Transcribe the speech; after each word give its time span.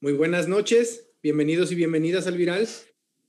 Muy 0.00 0.12
buenas 0.12 0.46
noches, 0.46 1.08
bienvenidos 1.24 1.72
y 1.72 1.74
bienvenidas 1.74 2.28
al 2.28 2.36
Viral, 2.36 2.68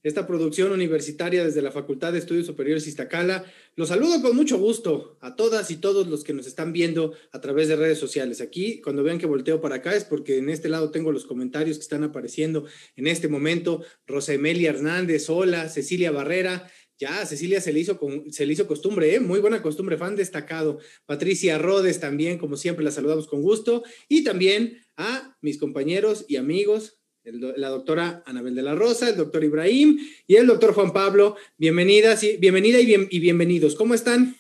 esta 0.04 0.28
producción 0.28 0.72
universitaria 0.72 1.44
desde 1.44 1.64
la 1.64 1.72
Facultad 1.72 2.14
de 2.14 2.20
Estudios 2.20 2.46
Superiores 2.46 2.86
Iztacala. 2.86 3.44
Los 3.76 3.90
saludo 3.90 4.22
con 4.22 4.36
mucho 4.36 4.60
gusto 4.60 5.18
a 5.20 5.36
todas 5.36 5.72
y 5.72 5.78
todos 5.78 6.06
los 6.06 6.24
que 6.24 6.36
nos 6.36 6.46
están 6.46 6.72
viendo 6.72 7.14
a 7.32 7.42
través 7.42 7.70
de 7.70 7.76
redes 7.76 7.98
sociales. 7.98 8.40
Aquí, 8.40 8.82
cuando 8.82 9.02
vean 9.02 9.18
que 9.18 9.26
volteo 9.26 9.60
para 9.62 9.78
acá, 9.78 9.96
es 9.96 10.06
porque 10.06 10.38
en 10.38 10.52
este 10.52 10.70
lado 10.70 10.92
tengo 10.92 11.12
los 11.12 11.26
comentarios 11.26 11.78
que 11.78 11.82
están 11.82 12.04
apareciendo 12.04 12.68
en 12.96 13.08
este 13.08 13.30
momento. 13.30 13.84
Rosa 14.06 14.34
Emilia 14.34 14.70
Hernández, 14.70 15.28
hola, 15.28 15.70
Cecilia 15.70 16.12
Barrera, 16.12 16.70
ya, 17.00 17.26
Cecilia 17.26 17.62
se 17.62 17.72
le 17.72 17.80
hizo, 17.80 17.98
se 18.30 18.46
le 18.46 18.52
hizo 18.52 18.68
costumbre, 18.68 19.16
¿eh? 19.16 19.22
muy 19.22 19.40
buena 19.40 19.62
costumbre, 19.62 19.98
fan 19.98 20.18
destacado. 20.18 20.80
Patricia 21.06 21.58
Rodes 21.58 22.02
también, 22.02 22.38
como 22.38 22.58
siempre, 22.58 22.84
la 22.84 22.92
saludamos 22.92 23.26
con 23.26 23.42
gusto. 23.42 23.84
Y 24.10 24.26
también 24.26 24.78
a 25.00 25.38
mis 25.42 25.58
compañeros 25.58 26.26
y 26.28 26.36
amigos, 26.36 27.00
la 27.24 27.70
doctora 27.70 28.22
Anabel 28.26 28.54
de 28.54 28.64
la 28.64 28.76
Rosa, 28.76 29.10
el 29.10 29.16
doctor 29.16 29.44
Ibrahim 29.44 29.98
y 30.28 30.36
el 30.36 30.46
doctor 30.46 30.74
Juan 30.74 30.92
Pablo. 30.92 31.38
Bienvenidas 31.58 32.22
y 32.24 32.36
bienvenida 32.36 32.82
y, 32.82 33.08
y 33.10 33.20
bienvenidos. 33.20 33.76
¿Cómo 33.76 33.94
están? 33.94 34.36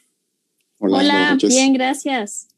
Hola, 0.79 1.37
bien, 1.41 1.73
gracias. 1.73 2.49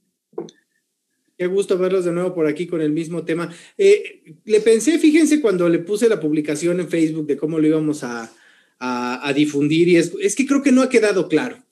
Qué 1.37 1.45
gusto 1.45 1.77
verlos 1.77 2.05
de 2.05 2.11
nuevo 2.11 2.33
por 2.33 2.47
aquí 2.47 2.65
con 2.65 2.81
el 2.81 2.91
mismo 2.91 3.23
tema. 3.23 3.53
Eh, 3.77 4.23
le 4.45 4.61
pensé, 4.61 4.97
fíjense, 4.97 5.39
cuando 5.39 5.69
le 5.69 5.79
puse 5.79 6.09
la 6.09 6.19
publicación 6.19 6.79
en 6.79 6.89
Facebook 6.89 7.27
de 7.27 7.37
cómo 7.37 7.59
lo 7.59 7.67
íbamos 7.67 8.03
a, 8.03 8.31
a, 8.79 9.33
difundir, 9.33 9.87
y 9.87 9.97
es, 9.97 10.11
es 10.21 10.35
que 10.35 10.47
creo 10.47 10.63
que 10.63 10.71
no 10.71 10.81
ha 10.81 10.89
quedado 10.89 11.29
claro. 11.29 11.63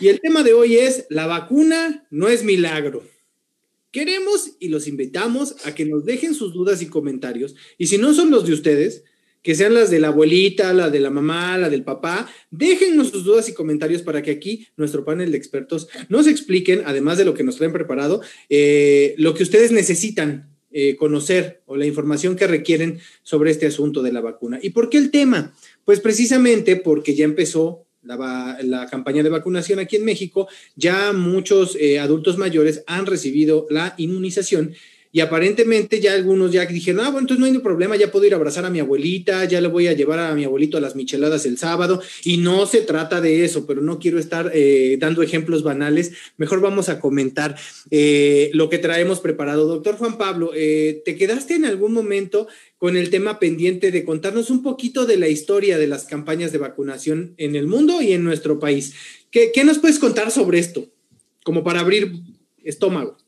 Y 0.00 0.08
el 0.08 0.20
tema 0.20 0.42
de 0.42 0.52
hoy 0.52 0.78
es, 0.78 1.06
la 1.10 1.26
vacuna 1.26 2.06
no 2.10 2.28
es 2.28 2.42
milagro. 2.42 3.04
Queremos 3.98 4.52
y 4.60 4.68
los 4.68 4.86
invitamos 4.86 5.56
a 5.64 5.74
que 5.74 5.84
nos 5.84 6.04
dejen 6.04 6.32
sus 6.32 6.52
dudas 6.52 6.82
y 6.82 6.86
comentarios. 6.86 7.56
Y 7.78 7.88
si 7.88 7.98
no 7.98 8.14
son 8.14 8.30
los 8.30 8.46
de 8.46 8.52
ustedes, 8.52 9.02
que 9.42 9.56
sean 9.56 9.74
las 9.74 9.90
de 9.90 9.98
la 9.98 10.06
abuelita, 10.06 10.72
la 10.72 10.88
de 10.88 11.00
la 11.00 11.10
mamá, 11.10 11.58
la 11.58 11.68
del 11.68 11.82
papá, 11.82 12.30
déjennos 12.52 13.08
sus 13.08 13.24
dudas 13.24 13.48
y 13.48 13.54
comentarios 13.54 14.02
para 14.02 14.22
que 14.22 14.30
aquí 14.30 14.68
nuestro 14.76 15.04
panel 15.04 15.32
de 15.32 15.38
expertos 15.38 15.88
nos 16.08 16.28
expliquen, 16.28 16.82
además 16.86 17.18
de 17.18 17.24
lo 17.24 17.34
que 17.34 17.42
nos 17.42 17.56
traen 17.56 17.72
preparado, 17.72 18.20
eh, 18.48 19.16
lo 19.18 19.34
que 19.34 19.42
ustedes 19.42 19.72
necesitan 19.72 20.56
eh, 20.70 20.94
conocer 20.94 21.64
o 21.66 21.76
la 21.76 21.86
información 21.86 22.36
que 22.36 22.46
requieren 22.46 23.00
sobre 23.24 23.50
este 23.50 23.66
asunto 23.66 24.04
de 24.04 24.12
la 24.12 24.20
vacuna. 24.20 24.60
¿Y 24.62 24.70
por 24.70 24.90
qué 24.90 24.98
el 24.98 25.10
tema? 25.10 25.56
Pues 25.84 25.98
precisamente 25.98 26.76
porque 26.76 27.16
ya 27.16 27.24
empezó 27.24 27.87
la, 28.02 28.86
campaña 28.90 29.22
de 29.22 29.28
vacunación 29.28 29.78
aquí 29.78 29.96
en 29.96 30.04
México, 30.04 30.48
ya 30.76 31.12
muchos 31.12 31.76
eh, 31.76 31.98
adultos 31.98 32.38
mayores 32.38 32.82
han 32.86 33.06
recibido 33.06 33.66
la 33.70 33.94
inmunización 33.98 34.74
y 35.10 35.20
aparentemente 35.20 36.00
ya 36.00 36.12
algunos 36.12 36.52
ya 36.52 36.66
dijeron, 36.66 37.00
ah, 37.00 37.04
bueno, 37.04 37.20
entonces 37.20 37.40
no 37.40 37.46
hay 37.46 37.58
problema, 37.58 37.96
ya 37.96 38.12
puedo 38.12 38.26
ir 38.26 38.34
a 38.34 38.36
abrazar 38.36 38.66
a 38.66 38.70
mi 38.70 38.78
abuelita, 38.78 39.46
ya 39.46 39.60
le 39.60 39.68
voy 39.68 39.86
a 39.86 39.94
llevar 39.94 40.18
a 40.18 40.34
mi 40.34 40.44
abuelito 40.44 40.76
a 40.76 40.82
las 40.82 40.96
micheladas 40.96 41.46
el 41.46 41.56
sábado. 41.56 42.02
Y 42.24 42.36
no 42.36 42.66
se 42.66 42.82
trata 42.82 43.22
de 43.22 43.42
eso, 43.44 43.66
pero 43.66 43.80
no 43.80 43.98
quiero 43.98 44.18
estar 44.18 44.50
eh, 44.52 44.98
dando 45.00 45.22
ejemplos 45.22 45.62
banales. 45.62 46.12
Mejor 46.36 46.60
vamos 46.60 46.90
a 46.90 47.00
comentar 47.00 47.56
eh, 47.90 48.50
lo 48.52 48.68
que 48.68 48.78
traemos 48.78 49.20
preparado. 49.20 49.66
Doctor 49.66 49.96
Juan 49.96 50.18
Pablo, 50.18 50.50
¿te 50.52 51.16
quedaste 51.18 51.54
en 51.54 51.64
algún 51.64 51.94
momento 51.94 52.46
con 52.78 52.96
el 52.96 53.10
tema 53.10 53.40
pendiente 53.40 53.90
de 53.90 54.04
contarnos 54.04 54.50
un 54.50 54.62
poquito 54.62 55.04
de 55.04 55.16
la 55.16 55.28
historia 55.28 55.78
de 55.78 55.88
las 55.88 56.04
campañas 56.04 56.52
de 56.52 56.58
vacunación 56.58 57.34
en 57.36 57.56
el 57.56 57.66
mundo 57.66 58.00
y 58.00 58.12
en 58.12 58.22
nuestro 58.22 58.60
país. 58.60 58.94
¿Qué, 59.30 59.52
nos 59.64 59.78
puedes 59.78 59.98
contar 59.98 60.30
sobre 60.30 60.60
esto? 60.60 60.86
Como 61.44 61.64
para 61.64 61.80
abrir 61.80 62.12
estómago. 62.62 63.18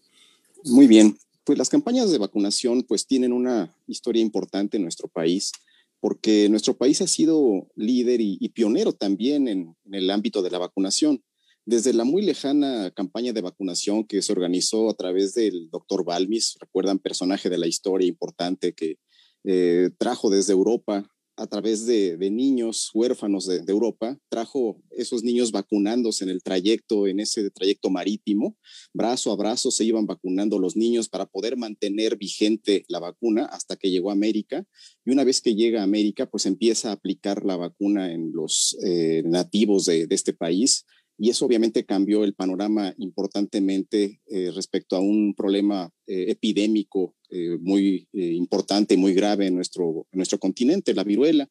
Muy 0.64 0.86
bien, 0.86 1.18
pues 1.44 1.58
las 1.58 1.68
campañas 1.68 2.12
de 2.12 2.18
vacunación 2.18 2.84
pues 2.84 3.06
tienen 3.06 3.32
una 3.32 3.74
historia 3.88 4.22
importante 4.22 4.76
en 4.76 4.84
nuestro 4.84 5.08
país 5.08 5.52
porque 5.98 6.48
nuestro 6.48 6.78
país 6.78 7.02
ha 7.02 7.06
sido 7.06 7.68
líder 7.74 8.20
y, 8.22 8.48
pionero 8.50 8.94
también 8.94 9.48
en, 9.48 9.76
en, 9.84 9.94
el 9.94 10.10
ámbito 10.10 10.40
de 10.40 10.50
la 10.50 10.58
vacunación. 10.58 11.22
Desde 11.66 11.92
la 11.92 12.04
muy 12.04 12.22
lejana 12.22 12.90
campaña 12.92 13.34
de 13.34 13.42
vacunación 13.42 14.04
que 14.04 14.22
se 14.22 14.32
organizó 14.32 14.88
a 14.88 14.94
través 14.94 15.34
del 15.34 15.68
doctor 15.70 16.04
Balmis, 16.04 16.56
recuerdan 16.58 17.00
personaje 17.00 17.50
de 17.50 17.58
la 17.58 17.66
historia 17.66 18.08
importante 18.08 18.72
que 18.72 18.96
eh, 19.44 19.90
trajo 19.98 20.30
desde 20.30 20.52
Europa 20.52 21.10
a 21.40 21.46
través 21.46 21.86
de, 21.86 22.18
niños 22.30 22.90
huérfanos 22.92 23.46
de, 23.46 23.64
Europa, 23.66 24.18
trajo 24.28 24.82
esos 24.90 25.22
niños 25.22 25.52
vacunándose 25.52 26.24
en 26.24 26.30
el 26.30 26.42
trayecto, 26.42 27.06
en 27.06 27.18
ese 27.18 27.50
trayecto 27.50 27.88
marítimo, 27.88 28.58
brazo 28.92 29.32
a 29.32 29.36
brazo 29.36 29.70
se 29.70 29.84
iban 29.84 30.06
vacunando 30.06 30.58
los 30.58 30.76
niños 30.76 31.08
para 31.08 31.24
poder 31.24 31.56
mantener 31.56 32.18
vigente 32.18 32.84
la 32.88 32.98
vacuna 32.98 33.46
hasta 33.46 33.76
que 33.76 33.90
llegó 33.90 34.10
a 34.10 34.12
América. 34.12 34.66
Y 35.06 35.12
una 35.12 35.24
vez 35.24 35.40
que 35.40 35.54
llega 35.54 35.80
a 35.80 35.84
América, 35.84 36.26
pues 36.26 36.44
empieza 36.44 36.90
a 36.90 36.92
aplicar 36.92 37.46
la 37.46 37.56
vacuna 37.56 38.12
en 38.12 38.32
los 38.32 38.76
eh, 38.84 39.22
nativos 39.24 39.86
de, 39.86 40.06
este 40.10 40.34
país. 40.34 40.84
Y 41.16 41.30
eso 41.30 41.46
obviamente 41.46 41.86
cambió 41.86 42.24
el 42.24 42.34
panorama 42.34 42.94
importantemente 42.98 44.20
eh, 44.26 44.50
respecto 44.54 44.96
a 44.96 45.00
un 45.00 45.34
problema 45.34 45.90
epidémico 46.06 47.14
eh, 47.30 47.58
muy 47.60 48.08
eh, 48.12 48.32
importante, 48.32 48.96
muy 48.96 49.14
grave 49.14 49.46
en 49.46 49.54
nuestro, 49.54 50.06
nuestro 50.12 50.38
continente, 50.38 50.94
la 50.94 51.04
viruela. 51.04 51.48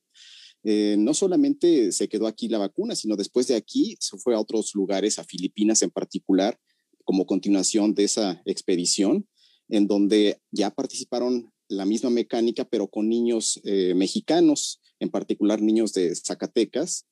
Eh, 0.64 0.96
no 1.00 1.14
solamente 1.14 1.94
se 1.94 2.10
quedó 2.10 2.28
aquí 2.28 2.50
la 2.50 2.58
vacuna, 2.58 2.96
sino 2.96 3.16
después 3.16 3.48
de 3.48 3.56
aquí 3.56 3.96
se 4.00 4.18
fue 4.18 4.36
a 4.36 4.40
otros 4.40 4.76
lugares, 4.76 5.20
a 5.20 5.24
Filipinas 5.24 5.82
en 5.82 5.90
particular, 5.90 6.60
como 7.06 7.26
continuación 7.26 7.96
de 7.96 8.04
esa 8.04 8.42
expedición, 8.46 9.28
en 9.70 9.88
donde 9.88 10.42
ya 10.52 10.70
participaron 10.70 11.52
la 11.70 11.86
misma 11.86 12.10
mecánica, 12.10 12.66
pero 12.66 12.88
con 12.88 13.08
niños 13.08 13.62
mexicanos, 13.96 14.82
en 15.00 15.10
particular 15.10 15.62
niños 15.62 15.94
de 15.94 16.16
Zacatecas, 16.16 17.06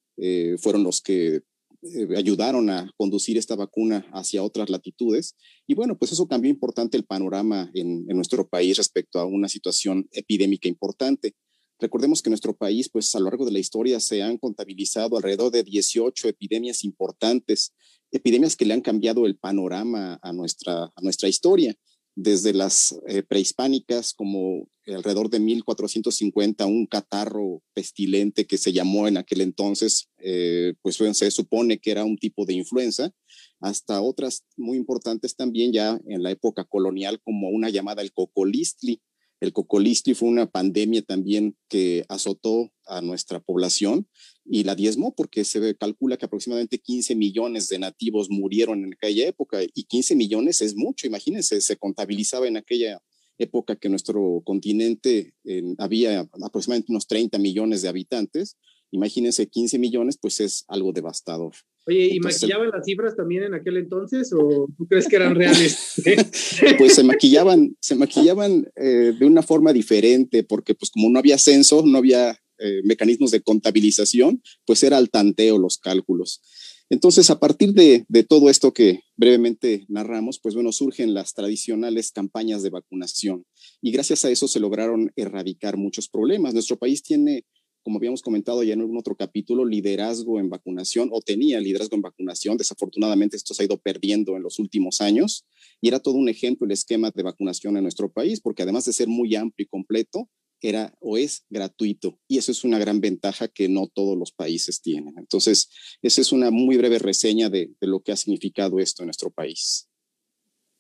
fueron 0.58 0.84
los 0.84 1.02
que 1.02 1.42
eh, 1.84 2.08
ayudaron 2.18 2.70
a 2.70 2.92
conducir 2.98 3.38
esta 3.38 3.56
vacuna 3.56 4.08
hacia 4.12 4.44
otras 4.44 4.70
latitudes. 4.70 5.36
Y 5.68 5.76
bueno, 5.76 5.98
pues 5.98 6.12
eso 6.12 6.28
cambió 6.28 6.50
importante 6.50 6.98
el 6.98 7.06
panorama 7.06 7.70
en, 7.74 8.06
nuestro 8.08 8.48
país 8.48 8.78
respecto 8.78 9.20
a 9.20 9.26
una 9.26 9.48
situación 9.48 10.08
epidémica 10.12 10.68
importante. 10.68 11.36
Recordemos 11.80 12.22
que 12.22 12.30
en 12.30 12.32
nuestro 12.32 12.58
país, 12.58 12.90
pues 12.90 13.14
a 13.16 13.20
lo 13.20 13.26
largo 13.26 13.46
de 13.46 13.52
la 13.52 13.60
historia 13.60 14.00
se 14.00 14.24
han 14.24 14.38
contabilizado 14.38 15.18
alrededor 15.18 15.52
de 15.52 15.64
18 15.64 16.28
epidemias 16.28 16.84
importantes, 16.84 17.74
epidemias 18.12 18.56
que 18.56 18.66
le 18.66 18.74
han 18.74 18.82
cambiado 18.82 19.28
el 19.28 19.38
panorama 19.38 20.20
a 20.24 20.34
nuestra, 20.34 20.86
a 20.86 21.02
nuestra 21.02 21.30
historia 21.30 21.78
desde 22.18 22.52
las 22.52 23.00
eh, 23.06 23.22
prehispánicas, 23.22 24.12
como 24.12 24.68
alrededor 24.88 25.30
de 25.30 25.40
1450, 25.40 26.66
un 26.66 26.88
catarro 26.88 27.62
pestilente 27.76 28.48
que 28.48 28.58
se 28.58 28.74
llamó 28.74 29.08
en 29.08 29.18
aquel 29.18 29.42
entonces, 29.42 30.10
eh, 30.18 30.74
pues 30.82 30.98
se 30.98 31.30
supone 31.30 31.78
que 31.78 31.92
era 31.92 32.06
un 32.06 32.18
tipo 32.18 32.46
de 32.46 32.56
influenza, 32.56 33.12
hasta 33.60 34.02
otras 34.02 34.44
muy 34.56 34.78
importantes 34.78 35.36
también 35.36 35.72
ya 35.72 36.00
en 36.08 36.24
la 36.24 36.32
época 36.32 36.64
colonial, 36.64 37.22
como 37.24 37.50
una 37.50 37.70
llamada 37.70 38.02
el 38.02 38.12
cocolistli, 38.12 39.00
el 39.40 39.54
cocolistli 39.54 40.14
fue 40.16 40.30
una 40.30 40.50
pandemia 40.50 41.02
también 41.04 41.56
que 41.70 42.06
azotó 42.10 42.72
a 42.86 43.02
nuestra 43.02 43.40
población 43.40 44.08
y 44.46 44.64
la 44.64 44.76
diezmó 44.76 45.14
porque 45.14 45.44
se 45.44 45.76
calcula 45.76 46.18
que 46.18 46.26
aproximadamente 46.26 46.80
15 46.80 47.16
millones 47.16 47.68
de 47.68 47.80
nativos 47.80 48.30
murieron 48.30 48.84
en 48.84 48.94
aquella 48.94 49.28
época 49.28 49.60
y 49.62 49.84
15 49.84 50.16
millones 50.16 50.62
es 50.62 50.76
mucho, 50.76 51.06
imagínense, 51.06 51.62
se 51.62 51.78
contabilizaba 51.78 52.48
en 52.48 52.58
aquella 52.58 53.02
época 53.38 53.76
que 53.76 53.90
nuestro 53.90 54.42
continente 54.44 55.34
había 55.78 56.28
aproximadamente 56.44 56.92
unos 56.92 57.08
30 57.08 57.38
millones 57.38 57.84
de 57.84 57.90
habitantes, 57.90 58.58
imagínense 58.90 59.48
15 59.48 59.78
millones, 59.78 60.18
pues 60.20 60.40
es 60.40 60.66
algo 60.68 60.92
devastador. 60.94 61.54
Oye, 61.88 62.10
¿y 62.14 62.20
maquillaban 62.20 62.70
las 62.70 62.86
cifras 62.86 63.16
también 63.16 63.44
en 63.44 63.54
aquel 63.54 63.78
entonces 63.78 64.34
o 64.34 64.68
tú 64.78 64.88
crees 64.88 65.08
que 65.08 65.16
eran 65.16 65.36
reales? 65.36 65.94
pues 66.78 66.94
se 66.94 67.04
maquillaban, 67.04 67.78
se 67.80 67.96
maquillaban 67.96 68.68
eh, 68.76 69.14
de 69.18 69.26
una 69.26 69.42
forma 69.42 69.72
diferente 69.72 70.44
porque 70.44 70.76
pues 70.76 70.92
como 70.92 71.10
no 71.10 71.18
había 71.18 71.38
censo, 71.38 71.86
no 71.86 71.98
había 71.98 72.32
eh, 72.60 72.82
mecanismos 72.84 73.32
de 73.32 73.42
contabilización, 73.42 74.42
pues 74.66 74.84
era 74.84 74.98
al 74.98 75.10
tanteo 75.10 75.58
los 75.58 75.78
cálculos. 75.78 76.42
Entonces, 76.90 77.30
a 77.30 77.40
partir 77.40 77.74
de, 77.74 78.06
de, 78.08 78.24
todo 78.24 78.50
esto 78.50 78.74
que 78.74 79.02
brevemente 79.16 79.86
narramos, 79.90 80.40
pues 80.40 80.56
bueno, 80.56 80.72
surgen 80.72 81.14
las 81.14 81.34
tradicionales 81.34 82.12
campañas 82.12 82.64
de 82.64 82.70
vacunación 82.70 83.46
y 83.82 83.92
gracias 83.92 84.26
a 84.26 84.30
eso 84.30 84.48
se 84.48 84.60
lograron 84.60 85.12
erradicar 85.16 85.78
muchos 85.78 86.10
problemas. 86.10 86.54
Nuestro 86.54 86.78
país 86.78 87.04
tiene 87.04 87.46
como 87.88 88.00
habíamos 88.00 88.22
comentado 88.22 88.64
ya 88.64 88.74
en 88.74 88.82
algún 88.82 88.98
otro 88.98 89.16
capítulo, 89.16 89.64
liderazgo 89.64 90.42
en 90.42 90.50
vacunación 90.50 91.08
o 91.14 91.22
tenía 91.22 91.62
liderazgo 91.62 91.96
en 91.96 92.02
vacunación. 92.02 92.58
Desafortunadamente 92.58 93.38
esto 93.38 93.54
se 93.54 93.64
ha 93.64 93.66
ido 93.66 93.78
perdiendo 93.78 94.36
en 94.36 94.44
los 94.44 94.60
últimos 94.60 95.00
años 95.00 95.48
y 95.80 95.88
era 95.88 96.02
todo 96.02 96.16
un 96.16 96.28
ejemplo 96.28 96.66
el 96.66 96.74
esquema 96.74 97.12
de 97.12 97.24
vacunación 97.24 97.78
en 97.78 97.84
nuestro 97.84 98.12
país, 98.12 98.42
porque 98.42 98.64
además 98.64 98.84
de 98.84 98.92
ser 98.92 99.08
muy 99.08 99.34
amplio 99.36 99.64
y 99.64 99.70
completo, 99.70 100.30
era 100.62 100.94
o 101.00 101.18
es 101.18 101.46
gratuito 101.50 102.20
y 102.28 102.38
eso 102.40 102.52
es 102.52 102.66
una 102.66 102.78
gran 102.78 103.00
ventaja 103.00 103.48
que 103.48 103.70
no 103.70 103.88
todos 103.88 104.18
los 104.18 104.34
países 104.34 104.82
tienen. 104.82 105.14
Entonces, 105.18 105.70
esa 106.02 106.20
es 106.20 106.34
una 106.34 106.52
muy 106.52 106.76
breve 106.76 107.00
reseña 107.00 107.50
de, 107.50 107.72
lo 107.80 108.02
que 108.02 108.12
ha 108.12 108.18
significado 108.18 108.80
esto 108.80 109.04
en 109.04 109.08
nuestro 109.08 109.32
país. 109.32 109.90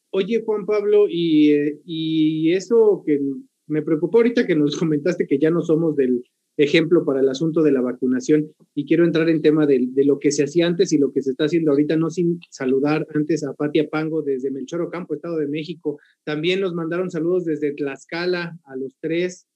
Oye, 0.10 0.44
Juan 0.46 0.66
Pablo, 0.66 1.06
y, 1.10 1.52
eh, 1.52 1.80
y 1.86 2.52
eso 2.52 3.02
que 3.06 3.18
Me 3.66 3.82
preocupó 3.82 4.18
ahorita 4.18 4.46
que 4.46 4.56
nos 4.56 4.76
comentaste 4.76 5.26
que 5.26 5.40
ya 5.40 5.50
no 5.50 5.62
somos 5.62 5.96
del 5.96 6.22
ejemplo 6.58 7.06
para 7.06 7.20
el 7.20 7.30
asunto 7.30 7.62
de 7.62 7.72
la 7.72 7.82
vacunación 7.82 8.52
y 8.74 8.86
quiero 8.86 9.06
entrar 9.06 9.30
en 9.30 9.42
tema 9.42 9.66
de, 9.66 9.88
lo 10.04 10.20
que 10.20 10.32
se 10.32 10.44
hacía 10.44 10.68
antes 10.68 10.92
y 10.92 10.98
lo 10.98 11.12
que 11.12 11.22
se 11.22 11.32
está 11.32 11.46
haciendo 11.46 11.72
ahorita, 11.72 11.96
no 11.96 12.10
sin 12.10 12.40
saludar 12.50 13.08
antes 13.14 13.44
a 13.44 13.54
Patia 13.54 13.88
Pango 13.90 14.22
desde 14.22 14.52
Melchoro 14.52 14.90
Campo, 14.90 15.14
Estado 15.14 15.38
de 15.38 15.48
México. 15.48 16.00
También 16.24 16.60
nos 16.60 16.74
mandaron 16.74 17.12
saludos 17.12 17.46
desde 17.46 17.74
Tlaxcala 17.74 18.58
a 18.64 18.76
los 18.76 18.96
tres, 19.00 19.48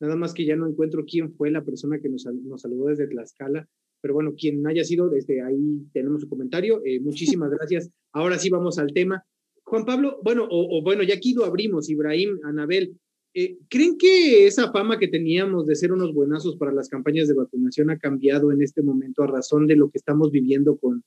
nada 0.00 0.16
más 0.16 0.34
que 0.34 0.44
ya 0.44 0.56
no 0.56 0.68
encuentro 0.68 1.04
quién 1.04 1.32
fue 1.32 1.50
la 1.50 1.64
persona 1.64 2.00
que 2.00 2.08
nos, 2.08 2.26
nos 2.26 2.60
saludó 2.60 2.86
desde 2.86 3.06
Tlaxcala, 3.06 3.68
pero 4.00 4.14
bueno, 4.14 4.34
quien 4.36 4.66
haya 4.66 4.84
sido, 4.84 5.08
desde 5.08 5.42
ahí 5.42 5.86
tenemos 5.92 6.22
su 6.22 6.28
comentario. 6.28 6.82
Eh, 6.84 7.00
muchísimas 7.00 7.50
gracias. 7.50 7.90
Ahora 8.12 8.38
sí 8.38 8.50
vamos 8.50 8.78
al 8.78 8.92
tema. 8.92 9.24
Juan 9.64 9.84
Pablo, 9.84 10.18
bueno, 10.22 10.46
o, 10.50 10.82
bueno, 10.82 11.02
ya 11.02 11.14
aquí 11.14 11.34
lo 11.34 11.44
abrimos, 11.44 11.90
Ibrahim, 11.90 12.38
Anabel, 12.44 12.96
eh, 13.34 13.58
¿creen 13.68 13.98
que 13.98 14.46
esa 14.46 14.72
fama 14.72 14.98
que 14.98 15.08
teníamos 15.08 15.66
de 15.66 15.76
ser 15.76 15.92
unos 15.92 16.12
buenazos 16.12 16.56
para 16.56 16.72
las 16.72 16.88
campañas 16.88 17.28
de 17.28 17.34
vacunación 17.34 17.90
ha 17.90 17.98
cambiado 17.98 18.52
en 18.52 18.62
este 18.62 18.82
momento 18.82 19.22
a 19.22 19.26
razón 19.26 19.66
de 19.66 19.76
lo 19.76 19.90
que 19.90 19.98
estamos 19.98 20.30
viviendo 20.30 20.76
con, 20.76 21.04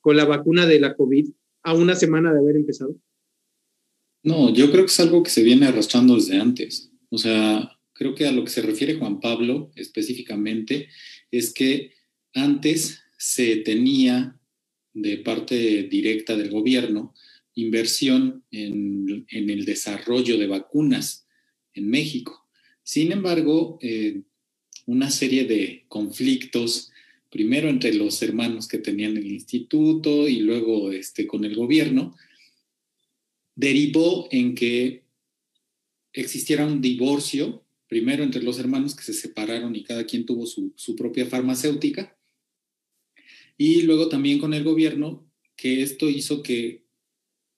con 0.00 0.16
la 0.16 0.24
vacuna 0.24 0.66
de 0.66 0.80
la 0.80 0.94
COVID 0.94 1.30
a 1.62 1.74
una 1.74 1.94
semana 1.94 2.32
de 2.32 2.40
haber 2.40 2.56
empezado? 2.56 2.96
No, 4.24 4.52
yo 4.52 4.70
creo 4.70 4.84
que 4.84 4.90
es 4.90 5.00
algo 5.00 5.22
que 5.22 5.30
se 5.30 5.42
viene 5.42 5.66
arrastrando 5.66 6.14
desde 6.14 6.38
antes. 6.38 6.92
O 7.10 7.18
sea, 7.18 7.78
creo 7.92 8.14
que 8.14 8.26
a 8.26 8.32
lo 8.32 8.44
que 8.44 8.50
se 8.50 8.62
refiere 8.62 8.98
Juan 8.98 9.20
Pablo 9.20 9.70
específicamente 9.74 10.88
es 11.30 11.52
que 11.52 11.92
antes 12.34 13.02
se 13.18 13.56
tenía 13.56 14.38
de 14.94 15.18
parte 15.18 15.84
directa 15.84 16.36
del 16.36 16.50
gobierno 16.50 17.14
inversión 17.54 18.44
en, 18.50 19.26
el 19.28 19.64
desarrollo 19.64 20.38
de 20.38 20.46
vacunas 20.46 21.26
en 21.74 21.88
México. 21.88 22.46
Sin 22.82 23.12
embargo, 23.12 23.78
eh, 23.80 24.22
una 24.86 25.10
serie 25.10 25.44
de 25.44 25.84
conflictos, 25.88 26.90
primero 27.30 27.68
entre 27.68 27.94
los 27.94 28.22
hermanos 28.22 28.68
que 28.68 28.78
tenían 28.78 29.16
el 29.16 29.30
instituto 29.30 30.28
y 30.28 30.40
luego 30.40 30.92
este, 30.92 31.26
con 31.26 31.44
el 31.44 31.54
gobierno, 31.54 32.16
derivó 33.54 34.28
en 34.30 34.54
que 34.54 35.04
existiera 36.12 36.66
un 36.66 36.80
divorcio, 36.80 37.64
primero 37.88 38.22
entre 38.22 38.42
los 38.42 38.58
hermanos 38.58 38.94
que 38.94 39.04
se 39.04 39.14
separaron 39.14 39.76
y 39.76 39.84
cada 39.84 40.04
quien 40.04 40.26
tuvo 40.26 40.46
su, 40.46 40.72
su 40.76 40.96
propia 40.96 41.26
farmacéutica, 41.26 42.16
y 43.56 43.82
luego 43.82 44.08
también 44.08 44.38
con 44.38 44.54
el 44.54 44.64
gobierno, 44.64 45.24
que 45.56 45.82
esto 45.82 46.08
hizo 46.08 46.42
que 46.42 46.82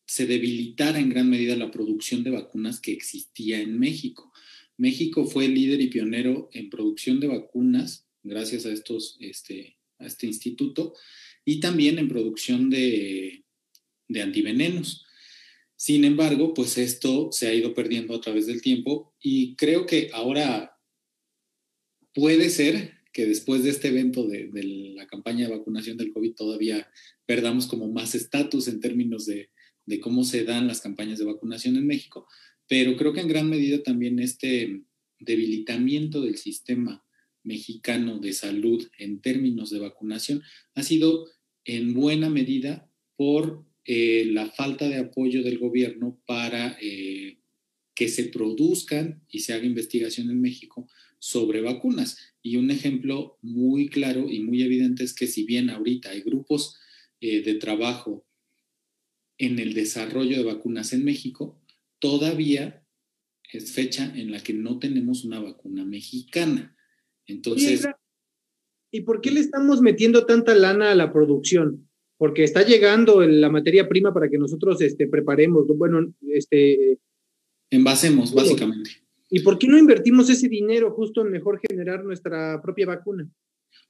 se 0.07 0.27
debilitara 0.27 0.99
en 0.99 1.09
gran 1.09 1.29
medida 1.29 1.57
la 1.57 1.71
producción 1.71 2.25
de 2.25 2.31
vacunas 2.31 2.81
que 2.81 2.93
existía 2.93 3.61
en 3.61 3.79
México. 3.79 4.33
México 4.77 5.25
fue 5.25 5.49
líder 5.49 5.81
y 5.81 5.89
pionero 5.89 6.51
en 6.53 6.69
producción 6.69 7.21
de 7.21 7.29
vacunas 7.29 8.07
gracias 8.23 8.67
a, 8.67 8.73
estos, 8.73 9.17
este, 9.21 9.79
a 9.99 10.07
este 10.07 10.27
instituto 10.27 10.95
y 11.45 11.61
también 11.61 11.99
en 11.99 12.09
producción 12.09 12.71
de, 12.71 13.45
de 14.09 14.23
antivenenos. 14.23 15.05
Sin 15.77 16.05
embargo, 16.05 16.55
pues 16.55 16.79
esto 16.79 17.31
se 17.33 17.49
ha 17.49 17.55
ido 17.55 17.75
perdiendo 17.75 18.15
a 18.15 18.21
través 18.21 18.47
del 18.47 18.63
tiempo 18.63 19.15
y 19.21 19.55
creo 19.57 19.87
que 19.87 20.11
ahora 20.13 20.79
puede 22.15 22.49
ser 22.51 22.95
que 23.13 23.27
después 23.27 23.63
de 23.63 23.71
este 23.71 23.89
evento 23.89 24.27
de, 24.27 24.49
de, 24.49 24.65
la 24.95 25.07
campaña 25.07 25.47
de 25.47 25.57
vacunación 25.57 25.97
del 25.97 26.13
COVID 26.13 26.35
todavía 26.35 26.89
perdamos 27.27 27.67
como 27.67 27.89
más 27.89 28.15
estatus 28.15 28.67
en 28.67 28.81
términos 28.81 29.27
de, 29.27 29.51
de 29.87 30.01
cómo 30.01 30.25
se 30.25 30.45
dan 30.45 30.67
las 30.67 30.81
campañas 30.81 31.19
de 31.19 31.25
vacunación 31.25 31.77
en 31.77 31.87
México, 31.87 32.27
pero 32.69 32.97
creo 32.97 33.13
que 33.13 33.21
en 33.21 33.29
gran 33.29 33.49
medida 33.49 33.83
también 33.83 34.19
este 34.19 34.83
debilitamiento 35.19 36.23
del 36.23 36.37
sistema 36.37 37.05
mexicano 37.43 38.19
de 38.19 38.33
salud 38.33 38.89
en 38.99 39.21
términos 39.21 39.71
de 39.71 39.79
vacunación 39.79 40.43
ha 40.75 40.83
sido 40.83 41.27
en 41.65 41.95
buena 41.95 42.31
medida 42.31 42.89
por 43.17 43.65
eh, 43.85 44.25
la 44.31 44.51
falta 44.51 44.89
de 44.89 44.97
apoyo 44.97 45.43
del 45.43 45.59
gobierno 45.59 46.19
para 46.27 46.77
eh, 46.81 47.39
que 47.95 48.09
se 48.09 48.25
produzcan 48.25 49.23
y 49.29 49.41
se 49.41 49.53
haga 49.53 49.67
investigación 49.67 50.31
en 50.31 50.41
México 50.41 50.89
sobre 51.19 51.61
vacunas. 51.61 52.19
Y 52.43 52.57
un 52.57 52.71
ejemplo 52.71 53.39
muy 53.43 53.89
claro 53.89 54.31
y 54.31 54.41
muy 54.41 54.63
evidente 54.63 55.05
es 55.05 55.15
que 55.15 55.27
si 55.27 55.45
bien 55.45 55.71
ahorita 55.71 56.11
hay 56.11 56.23
grupos 56.23 56.77
eh, 57.21 57.43
de 57.43 57.55
trabajo 57.55 58.27
en 59.39 59.59
el 59.59 59.75
desarrollo 59.75 60.37
de 60.37 60.45
vacunas 60.45 60.93
en 60.93 61.05
México, 61.05 61.61
todavía 61.99 62.85
es 63.53 63.73
fecha 63.73 64.13
en 64.15 64.31
la 64.31 64.41
que 64.41 64.53
no 64.53 64.79
tenemos 64.79 65.25
una 65.25 65.41
vacuna 65.41 65.85
mexicana. 65.85 66.77
Entonces... 67.27 67.87
¿Y 68.91 69.01
por 69.01 69.21
qué 69.21 69.33
le 69.33 69.41
estamos 69.41 69.81
metiendo 69.81 70.25
tanta 70.25 70.55
lana 70.55 70.93
a 70.93 70.95
la 70.95 71.13
producción? 71.13 71.89
Porque 72.17 72.45
está 72.45 72.63
llegando 72.63 73.21
la 73.23 73.51
materia 73.51 73.89
prima 73.89 74.15
para 74.15 74.29
que 74.31 74.39
nosotros 74.39 74.81
este, 74.81 75.09
preparemos, 75.09 75.67
bueno, 75.77 76.15
este... 76.29 77.01
Envasemos, 77.71 78.33
básicamente. 78.33 78.91
¿Y 79.31 79.41
por 79.41 79.59
qué 79.59 79.67
no 79.67 79.77
invertimos 79.77 80.31
ese 80.31 80.49
dinero 80.49 80.93
justo 80.93 81.23
en 81.23 81.33
mejor 81.33 81.61
generar 81.69 82.05
nuestra 82.05 82.63
propia 82.63 82.87
vacuna? 82.87 83.29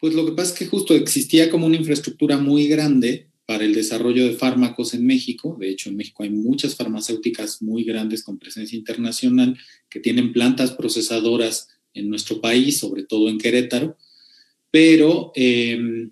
Pues 0.01 0.15
lo 0.15 0.25
que 0.25 0.33
pasa 0.33 0.55
es 0.55 0.59
que 0.59 0.67
justo 0.67 0.95
existía 0.95 1.51
como 1.51 1.67
una 1.67 1.77
infraestructura 1.77 2.39
muy 2.39 2.67
grande 2.67 3.31
para 3.47 3.65
el 3.65 3.75
desarrollo 3.75 4.25
de 4.27 4.37
fármacos 4.37 4.95
en 4.95 5.05
México. 5.07 5.57
De 5.61 5.69
hecho, 5.69 5.91
en 5.91 5.97
México 5.97 6.23
hay 6.23 6.31
muchas 6.31 6.77
farmacéuticas 6.77 7.61
muy 7.63 7.85
grandes 7.85 8.23
con 8.23 8.39
presencia 8.39 8.79
internacional 8.79 9.59
que 9.91 10.01
tienen 10.01 10.33
plantas 10.33 10.73
procesadoras 10.73 11.69
en 11.93 12.09
nuestro 12.09 12.41
país, 12.41 12.79
sobre 12.79 13.03
todo 13.03 13.29
en 13.29 13.39
Querétaro. 13.39 13.97
Pero 14.71 15.33
em, 15.35 16.11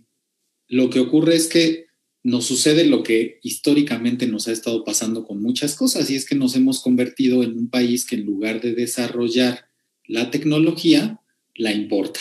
lo 0.68 0.90
que 0.90 1.00
ocurre 1.00 1.34
es 1.34 1.48
que 1.48 1.86
nos 2.22 2.46
sucede 2.46 2.84
lo 2.84 3.02
que 3.02 3.40
históricamente 3.42 4.26
nos 4.26 4.46
ha 4.46 4.52
estado 4.52 4.84
pasando 4.84 5.24
con 5.24 5.42
muchas 5.42 5.74
cosas, 5.74 6.08
y 6.10 6.14
es 6.14 6.24
que 6.24 6.36
nos 6.36 6.54
hemos 6.54 6.80
convertido 6.80 7.42
en 7.42 7.58
un 7.58 7.68
país 7.68 8.04
que 8.04 8.14
en 8.14 8.26
lugar 8.26 8.60
de 8.60 8.74
desarrollar 8.74 9.66
la 10.06 10.30
tecnología, 10.30 11.20
la 11.54 11.72
importa, 11.72 12.20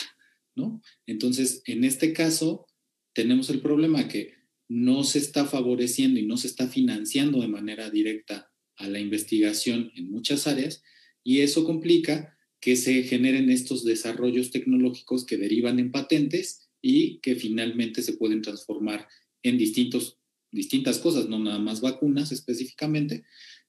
¿no? 0.56 0.82
Entonces, 1.06 1.62
en 1.66 1.84
este 1.84 2.14
caso, 2.14 2.66
tenemos 3.14 3.50
el 3.52 3.60
problema 3.60 4.08
que 4.08 4.41
no 4.74 5.04
se 5.04 5.20
está 5.20 5.46
favoreciendo 5.46 6.18
y 6.18 6.26
no 6.26 6.38
se 6.38 6.48
está 6.48 6.66
financiando 6.66 7.42
de 7.42 7.50
manera 7.50 7.90
directa 7.90 8.50
a 8.78 8.88
la 8.88 9.02
investigación 9.02 9.92
en 9.98 10.10
muchas 10.10 10.48
áreas 10.48 10.82
y 11.26 11.42
eso 11.42 11.66
complica 11.66 12.38
que 12.62 12.78
se 12.78 13.04
generen 13.04 13.50
estos 13.50 13.84
desarrollos 13.84 14.50
tecnológicos 14.50 15.26
que 15.26 15.36
derivan 15.36 15.78
en 15.80 15.92
patentes 15.92 16.70
y 16.82 17.18
que 17.18 17.36
finalmente 17.36 18.02
se 18.02 18.14
pueden 18.14 18.42
transformar 18.42 19.10
en 19.44 19.58
distintos, 19.58 20.20
distintas 20.54 21.00
cosas, 21.00 21.28
no 21.28 21.38
nada 21.38 21.60
más 21.60 21.82
vacunas 21.82 22.32
específicamente, 22.32 23.26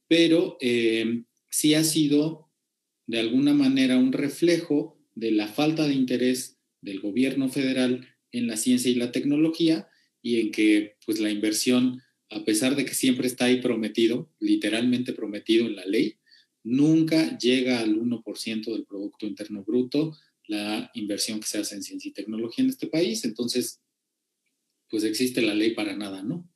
pero 0.07 0.57
eh, 0.61 1.25
sí 1.51 1.75
ha 1.75 1.83
sido 1.83 2.49
de 3.09 3.19
alguna 3.19 3.55
manera 3.55 3.99
un 3.99 4.13
reflejo 4.13 4.97
de 5.17 5.33
la 5.33 5.49
falta 5.49 5.89
de 5.89 5.95
interés 5.95 6.59
del 6.81 7.01
gobierno 7.01 7.49
federal 7.49 8.07
en 8.31 8.47
la 8.47 8.57
ciencia 8.57 8.89
y 8.89 8.95
la 8.95 9.11
tecnología 9.11 9.89
y 10.23 10.41
en 10.41 10.51
que 10.53 10.97
pues 11.05 11.21
la 11.21 11.31
inversión, 11.31 12.01
a 12.31 12.45
pesar 12.45 12.77
de 12.77 12.85
que 12.85 12.95
siempre 12.95 13.27
está 13.27 13.47
ahí 13.47 13.61
prometido, 13.61 14.31
literalmente 14.39 15.13
prometido 15.13 15.67
en 15.67 15.77
la 15.77 15.85
ley, 15.85 16.17
nunca 16.65 17.37
llega 17.39 17.81
al 17.81 17.97
1% 17.97 18.73
del 18.73 18.85
Producto 18.85 19.27
Interno 19.27 19.65
Bruto 19.65 20.17
la 20.47 20.91
inversión 20.95 21.41
que 21.41 21.47
se 21.47 21.59
hace 21.59 21.75
en 21.75 21.83
ciencia 21.83 22.09
y 22.09 22.13
tecnología 22.13 22.65
en 22.65 22.71
este 22.71 22.87
país. 22.87 23.25
Entonces, 23.25 23.81
pues 24.91 25.05
existe 25.05 25.43
la 25.43 25.55
ley 25.55 25.75
para 25.75 25.97
nada, 25.97 26.23
¿no? 26.23 26.49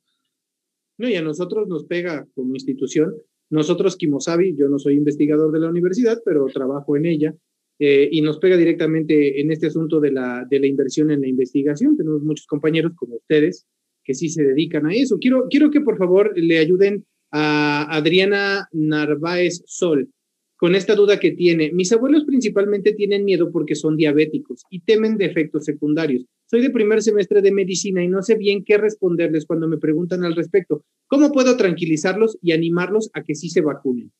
No, 0.97 1.09
y 1.09 1.15
a 1.15 1.21
nosotros 1.21 1.67
nos 1.67 1.85
pega 1.85 2.27
como 2.33 2.55
institución. 2.55 3.13
Nosotros, 3.49 3.95
Kimosabi, 3.95 4.55
yo 4.57 4.67
no 4.67 4.79
soy 4.79 4.95
investigador 4.95 5.51
de 5.51 5.59
la 5.59 5.69
universidad, 5.69 6.21
pero 6.25 6.45
trabajo 6.47 6.97
en 6.97 7.05
ella, 7.05 7.35
eh, 7.79 8.09
y 8.11 8.21
nos 8.21 8.39
pega 8.39 8.57
directamente 8.57 9.39
en 9.39 9.51
este 9.51 9.67
asunto 9.67 9.99
de 9.99 10.11
la, 10.11 10.45
de 10.49 10.59
la 10.59 10.67
inversión 10.67 11.11
en 11.11 11.21
la 11.21 11.27
investigación. 11.27 11.95
Tenemos 11.97 12.23
muchos 12.23 12.47
compañeros 12.47 12.93
como 12.95 13.15
ustedes 13.15 13.65
que 14.03 14.13
sí 14.13 14.29
se 14.29 14.43
dedican 14.43 14.85
a 14.85 14.93
eso. 14.93 15.17
Quiero, 15.19 15.47
quiero 15.49 15.69
que 15.69 15.81
por 15.81 15.97
favor 15.97 16.31
le 16.35 16.57
ayuden 16.57 17.05
a 17.31 17.83
Adriana 17.95 18.67
Narváez 18.71 19.61
Sol 19.65 20.09
con 20.55 20.75
esta 20.75 20.95
duda 20.95 21.19
que 21.19 21.31
tiene. 21.31 21.71
Mis 21.71 21.91
abuelos 21.91 22.25
principalmente 22.25 22.93
tienen 22.93 23.25
miedo 23.25 23.51
porque 23.51 23.75
son 23.75 23.95
diabéticos 23.95 24.63
y 24.69 24.79
temen 24.79 25.17
de 25.17 25.25
efectos 25.25 25.65
secundarios. 25.65 26.25
Soy 26.49 26.61
de 26.61 26.69
primer 26.69 27.01
semestre 27.03 27.41
de 27.41 27.51
medicina 27.51 28.03
y 28.03 28.07
no 28.07 28.23
sé 28.23 28.35
bien 28.35 28.63
qué 28.63 28.77
responderles 28.77 29.45
cuando 29.45 29.67
me 29.67 29.77
preguntan 29.77 30.23
al 30.23 30.35
respecto. 30.35 30.83
¿Cómo 31.07 31.31
puedo 31.31 31.57
tranquilizarlos 31.57 32.37
y 32.41 32.53
animarlos 32.53 33.09
a 33.13 33.23
que 33.23 33.35
sí 33.35 33.49
se 33.49 33.61
vacunen? 33.61 34.11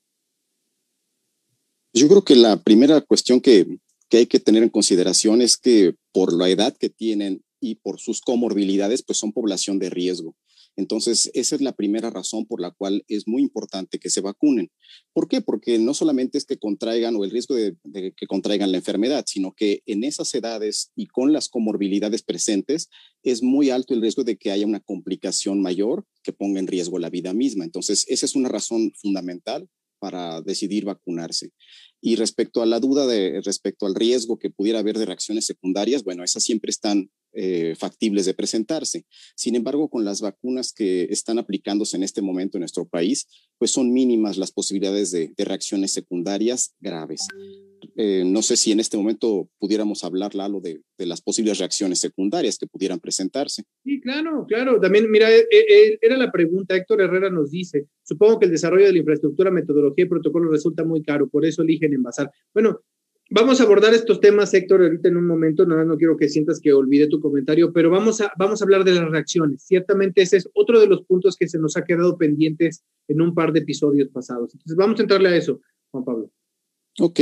Yo 1.98 2.08
creo 2.08 2.24
que 2.24 2.36
la 2.36 2.62
primera 2.62 3.02
cuestión 3.02 3.42
que, 3.42 3.66
hay 4.12 4.28
que 4.28 4.40
tener 4.40 4.62
en 4.62 4.70
consideración 4.70 5.42
es 5.42 5.58
que 5.58 5.96
por 6.14 6.32
la 6.32 6.48
edad 6.48 6.78
que 6.78 6.90
tienen 6.90 7.42
y 7.60 7.76
por 7.76 8.00
sus 8.00 8.22
comorbilidades, 8.22 9.02
pues 9.02 9.18
son 9.18 9.34
población 9.34 9.80
de 9.80 9.90
riesgo. 9.90 10.36
Entonces, 10.76 11.32
esa 11.34 11.56
es 11.56 11.62
la 11.62 11.72
primera 11.72 12.12
razón 12.12 12.46
por 12.46 12.62
la 12.62 12.70
cual 12.70 13.04
es 13.08 13.28
muy 13.28 13.42
importante 13.42 13.98
que 13.98 14.12
se 14.12 14.22
vacunen. 14.22 14.70
¿Por 15.12 15.28
qué? 15.28 15.42
Porque 15.42 15.80
no 15.80 15.96
solamente 15.96 16.38
es 16.38 16.46
que 16.46 16.60
contraigan 16.60 17.16
o 17.16 17.24
el 17.24 17.32
riesgo 17.32 17.56
de, 17.56 17.76
que 18.16 18.28
contraigan 18.28 18.72
la 18.72 18.78
enfermedad, 18.78 19.26
sino 19.26 19.54
que 19.54 19.82
en 19.88 20.04
esas 20.04 20.32
edades 20.36 20.92
y 20.96 21.08
con 21.08 21.34
las 21.34 21.50
comorbilidades 21.50 22.22
presentes 22.22 22.90
es 23.24 23.42
muy 23.42 23.72
alto 23.72 23.96
el 23.96 24.04
riesgo 24.04 24.24
de 24.24 24.38
que 24.38 24.52
haya 24.52 24.68
una 24.68 24.82
complicación 24.82 25.64
mayor 25.64 26.06
que 26.22 26.32
ponga 26.32 26.60
en 26.60 26.68
riesgo 26.68 27.00
la 27.00 27.10
vida 27.10 27.34
misma. 27.34 27.66
Entonces, 27.66 28.06
esa 28.08 28.28
es 28.28 28.36
una 28.36 28.50
razón 28.50 28.94
fundamental 29.02 29.68
para 30.00 30.42
decidir 30.42 30.86
vacunarse. 30.86 31.52
Y 32.02 32.16
respecto 32.16 32.62
a 32.62 32.66
la 32.66 32.80
duda 32.80 33.08
de 33.08 33.42
respecto 33.42 33.86
al 33.86 33.96
riesgo 33.96 34.38
que 34.38 34.50
pudiera 34.50 34.80
haber 34.80 34.98
de 34.98 35.06
reacciones 35.06 35.46
secundarias, 35.46 36.04
bueno, 36.04 36.24
esas 36.24 36.44
siempre 36.44 36.70
están 36.70 37.10
eh, 37.34 37.76
factibles 37.78 38.26
de 38.26 38.34
presentarse. 38.34 39.06
Sin 39.36 39.56
embargo, 39.56 39.90
con 39.90 40.06
las 40.06 40.22
vacunas 40.22 40.74
que 40.74 41.04
están 41.12 41.38
aplicándose 41.38 41.98
en 41.98 42.04
este 42.04 42.22
momento 42.22 42.58
en 42.58 42.62
nuestro 42.62 42.88
país, 42.88 43.28
pues 43.58 43.72
son 43.72 43.92
mínimas 43.92 44.38
las 44.38 44.52
posibilidades 44.52 45.12
de, 45.12 45.34
reacciones 45.38 45.92
secundarias 45.92 46.74
graves. 46.80 47.22
Eh, 48.00 48.24
no 48.24 48.44
sé 48.44 48.56
si 48.56 48.72
en 48.72 48.80
este 48.80 48.96
momento 48.96 49.50
pudiéramos 49.58 50.04
hablar, 50.04 50.36
Lalo, 50.36 50.62
de, 50.62 50.82
de, 51.00 51.06
las 51.08 51.20
posibles 51.20 51.58
reacciones 51.58 51.98
secundarias 51.98 52.60
que 52.60 52.68
pudieran 52.68 53.00
presentarse. 53.00 53.64
Sí, 53.84 54.00
claro, 54.00 54.46
claro. 54.48 54.80
También, 54.80 55.10
mira, 55.10 55.36
eh, 55.36 55.98
era 56.00 56.16
la 56.16 56.32
pregunta, 56.32 56.76
Héctor 56.76 57.02
Herrera 57.02 57.32
nos 57.32 57.50
dice, 57.50 57.88
supongo 58.04 58.38
que 58.38 58.46
el 58.46 58.52
desarrollo 58.52 58.86
de 58.86 58.92
la 58.92 59.00
infraestructura, 59.00 59.50
metodología 59.50 60.06
y 60.06 60.10
protocolo 60.10 60.52
resulta 60.52 60.84
muy 60.84 61.02
caro, 61.02 61.28
por 61.28 61.44
eso 61.44 61.64
eligen 61.64 61.92
envasar. 61.92 62.30
Bueno, 62.54 62.82
Vamos 63.30 63.60
a 63.60 63.66
abordar 63.66 63.94
estos 63.94 64.22
temas, 64.22 64.54
Héctor, 64.54 64.82
ahorita 64.82 65.10
en 65.10 65.18
un 65.18 65.28
momento, 65.28 65.66
nada, 65.66 65.84
no 65.84 65.98
quiero 65.98 66.16
que 66.16 66.30
sientas 66.30 66.62
que 66.62 66.72
olvide 66.72 67.08
tu 67.08 67.20
comentario, 67.20 67.74
pero 67.74 67.90
vamos 67.90 68.22
a, 68.22 68.32
vamos 68.38 68.62
a 68.62 68.64
hablar 68.64 68.86
de 68.86 68.94
las 68.94 69.10
reacciones. 69.10 69.64
Ciertamente 69.64 70.22
ese 70.22 70.38
es 70.38 70.50
otro 70.54 70.80
de 70.80 70.88
los 70.88 71.04
puntos 71.04 71.36
que 71.36 71.50
se 71.50 71.60
nos 71.60 71.76
ha 71.76 71.84
quedado 71.84 72.18
pendientes 72.18 72.86
en 73.10 73.20
un 73.20 73.36
par 73.36 73.52
de 73.52 73.60
episodios 73.60 74.08
pasados. 74.08 74.54
Entonces 74.54 74.78
vamos 74.78 74.98
a 74.98 75.02
entrarle 75.02 75.28
a 75.28 75.36
eso, 75.36 75.60
Juan 75.92 76.06
Pablo. 76.06 76.32
Ok, 77.00 77.20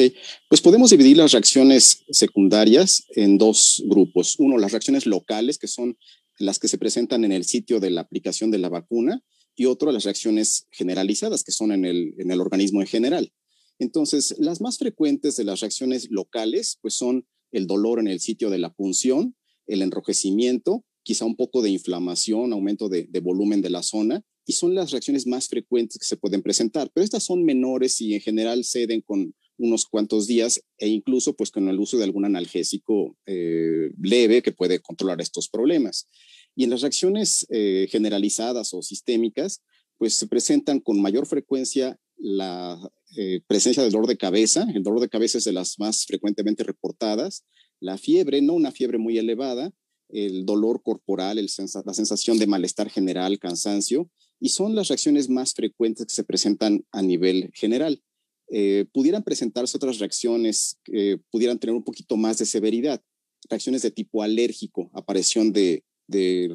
pues 0.48 0.62
podemos 0.62 0.90
dividir 0.92 1.18
las 1.18 1.34
reacciones 1.34 2.04
secundarias 2.10 3.04
en 3.10 3.38
dos 3.38 3.84
grupos. 3.86 4.36
Uno, 4.40 4.58
las 4.58 4.72
reacciones 4.72 5.06
locales, 5.06 5.58
que 5.58 5.68
son 5.68 5.98
las 6.40 6.60
que 6.60 6.70
se 6.70 6.78
presentan 6.78 7.26
en 7.26 7.34
el 7.34 7.44
sitio 7.44 7.82
de 7.82 7.90
la 7.90 8.02
aplicación 8.02 8.52
de 8.52 8.58
la 8.58 8.70
vacuna, 8.70 9.22
y 9.54 9.66
otro, 9.66 9.92
las 9.92 10.04
reacciones 10.04 10.68
generalizadas, 10.72 11.44
que 11.44 11.52
son 11.52 11.72
en 11.72 11.86
el, 11.86 12.14
en 12.18 12.32
el 12.32 12.42
organismo 12.42 12.82
en 12.82 12.88
general. 12.88 13.34
Entonces, 13.80 14.36
las 14.38 14.62
más 14.62 14.78
frecuentes 14.78 15.36
de 15.36 15.44
las 15.44 15.60
reacciones 15.60 16.08
locales, 16.10 16.78
pues 16.82 16.94
son 16.94 17.28
el 17.52 17.68
dolor 17.68 18.00
en 18.00 18.08
el 18.08 18.20
sitio 18.20 18.50
de 18.50 18.60
la 18.60 18.74
punción, 18.74 19.36
el 19.68 19.82
enrojecimiento, 19.82 20.86
quizá 21.04 21.26
un 21.26 21.36
poco 21.36 21.62
de 21.62 21.70
inflamación, 21.70 22.54
aumento 22.54 22.90
de, 22.90 23.08
volumen 23.22 23.62
de 23.62 23.70
la 23.70 23.84
zona, 23.84 24.24
y 24.46 24.54
son 24.54 24.76
las 24.76 24.92
reacciones 24.92 25.28
más 25.28 25.48
frecuentes 25.48 25.98
que 25.98 26.06
se 26.06 26.18
pueden 26.18 26.42
presentar, 26.42 26.92
pero 26.94 27.04
estas 27.04 27.24
son 27.24 27.44
menores 27.44 28.00
y 28.00 28.14
en 28.14 28.22
general 28.22 28.64
ceden 28.64 29.02
con 29.02 29.34
unos 29.58 29.86
cuantos 29.86 30.28
días 30.28 30.62
e 30.78 30.88
incluso 30.88 31.36
pues 31.36 31.52
con 31.52 31.68
el 31.70 31.80
uso 31.80 31.98
de 31.98 32.04
algún 32.04 32.26
analgésico 32.26 33.18
eh, 33.26 33.92
leve 34.02 34.42
que 34.42 34.52
puede 34.52 34.80
controlar 34.80 35.22
estos 35.22 35.50
problemas. 35.50 36.08
Y 36.56 36.64
en 36.64 36.70
las 36.70 36.82
reacciones 36.82 37.46
eh, 37.50 37.88
generalizadas 37.90 38.74
o 38.74 38.82
sistémicas, 38.82 39.62
pues 39.98 40.14
se 40.14 40.28
presentan 40.28 40.80
con 40.80 41.02
mayor 41.02 41.26
frecuencia 41.26 41.98
la 42.18 42.80
eh, 43.18 43.42
presencia 43.48 43.84
del 43.84 43.92
dolor 43.92 44.08
de 44.08 44.18
cabeza. 44.18 44.66
El 44.74 44.84
dolor 44.84 45.02
de 45.02 45.10
cabeza 45.10 45.38
es 45.38 45.44
de 45.44 45.54
las 45.54 45.80
más 45.80 46.06
frecuentemente 46.06 46.64
reportadas. 46.64 47.46
La 47.80 47.98
fiebre, 47.98 48.42
no 48.42 48.54
una 48.54 48.72
fiebre 48.72 48.98
muy 48.98 49.18
elevada, 49.18 49.72
el 50.10 50.46
dolor 50.46 50.82
corporal, 50.82 51.38
la 51.38 51.94
sensación 51.94 52.38
de 52.38 52.48
malestar 52.48 52.90
general, 52.90 53.40
cansancio, 53.40 54.10
y 54.40 54.50
son 54.50 54.76
las 54.76 54.90
reacciones 54.90 55.30
más 55.30 55.54
frecuentes 55.54 56.06
que 56.06 56.14
se 56.14 56.24
presentan 56.24 56.86
a 56.92 57.02
nivel 57.02 57.52
general. 57.54 58.02
Eh, 58.50 58.86
pudieran 58.94 59.24
presentarse 59.24 59.78
otras 59.78 60.00
reacciones 60.00 60.78
que 60.84 61.20
pudieran 61.32 61.60
tener 61.60 61.76
un 61.76 61.84
poquito 61.84 62.16
más 62.18 62.38
de 62.38 62.46
severidad, 62.46 63.02
reacciones 63.50 63.82
de 63.82 63.92
tipo 63.92 64.22
alérgico, 64.22 64.90
aparición 64.94 65.52
de 65.52 65.84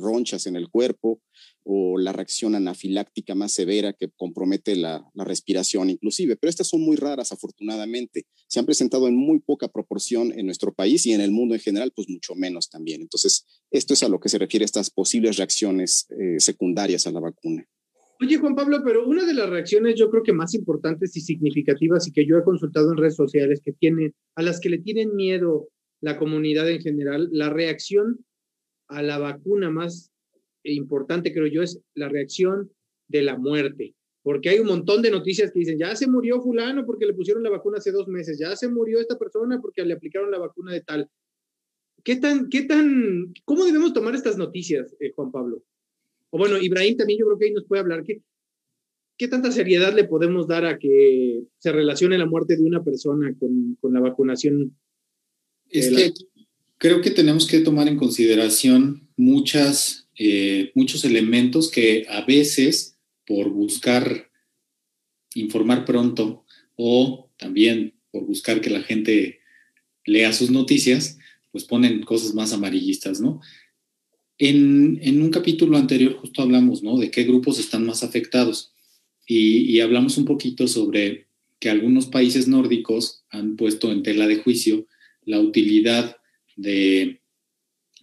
ronchas 0.01 0.47
en 0.47 0.57
el 0.57 0.69
cuerpo 0.69 1.21
o 1.65 1.99
la 1.99 2.13
reacción 2.13 2.55
anafiláctica 2.55 3.35
más 3.35 3.53
severa 3.53 3.93
que 3.93 4.11
compromete 4.17 4.77
la, 4.77 5.05
respiración 5.15 5.91
inclusive, 5.91 6.37
pero 6.37 6.49
estas 6.49 6.69
son 6.69 6.81
muy 6.81 6.97
raras 6.97 7.33
afortunadamente. 7.33 8.27
Se 8.49 8.59
han 8.59 8.67
presentado 8.67 9.07
en 9.07 9.17
muy 9.17 9.39
poca 9.39 9.69
proporción 9.69 10.33
en 10.37 10.47
nuestro 10.47 10.73
país 10.73 11.07
y 11.07 11.13
en 11.13 11.21
el 11.21 11.31
mundo 11.31 11.55
en 11.55 11.61
general, 11.61 11.93
pues 11.95 12.09
mucho 12.09 12.35
menos 12.35 12.71
también. 12.71 13.03
Entonces, 13.03 13.47
esto 13.71 13.95
es 13.95 14.03
a 14.03 14.09
lo 14.09 14.19
que 14.19 14.29
se 14.29 14.39
refiere 14.39 14.65
estas 14.65 14.91
posibles 14.91 15.37
reacciones 15.37 16.07
eh, 16.11 16.41
secundarias 16.41 17.07
a 17.07 17.13
la 17.13 17.21
vacuna. 17.21 17.69
Oye, 18.23 18.37
Juan 18.37 18.55
Pablo, 18.55 18.83
pero 18.85 19.07
una 19.07 19.25
de 19.25 19.33
las 19.33 19.49
reacciones 19.49 19.95
yo 19.95 20.11
creo 20.11 20.23
que 20.23 20.35
más 20.35 20.53
importantes 20.53 21.17
y 21.17 21.23
significativas 21.23 22.07
y 22.07 22.13
que 22.13 22.27
yo 22.27 22.37
he 22.37 22.45
consultado 22.45 22.93
en 22.93 22.99
redes 22.99 23.17
sociales 23.17 23.63
que 23.65 23.73
tiene, 23.73 24.13
a 24.35 24.43
las 24.43 24.61
que 24.61 24.69
le 24.69 24.77
tienen 24.77 25.17
miedo 25.17 25.69
la 26.03 26.19
comunidad 26.19 26.69
en 26.69 26.83
general, 26.83 27.31
la 27.33 27.49
reacción 27.49 28.23
a 28.89 29.01
la 29.01 29.19
vacuna 29.19 29.71
más 29.71 30.13
importante, 30.65 31.33
creo 31.33 31.47
yo, 31.47 31.63
es 31.63 31.81
la 31.95 32.11
reacción 32.11 32.71
de 33.09 33.23
la 33.23 33.39
muerte. 33.39 33.95
Porque 34.23 34.51
hay 34.51 34.59
un 34.59 34.67
montón 34.67 35.01
de 35.01 35.11
noticias 35.11 35.51
que 35.51 35.61
dicen, 35.61 35.79
ya 35.79 35.97
se 35.97 36.07
murió 36.07 36.43
fulano 36.43 36.85
porque 36.85 37.07
le 37.07 37.15
pusieron 37.15 37.43
la 37.43 37.49
vacuna 37.49 37.79
hace 37.79 37.91
dos 37.91 38.07
meses, 38.07 38.39
ya 38.39 38.55
se 38.55 38.69
murió 38.69 39.01
esta 39.01 39.19
persona 39.19 39.59
porque 39.63 39.83
le 39.83 39.95
aplicaron 39.95 40.31
la 40.31 40.39
vacuna 40.39 40.75
de 40.75 40.83
tal. 40.83 41.09
¿Qué 42.05 42.17
tan, 42.17 42.51
qué 42.51 42.65
tan, 42.65 43.33
cómo 43.47 43.65
debemos 43.65 43.95
tomar 43.95 44.15
estas 44.15 44.37
noticias, 44.37 44.95
eh, 45.01 45.11
Juan 45.15 45.33
Pablo? 45.33 45.63
O 46.31 46.39
bueno, 46.39 46.59
Ibrahim 46.59 46.97
también 46.97 47.19
yo 47.19 47.27
creo 47.27 47.39
que 47.39 47.45
ahí 47.47 47.53
nos 47.53 47.65
puede 47.65 47.83
hablar. 47.83 48.05
¿Qué, 48.05 48.23
¿Qué 49.19 49.29
tanta 49.29 49.53
seriedad 49.53 49.95
le 49.95 50.05
podemos 50.05 50.49
dar 50.49 50.65
a 50.65 50.79
que 50.79 51.43
se 51.59 51.73
relacione 51.73 52.17
la 52.17 52.27
muerte 52.27 52.57
de 52.57 52.63
una 52.63 52.83
persona 52.83 53.35
con, 53.39 53.77
con 53.81 53.93
la 53.93 54.01
vacunación? 54.01 54.77
Es 55.69 55.91
que 55.91 56.13
creo 56.79 57.03
que 57.03 57.11
tenemos 57.11 57.47
que 57.47 57.61
tomar 57.61 57.89
en 57.89 57.99
consideración 57.99 59.09
muchas, 59.17 60.09
eh, 60.19 60.73
muchos 60.75 61.05
elementos 61.05 61.71
que 61.71 62.07
a 62.09 62.25
veces, 62.25 62.99
por 63.27 63.51
buscar 63.51 64.31
informar 65.35 65.85
pronto 65.85 66.45
o 66.77 67.31
también 67.37 67.95
por 68.11 68.25
buscar 68.25 68.61
que 68.61 68.71
la 68.71 68.83
gente 68.83 69.41
lea 70.07 70.33
sus 70.33 70.51
noticias, 70.51 71.19
pues 71.53 71.65
ponen 71.65 72.03
cosas 72.03 72.35
más 72.35 72.53
amarillistas, 72.53 73.21
¿no? 73.21 73.41
En, 74.43 74.99
en 75.03 75.21
un 75.21 75.31
capítulo 75.31 75.77
anterior 75.77 76.15
justo 76.15 76.41
hablamos, 76.41 76.83
¿no? 76.83 76.97
De 76.97 77.11
qué 77.11 77.25
grupos 77.25 77.59
están 77.59 77.85
más 77.85 78.03
afectados 78.03 78.73
y, 79.27 79.71
y 79.71 79.81
hablamos 79.81 80.17
un 80.17 80.25
poquito 80.25 80.67
sobre 80.67 81.27
que 81.59 81.69
algunos 81.69 82.07
países 82.07 82.49
nórdicos 82.49 83.23
han 83.29 83.57
puesto 83.57 83.93
en 83.93 84.03
tela 84.03 84.27
de 84.27 84.37
juicio 84.37 84.87
la 85.27 85.41
utilidad 85.41 86.17
de 86.57 87.21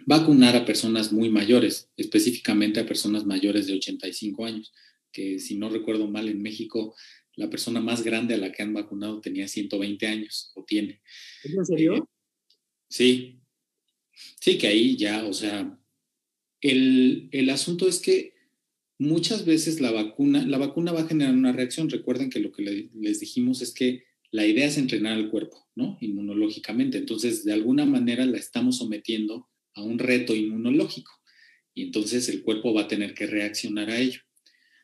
vacunar 0.06 0.56
a 0.56 0.64
personas 0.64 1.12
muy 1.12 1.30
mayores, 1.30 1.90
específicamente 1.98 2.80
a 2.80 2.86
personas 2.86 3.26
mayores 3.26 3.66
de 3.66 3.74
85 3.74 4.46
años, 4.46 4.72
que 5.12 5.40
si 5.40 5.56
no 5.56 5.70
recuerdo 5.70 6.08
mal 6.08 6.30
en 6.30 6.40
México, 6.40 6.96
la 7.36 7.50
persona 7.50 7.82
más 7.82 8.04
grande 8.04 8.36
a 8.36 8.38
la 8.38 8.52
que 8.52 8.62
han 8.62 8.74
vacunado 8.74 9.22
tenía 9.22 9.48
120 9.48 10.06
años 10.06 10.52
o 10.54 10.64
tiene. 10.64 11.02
¿En 11.44 11.66
serio? 11.66 11.96
Eh, 11.96 12.02
sí, 12.88 13.40
sí, 14.40 14.58
que 14.60 14.68
ahí 14.68 14.96
ya, 14.96 15.26
o 15.26 15.34
sea, 15.34 15.77
el, 16.62 17.30
el 17.32 17.50
asunto 17.50 17.88
es 17.88 18.00
que 18.00 18.34
muchas 19.00 19.46
veces 19.46 19.80
la 19.80 19.92
vacuna, 19.92 20.46
la 20.46 20.58
vacuna 20.58 20.92
va 20.92 21.02
a 21.02 21.08
generar 21.08 21.34
una 21.34 21.52
reacción. 21.52 21.90
Recuerden 21.90 22.30
que 22.30 22.40
lo 22.40 22.52
que 22.52 22.90
les 22.94 23.20
dijimos 23.20 23.62
es 23.62 23.74
que 23.74 24.04
la 24.32 24.46
idea 24.46 24.68
es 24.68 24.78
entrenar 24.78 25.14
al 25.14 25.30
cuerpo, 25.30 25.68
¿no? 25.76 25.98
Inmunológicamente. 26.02 26.98
Entonces, 26.98 27.44
de 27.44 27.54
alguna 27.54 27.86
manera 27.86 28.26
la 28.26 28.38
estamos 28.38 28.78
sometiendo 28.78 29.48
a 29.74 29.84
un 29.84 30.00
reto 30.00 30.36
inmunológico 30.36 31.12
y 31.74 31.84
entonces 31.84 32.28
el 32.30 32.42
cuerpo 32.42 32.74
va 32.74 32.82
a 32.82 32.88
tener 32.88 33.14
que 33.14 33.28
reaccionar 33.28 33.90
a 33.90 34.00
ello. 34.00 34.22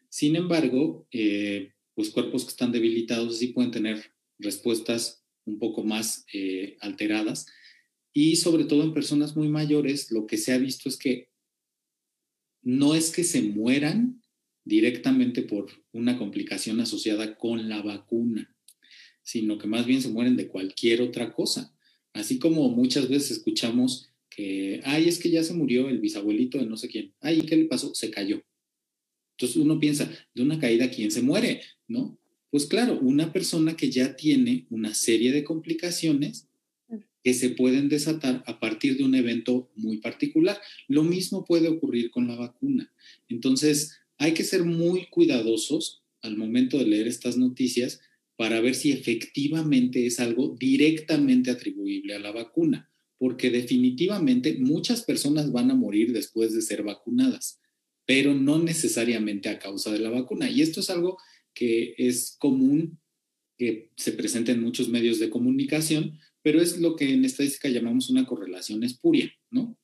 Sin 0.10 0.36
embargo, 0.36 1.08
eh, 1.12 1.72
pues 1.96 2.12
cuerpos 2.12 2.44
que 2.44 2.52
están 2.52 2.72
debilitados 2.72 3.40
sí 3.40 3.48
pueden 3.48 3.72
tener 3.72 4.14
respuestas 4.38 5.26
un 5.46 5.60
poco 5.60 5.84
más 5.84 6.26
eh, 6.34 6.78
alteradas 6.80 7.48
y 8.14 8.36
sobre 8.36 8.66
todo 8.66 8.84
en 8.84 8.94
personas 8.94 9.36
muy 9.36 9.50
mayores 9.50 10.12
lo 10.12 10.28
que 10.28 10.38
se 10.38 10.54
ha 10.54 10.58
visto 10.58 10.88
es 10.88 10.98
que 10.98 11.30
no 12.64 12.96
es 12.96 13.12
que 13.12 13.24
se 13.24 13.42
mueran 13.42 14.22
directamente 14.66 15.44
por 15.44 15.70
una 15.92 16.18
complicación 16.18 16.80
asociada 16.80 17.36
con 17.36 17.70
la 17.70 17.82
vacuna, 17.82 18.56
sino 19.22 19.58
que 19.58 19.68
más 19.68 19.86
bien 19.86 20.02
se 20.02 20.10
mueren 20.10 20.38
de 20.38 20.48
cualquier 20.48 21.02
otra 21.02 21.34
cosa. 21.34 21.76
Así 22.14 22.40
como 22.40 22.70
muchas 22.70 23.10
veces 23.10 23.32
escuchamos 23.32 24.10
que, 24.30 24.82
ay, 24.84 25.08
es 25.08 25.20
que 25.20 25.30
ya 25.30 25.44
se 25.44 25.54
murió 25.54 25.90
el 25.90 26.00
bisabuelito 26.00 26.58
de 26.58 26.66
no 26.66 26.78
sé 26.78 26.88
quién. 26.88 27.14
Ay, 27.20 27.42
¿qué 27.42 27.56
le 27.56 27.66
pasó? 27.66 27.94
Se 27.94 28.10
cayó. 28.10 28.42
Entonces 29.38 29.58
uno 29.58 29.80
piensa, 29.80 30.10
de 30.34 30.44
una 30.44 30.60
caída, 30.60 30.90
¿quién 30.90 31.12
se 31.12 31.22
muere? 31.22 31.62
¿No? 31.88 32.18
Pues 32.50 32.66
claro, 32.68 33.00
una 33.00 33.34
persona 33.34 33.76
que 33.76 33.90
ya 33.90 34.16
tiene 34.16 34.68
una 34.70 34.94
serie 34.94 35.32
de 35.32 35.44
complicaciones 35.44 36.48
que 37.24 37.34
se 37.34 37.50
pueden 37.50 37.90
desatar 37.90 38.44
a 38.46 38.60
partir 38.60 38.98
de 38.98 39.06
un 39.06 39.16
evento 39.16 39.72
muy 39.76 39.98
particular. 39.98 40.60
Lo 40.88 41.04
mismo 41.04 41.46
puede 41.46 41.70
ocurrir 41.70 42.12
con 42.12 42.28
la 42.28 42.36
vacuna. 42.36 42.92
Entonces, 43.30 44.00
hay 44.18 44.34
que 44.34 44.44
ser 44.44 44.64
muy 44.66 45.08
cuidadosos 45.08 46.04
al 46.22 46.38
momento 46.38 46.78
de 46.78 46.86
leer 46.86 47.08
estas 47.08 47.38
noticias 47.38 48.02
para 48.36 48.60
ver 48.62 48.76
si 48.76 48.92
efectivamente 48.92 50.06
es 50.06 50.20
algo 50.20 50.56
directamente 50.60 51.52
atribuible 51.52 52.16
a 52.16 52.20
la 52.20 52.32
vacuna, 52.32 52.90
porque 53.18 53.50
definitivamente 53.50 54.58
muchas 54.60 55.04
personas 55.04 55.52
van 55.52 55.72
a 55.72 55.76
morir 55.76 56.12
después 56.12 56.54
de 56.54 56.62
ser 56.62 56.84
vacunadas, 56.84 57.60
pero 58.06 58.34
no 58.34 58.60
necesariamente 58.60 59.50
a 59.50 59.60
causa 59.60 59.92
de 59.92 60.00
la 60.00 60.10
vacuna. 60.10 60.50
Y 60.50 60.62
esto 60.62 60.82
es 60.82 60.90
algo 60.90 61.18
que 61.54 61.94
es 61.98 62.36
común 62.40 63.00
que 63.58 63.92
se 63.96 64.12
presenta 64.14 64.52
en 64.52 64.62
muchos 64.62 64.90
medios 64.90 65.20
de 65.20 65.30
comunicación, 65.30 66.20
pero 66.44 66.62
es 66.62 66.80
lo 66.80 66.96
que 66.96 67.12
en 67.12 67.26
estadística 67.26 67.70
llamamos 67.70 68.10
una 68.10 68.26
correlación 68.26 68.84
espuria, 68.84 69.34
¿no? 69.50 69.80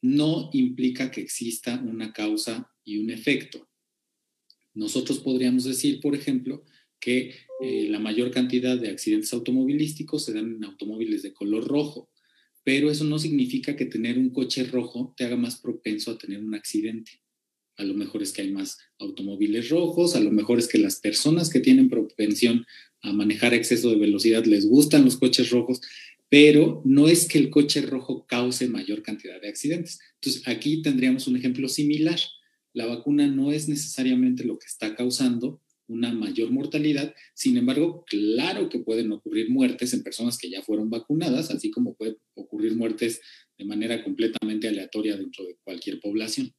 No 0.00 0.50
implica 0.52 1.10
que 1.10 1.20
exista 1.20 1.80
una 1.80 2.12
causa 2.12 2.68
y 2.84 2.98
un 2.98 3.10
efecto. 3.10 3.68
Nosotros 4.74 5.20
podríamos 5.20 5.64
decir, 5.64 6.00
por 6.00 6.16
ejemplo, 6.16 6.64
que 6.98 7.34
eh, 7.60 7.88
la 7.88 7.98
mayor 7.98 8.30
cantidad 8.30 8.76
de 8.78 8.88
accidentes 8.88 9.32
automovilísticos 9.32 10.24
se 10.24 10.32
dan 10.32 10.56
en 10.56 10.64
automóviles 10.64 11.22
de 11.22 11.34
color 11.34 11.68
rojo, 11.68 12.10
pero 12.64 12.90
eso 12.90 13.04
no 13.04 13.18
significa 13.18 13.76
que 13.76 13.86
tener 13.86 14.18
un 14.18 14.30
coche 14.30 14.64
rojo 14.64 15.14
te 15.16 15.24
haga 15.24 15.36
más 15.36 15.60
propenso 15.60 16.10
a 16.10 16.18
tener 16.18 16.42
un 16.42 16.54
accidente. 16.54 17.20
A 17.76 17.84
lo 17.84 17.94
mejor 17.94 18.22
es 18.22 18.32
que 18.32 18.42
hay 18.42 18.52
más 18.52 18.78
automóviles 18.98 19.68
rojos, 19.70 20.14
a 20.14 20.20
lo 20.20 20.30
mejor 20.30 20.58
es 20.58 20.68
que 20.68 20.78
las 20.78 21.00
personas 21.00 21.50
que 21.50 21.60
tienen 21.60 21.88
propensión 21.88 22.66
a 23.02 23.12
manejar 23.12 23.54
exceso 23.54 23.90
de 23.90 23.96
velocidad 23.96 24.44
les 24.44 24.66
gustan 24.66 25.04
los 25.04 25.16
coches 25.16 25.50
rojos, 25.50 25.80
pero 26.28 26.82
no 26.84 27.08
es 27.08 27.26
que 27.26 27.38
el 27.38 27.50
coche 27.50 27.82
rojo 27.82 28.26
cause 28.26 28.68
mayor 28.68 29.02
cantidad 29.02 29.40
de 29.40 29.48
accidentes. 29.48 29.98
Entonces, 30.14 30.46
aquí 30.46 30.80
tendríamos 30.82 31.26
un 31.26 31.36
ejemplo 31.36 31.68
similar. 31.68 32.18
La 32.72 32.86
vacuna 32.86 33.26
no 33.26 33.52
es 33.52 33.68
necesariamente 33.68 34.44
lo 34.44 34.58
que 34.58 34.66
está 34.66 34.94
causando 34.94 35.60
una 35.88 36.12
mayor 36.12 36.50
mortalidad. 36.50 37.14
Sin 37.34 37.56
embargo, 37.56 38.04
claro 38.08 38.68
que 38.68 38.78
pueden 38.78 39.12
ocurrir 39.12 39.50
muertes 39.50 39.92
en 39.92 40.02
personas 40.02 40.38
que 40.38 40.50
ya 40.50 40.62
fueron 40.62 40.90
vacunadas, 40.90 41.50
así 41.50 41.70
como 41.70 41.94
pueden 41.94 42.16
ocurrir 42.34 42.76
muertes 42.76 43.20
de 43.58 43.64
manera 43.64 44.02
completamente 44.02 44.68
aleatoria 44.68 45.16
dentro 45.16 45.44
de 45.44 45.56
cualquier 45.62 46.00
población. 46.00 46.52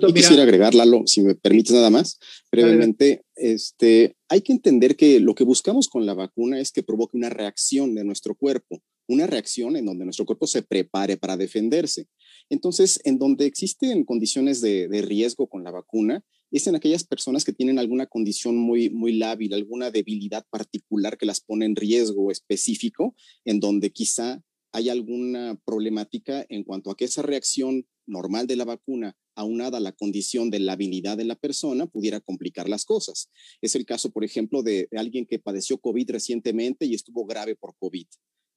Yo 0.00 0.14
quisiera 0.14 0.42
agregar, 0.42 0.74
Lalo, 0.74 1.02
si 1.06 1.22
me 1.22 1.34
permites 1.34 1.72
nada 1.72 1.90
más, 1.90 2.18
brevemente, 2.50 3.24
este, 3.34 4.16
hay 4.28 4.40
que 4.40 4.52
entender 4.52 4.96
que 4.96 5.20
lo 5.20 5.34
que 5.34 5.44
buscamos 5.44 5.88
con 5.88 6.06
la 6.06 6.14
vacuna 6.14 6.60
es 6.60 6.72
que 6.72 6.82
provoque 6.82 7.16
una 7.16 7.28
reacción 7.28 7.94
de 7.94 8.04
nuestro 8.04 8.34
cuerpo, 8.34 8.82
una 9.06 9.26
reacción 9.26 9.76
en 9.76 9.84
donde 9.84 10.04
nuestro 10.04 10.24
cuerpo 10.24 10.46
se 10.46 10.62
prepare 10.62 11.16
para 11.16 11.36
defenderse. 11.36 12.06
Entonces, 12.48 13.00
en 13.04 13.18
donde 13.18 13.46
existen 13.46 14.04
condiciones 14.04 14.60
de, 14.60 14.88
de 14.88 15.02
riesgo 15.02 15.46
con 15.46 15.64
la 15.64 15.70
vacuna, 15.70 16.24
es 16.50 16.66
en 16.66 16.76
aquellas 16.76 17.04
personas 17.04 17.44
que 17.44 17.52
tienen 17.52 17.78
alguna 17.78 18.06
condición 18.06 18.56
muy, 18.56 18.90
muy 18.90 19.14
lábil, 19.14 19.54
alguna 19.54 19.90
debilidad 19.90 20.44
particular 20.50 21.16
que 21.16 21.26
las 21.26 21.40
pone 21.40 21.64
en 21.64 21.76
riesgo 21.76 22.30
específico, 22.30 23.14
en 23.44 23.58
donde 23.58 23.90
quizá 23.90 24.42
hay 24.72 24.88
alguna 24.88 25.58
problemática 25.64 26.46
en 26.48 26.64
cuanto 26.64 26.90
a 26.90 26.96
que 26.96 27.04
esa 27.04 27.22
reacción 27.22 27.86
normal 28.06 28.46
de 28.46 28.56
la 28.56 28.64
vacuna, 28.64 29.16
aunada 29.34 29.78
a 29.78 29.80
la 29.80 29.92
condición 29.92 30.50
de 30.50 30.60
la 30.60 30.72
habilidad 30.72 31.16
de 31.16 31.24
la 31.24 31.36
persona, 31.36 31.86
pudiera 31.86 32.20
complicar 32.20 32.68
las 32.68 32.84
cosas. 32.84 33.30
Es 33.60 33.74
el 33.74 33.84
caso, 33.84 34.10
por 34.10 34.24
ejemplo, 34.24 34.62
de 34.62 34.88
alguien 34.96 35.26
que 35.26 35.38
padeció 35.38 35.78
COVID 35.78 36.10
recientemente 36.10 36.86
y 36.86 36.94
estuvo 36.94 37.24
grave 37.24 37.56
por 37.56 37.76
COVID. 37.76 38.06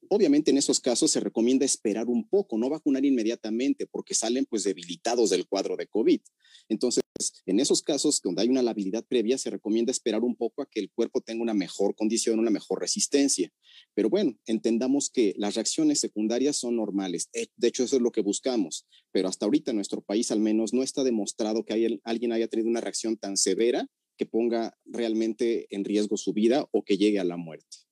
Obviamente 0.09 0.51
en 0.51 0.57
esos 0.57 0.79
casos 0.79 1.11
se 1.11 1.19
recomienda 1.19 1.65
esperar 1.65 2.07
un 2.07 2.27
poco, 2.27 2.57
no 2.57 2.69
vacunar 2.69 3.05
inmediatamente 3.05 3.87
porque 3.87 4.13
salen 4.13 4.45
pues 4.45 4.63
debilitados 4.63 5.29
del 5.29 5.47
cuadro 5.47 5.75
de 5.75 5.87
COVID. 5.87 6.21
Entonces, 6.69 7.03
en 7.45 7.59
esos 7.59 7.81
casos 7.81 8.21
donde 8.21 8.41
hay 8.41 8.49
una 8.49 8.61
labilidad 8.61 9.05
previa, 9.05 9.37
se 9.37 9.49
recomienda 9.49 9.91
esperar 9.91 10.21
un 10.21 10.35
poco 10.35 10.61
a 10.61 10.69
que 10.69 10.79
el 10.79 10.91
cuerpo 10.91 11.21
tenga 11.21 11.41
una 11.41 11.53
mejor 11.53 11.95
condición, 11.95 12.39
una 12.39 12.49
mejor 12.49 12.81
resistencia. 12.81 13.51
Pero 13.93 14.09
bueno, 14.09 14.37
entendamos 14.45 15.09
que 15.09 15.33
las 15.37 15.55
reacciones 15.55 15.99
secundarias 15.99 16.57
son 16.57 16.75
normales. 16.75 17.29
Eh, 17.33 17.47
de 17.55 17.67
hecho, 17.67 17.83
eso 17.83 17.95
es 17.95 18.01
lo 18.01 18.11
que 18.11 18.21
buscamos. 18.21 18.85
Pero 19.11 19.27
hasta 19.27 19.45
ahorita 19.45 19.71
en 19.71 19.77
nuestro 19.77 20.01
país 20.01 20.31
al 20.31 20.39
menos 20.39 20.73
no 20.73 20.83
está 20.83 21.03
demostrado 21.03 21.63
que 21.65 21.99
alguien 22.03 22.31
haya 22.31 22.47
tenido 22.47 22.69
una 22.69 22.81
reacción 22.81 23.17
tan 23.17 23.37
severa 23.37 23.87
que 24.17 24.25
ponga 24.25 24.77
realmente 24.85 25.67
en 25.69 25.83
riesgo 25.83 26.17
su 26.17 26.33
vida 26.33 26.67
o 26.71 26.83
que 26.83 26.97
llegue 26.97 27.19
a 27.19 27.25
la 27.25 27.37
muerte 27.37 27.84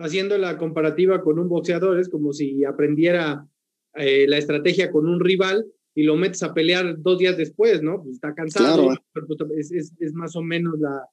haciendo 0.00 0.38
la 0.38 0.56
comparativa 0.56 1.22
con 1.22 1.38
un 1.38 1.48
boxeador, 1.48 2.00
es 2.00 2.08
como 2.08 2.32
si 2.32 2.64
aprendiera 2.64 3.46
eh, 3.94 4.26
la 4.28 4.38
estrategia 4.38 4.90
con 4.90 5.06
un 5.06 5.20
rival 5.20 5.66
y 5.94 6.04
lo 6.04 6.16
metes 6.16 6.42
a 6.42 6.54
pelear 6.54 7.00
dos 7.00 7.18
días 7.18 7.36
después, 7.36 7.82
¿no? 7.82 8.02
Pues 8.02 8.14
está 8.14 8.34
cansado, 8.34 8.94
pero 9.12 9.26
pues, 9.26 9.70
es, 9.70 9.92
es, 9.98 10.14
más 10.14 10.34
o 10.36 10.42
menos 10.42 10.78
la, 10.78 11.04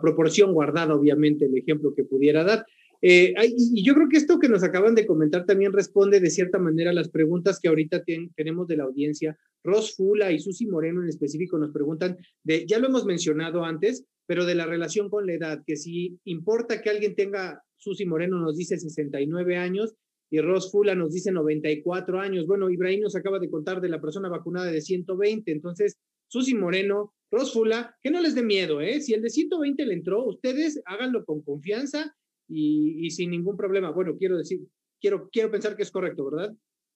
proporción 0.00 0.52
guardada, 0.52 0.94
obviamente, 0.94 1.44
el 1.44 1.56
ejemplo 1.56 1.94
que 1.94 2.04
pudiera 2.04 2.42
dar. 2.42 2.66
Eh, 3.00 3.34
y 3.56 3.84
yo 3.84 3.94
creo 3.94 4.08
que 4.08 4.16
esto 4.16 4.38
que 4.38 4.48
nos 4.48 4.62
acaban 4.62 4.94
de 4.94 5.06
comentar 5.06 5.44
también 5.44 5.72
responde 5.72 6.20
de 6.20 6.30
cierta 6.30 6.58
manera 6.58 6.90
a 6.90 6.94
las 6.94 7.10
preguntas 7.10 7.60
que 7.60 7.68
ahorita 7.68 8.02
tenemos 8.34 8.66
de 8.66 8.76
la 8.78 8.84
audiencia. 8.84 9.38
Ros 9.62 9.94
Fula 9.94 10.32
y 10.32 10.40
Susi 10.40 10.66
Moreno 10.66 11.02
en 11.02 11.08
específico 11.08 11.58
nos 11.58 11.70
preguntan 11.70 12.16
de, 12.42 12.66
ya 12.66 12.78
lo 12.78 12.88
hemos 12.88 13.04
mencionado 13.04 13.64
antes, 13.64 14.04
pero 14.26 14.46
de 14.46 14.54
la 14.54 14.66
relación 14.66 15.10
con 15.10 15.26
la 15.26 15.34
edad, 15.34 15.62
que 15.66 15.76
si 15.76 16.18
importa 16.24 16.80
que 16.80 16.90
alguien 16.90 17.14
tenga 17.14 17.62
Susi 17.84 18.06
Moreno 18.06 18.38
nos 18.40 18.56
dice 18.56 18.78
69 18.78 19.56
años 19.56 19.94
y 20.30 20.40
Ros 20.40 20.72
Fula 20.72 20.94
nos 20.94 21.12
dice 21.12 21.30
94 21.30 22.18
años. 22.18 22.46
Bueno, 22.46 22.70
Ibrahim 22.70 23.02
nos 23.02 23.14
acaba 23.14 23.38
de 23.38 23.50
contar 23.50 23.80
de 23.80 23.90
la 23.90 24.00
persona 24.00 24.28
vacunada 24.28 24.72
de 24.72 24.80
120. 24.80 25.52
Entonces, 25.52 25.98
Susi 26.26 26.54
Moreno, 26.54 27.12
Ros 27.30 27.52
Fula, 27.52 27.96
que 28.02 28.10
no 28.10 28.20
les 28.20 28.34
dé 28.34 28.42
miedo, 28.42 28.80
¿eh? 28.80 29.00
Si 29.00 29.12
el 29.12 29.22
de 29.22 29.30
120 29.30 29.84
le 29.84 29.94
entró, 29.94 30.24
ustedes 30.24 30.80
háganlo 30.86 31.24
con 31.24 31.42
confianza 31.42 32.16
y, 32.48 33.10
sin 33.10 33.30
ningún 33.30 33.56
problema. 33.56 33.92
Bueno, 33.92 34.16
quiero 34.18 34.38
decir, 34.38 34.60
quiero, 35.00 35.28
quiero 35.30 35.50
pensar 35.50 35.76
que 35.76 35.82
es 35.82 35.90
correcto, 35.90 36.30
¿verdad? 36.30 36.54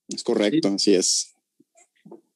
Es 0.08 0.24
correcto, 0.24 0.68
así 0.68 0.94
es. 0.94 1.37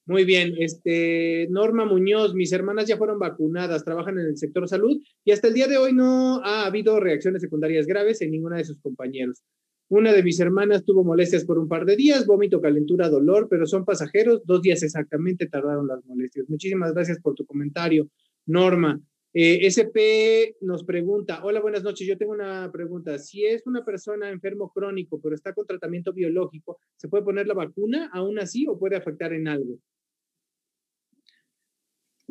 Muy 0.04 0.24
bien, 0.24 0.54
este 0.58 1.46
Norma 1.50 1.84
Muñoz, 1.84 2.34
mis 2.34 2.52
hermanas 2.52 2.88
ya 2.88 2.96
fueron 2.96 3.20
vacunadas, 3.20 3.84
trabajan 3.84 4.18
en 4.18 4.26
el 4.26 4.36
sector 4.36 4.68
salud 4.68 5.00
y 5.24 5.30
hasta 5.30 5.46
el 5.46 5.54
día 5.54 5.68
de 5.68 5.76
hoy 5.76 5.92
no 5.92 6.42
ha 6.44 6.66
habido 6.66 6.98
reacciones 6.98 7.40
secundarias 7.40 7.86
graves 7.86 8.20
en 8.20 8.32
ninguna 8.32 8.56
de 8.56 8.64
sus 8.64 8.80
compañeros. 8.80 9.44
Una 9.88 10.12
de 10.12 10.24
mis 10.24 10.40
hermanas 10.40 10.84
tuvo 10.84 11.04
molestias 11.04 11.44
por 11.44 11.56
un 11.56 11.68
par 11.68 11.84
de 11.84 11.94
días, 11.94 12.26
vómito, 12.26 12.60
calentura, 12.60 13.08
dolor, 13.08 13.46
pero 13.48 13.64
son 13.64 13.84
pasajeros, 13.84 14.42
dos 14.44 14.60
días 14.60 14.82
exactamente 14.82 15.46
tardaron 15.46 15.86
las 15.86 16.04
molestias. 16.04 16.48
Muchísimas 16.48 16.94
gracias 16.94 17.20
por 17.20 17.34
tu 17.34 17.46
comentario, 17.46 18.08
Norma. 18.46 19.00
Eh, 19.34 19.60
SP 19.64 20.56
nos 20.62 20.84
pregunta, 20.84 21.44
hola, 21.44 21.60
buenas 21.60 21.84
noches, 21.84 22.06
yo 22.06 22.18
tengo 22.18 22.32
una 22.32 22.70
pregunta. 22.72 23.18
Si 23.18 23.46
es 23.46 23.66
una 23.66 23.84
persona 23.84 24.30
enfermo 24.30 24.72
crónico, 24.74 25.20
pero 25.22 25.34
está 25.34 25.52
con 25.54 25.66
tratamiento 25.66 26.12
biológico, 26.12 26.78
¿se 26.96 27.08
puede 27.08 27.22
poner 27.22 27.46
la 27.46 27.54
vacuna 27.54 28.10
aún 28.12 28.38
así 28.40 28.66
o 28.66 28.78
puede 28.78 28.96
afectar 28.96 29.32
en 29.32 29.46
algo? 29.46 29.78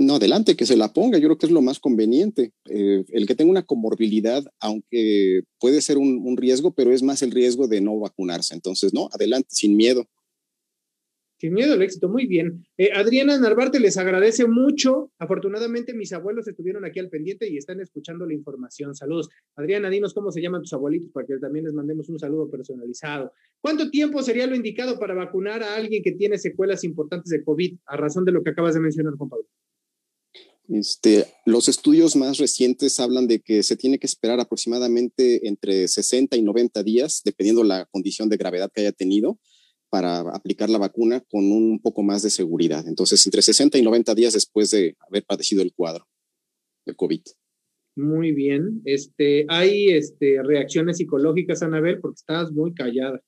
No, 0.01 0.15
adelante, 0.15 0.55
que 0.55 0.65
se 0.65 0.75
la 0.75 0.93
ponga. 0.93 1.19
Yo 1.19 1.27
creo 1.27 1.37
que 1.37 1.45
es 1.45 1.51
lo 1.51 1.61
más 1.61 1.79
conveniente. 1.79 2.53
Eh, 2.65 3.05
el 3.09 3.27
que 3.27 3.35
tenga 3.35 3.51
una 3.51 3.67
comorbilidad, 3.67 4.43
aunque 4.59 5.43
puede 5.59 5.79
ser 5.81 5.99
un, 5.99 6.35
riesgo, 6.37 6.73
pero 6.73 6.91
es 6.91 7.03
más 7.03 7.21
el 7.21 7.29
riesgo 7.29 7.67
de 7.67 7.81
no 7.81 7.99
vacunarse. 7.99 8.55
Entonces, 8.55 8.95
no, 8.95 9.09
adelante, 9.13 9.49
sin 9.51 9.77
miedo. 9.77 10.07
Sin 11.37 11.53
miedo 11.53 11.73
al 11.73 11.83
éxito, 11.83 12.09
muy 12.09 12.25
bien. 12.25 12.65
Eh, 12.77 12.89
Adriana 12.95 13.37
Narvarte 13.37 13.79
les 13.79 13.95
agradece 13.97 14.47
mucho. 14.47 15.11
Afortunadamente, 15.19 15.93
mis 15.93 16.13
abuelos 16.13 16.47
estuvieron 16.47 16.83
aquí 16.83 16.99
al 16.99 17.09
pendiente 17.09 17.47
y 17.47 17.57
están 17.57 17.79
escuchando 17.79 18.25
la 18.25 18.33
información. 18.33 18.95
Saludos. 18.95 19.29
Adriana, 19.55 19.91
dinos 19.91 20.15
cómo 20.15 20.31
se 20.31 20.41
llaman 20.41 20.61
tus 20.61 20.73
abuelitos 20.73 21.11
para 21.11 21.27
que 21.27 21.37
también 21.37 21.65
les 21.65 21.73
mandemos 21.73 22.09
un 22.09 22.17
saludo 22.17 22.49
personalizado. 22.49 23.33
¿Cuánto 23.59 23.91
tiempo 23.91 24.23
sería 24.23 24.47
lo 24.47 24.55
indicado 24.55 24.97
para 24.97 25.13
vacunar 25.13 25.61
a 25.61 25.75
alguien 25.75 26.01
que 26.01 26.11
tiene 26.11 26.39
secuelas 26.39 26.83
importantes 26.83 27.29
de 27.29 27.43
COVID, 27.43 27.77
a 27.85 27.97
razón 27.97 28.25
de 28.25 28.31
lo 28.31 28.41
que 28.41 28.49
acabas 28.49 28.73
de 28.73 28.79
mencionar, 28.79 29.13
Juan 29.15 29.29
Pablo? 29.29 29.47
Este, 30.73 31.25
los 31.45 31.67
estudios 31.67 32.15
más 32.15 32.37
recientes 32.37 32.99
hablan 32.99 33.27
de 33.27 33.41
que 33.41 33.61
se 33.61 33.75
tiene 33.75 33.99
que 33.99 34.07
esperar 34.07 34.39
aproximadamente 34.39 35.47
entre 35.47 35.87
60 35.87 36.37
y 36.37 36.41
90 36.41 36.81
días, 36.83 37.21
dependiendo 37.25 37.63
la 37.63 37.85
condición 37.91 38.29
de 38.29 38.37
gravedad 38.37 38.71
que 38.73 38.81
haya 38.81 38.91
tenido, 38.93 39.37
para 39.89 40.19
aplicar 40.19 40.69
la 40.69 40.77
vacuna 40.77 41.19
con 41.29 41.51
un 41.51 41.81
poco 41.81 42.03
más 42.03 42.23
de 42.23 42.29
seguridad. 42.29 42.87
Entonces, 42.87 43.25
entre 43.25 43.41
60 43.41 43.77
y 43.77 43.81
90 43.81 44.15
días 44.15 44.33
después 44.33 44.71
de 44.71 44.95
haber 45.09 45.25
padecido 45.25 45.61
el 45.61 45.73
cuadro 45.73 46.07
de 46.85 46.95
COVID. 46.95 47.21
Muy 47.97 48.31
bien. 48.31 48.81
Este, 48.85 49.45
¿Hay 49.49 49.89
este, 49.89 50.41
reacciones 50.41 50.97
psicológicas, 50.97 51.61
Anabel? 51.61 51.99
Porque 51.99 52.19
estás 52.19 52.51
muy 52.51 52.73
callada. 52.73 53.21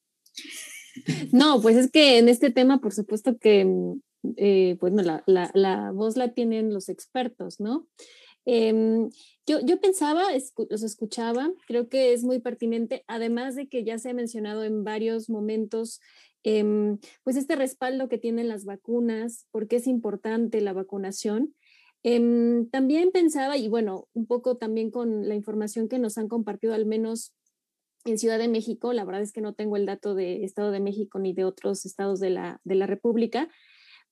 No, 1.34 1.62
pues 1.62 1.76
es 1.76 1.92
que 1.92 2.20
en 2.20 2.30
este 2.30 2.52
tema, 2.52 2.80
por 2.80 2.94
supuesto 2.94 3.38
que 3.38 3.66
eh, 4.38 4.78
pues 4.80 4.94
la, 4.94 5.24
la, 5.26 5.92
voz 5.92 6.18
la 6.18 6.34
tienen 6.34 6.74
los 6.74 6.90
expertos, 6.90 7.60
¿no? 7.60 7.88
Em, 8.46 9.10
yo, 9.46 9.60
yo, 9.62 9.80
pensaba, 9.80 10.24
los 10.70 10.84
escuchaba, 10.84 11.52
creo 11.68 11.90
que 11.90 12.14
es 12.14 12.24
muy 12.24 12.40
pertinente, 12.40 13.04
además 13.08 13.56
de 13.56 13.68
que 13.68 13.84
ya 13.84 13.98
se 14.00 14.10
ha 14.10 14.14
mencionado 14.14 14.64
en 14.64 14.84
varios 14.84 15.30
momentos, 15.30 16.02
em, 16.44 16.98
pues 17.24 17.38
este 17.38 17.56
respaldo 17.56 18.10
que 18.10 18.18
tienen 18.18 18.50
las 18.50 18.66
vacunas, 18.66 19.48
porque 19.52 19.78
es 19.78 19.88
importante 19.88 20.62
la 20.62 20.74
vacunación. 20.74 21.56
Em, 22.04 22.70
también 22.70 23.12
pensaba, 23.12 23.56
y 23.58 23.70
bueno, 23.70 24.08
un 24.14 24.26
poco 24.28 24.58
también 24.58 24.92
con 24.92 25.28
la 25.30 25.36
información 25.36 25.88
que 25.88 26.00
nos 26.00 26.18
han 26.18 26.28
compartido, 26.28 26.74
al 26.74 26.86
menos 26.86 27.34
en 28.06 28.18
Ciudad 28.18 28.38
de 28.38 28.50
México, 28.50 28.92
la 28.92 29.06
verdad 29.06 29.22
es 29.22 29.32
que 29.32 29.42
no 29.42 29.54
tengo 29.54 29.78
el 29.78 29.86
dato 29.86 30.14
de 30.14 30.44
Estado 30.44 30.72
de 30.72 30.82
México 30.82 31.20
ni 31.20 31.34
de 31.34 31.46
otros 31.46 31.86
estados 31.86 32.20
de 32.20 32.30
la, 32.30 32.60
de 32.66 32.76
la 32.76 32.88
República, 32.88 33.50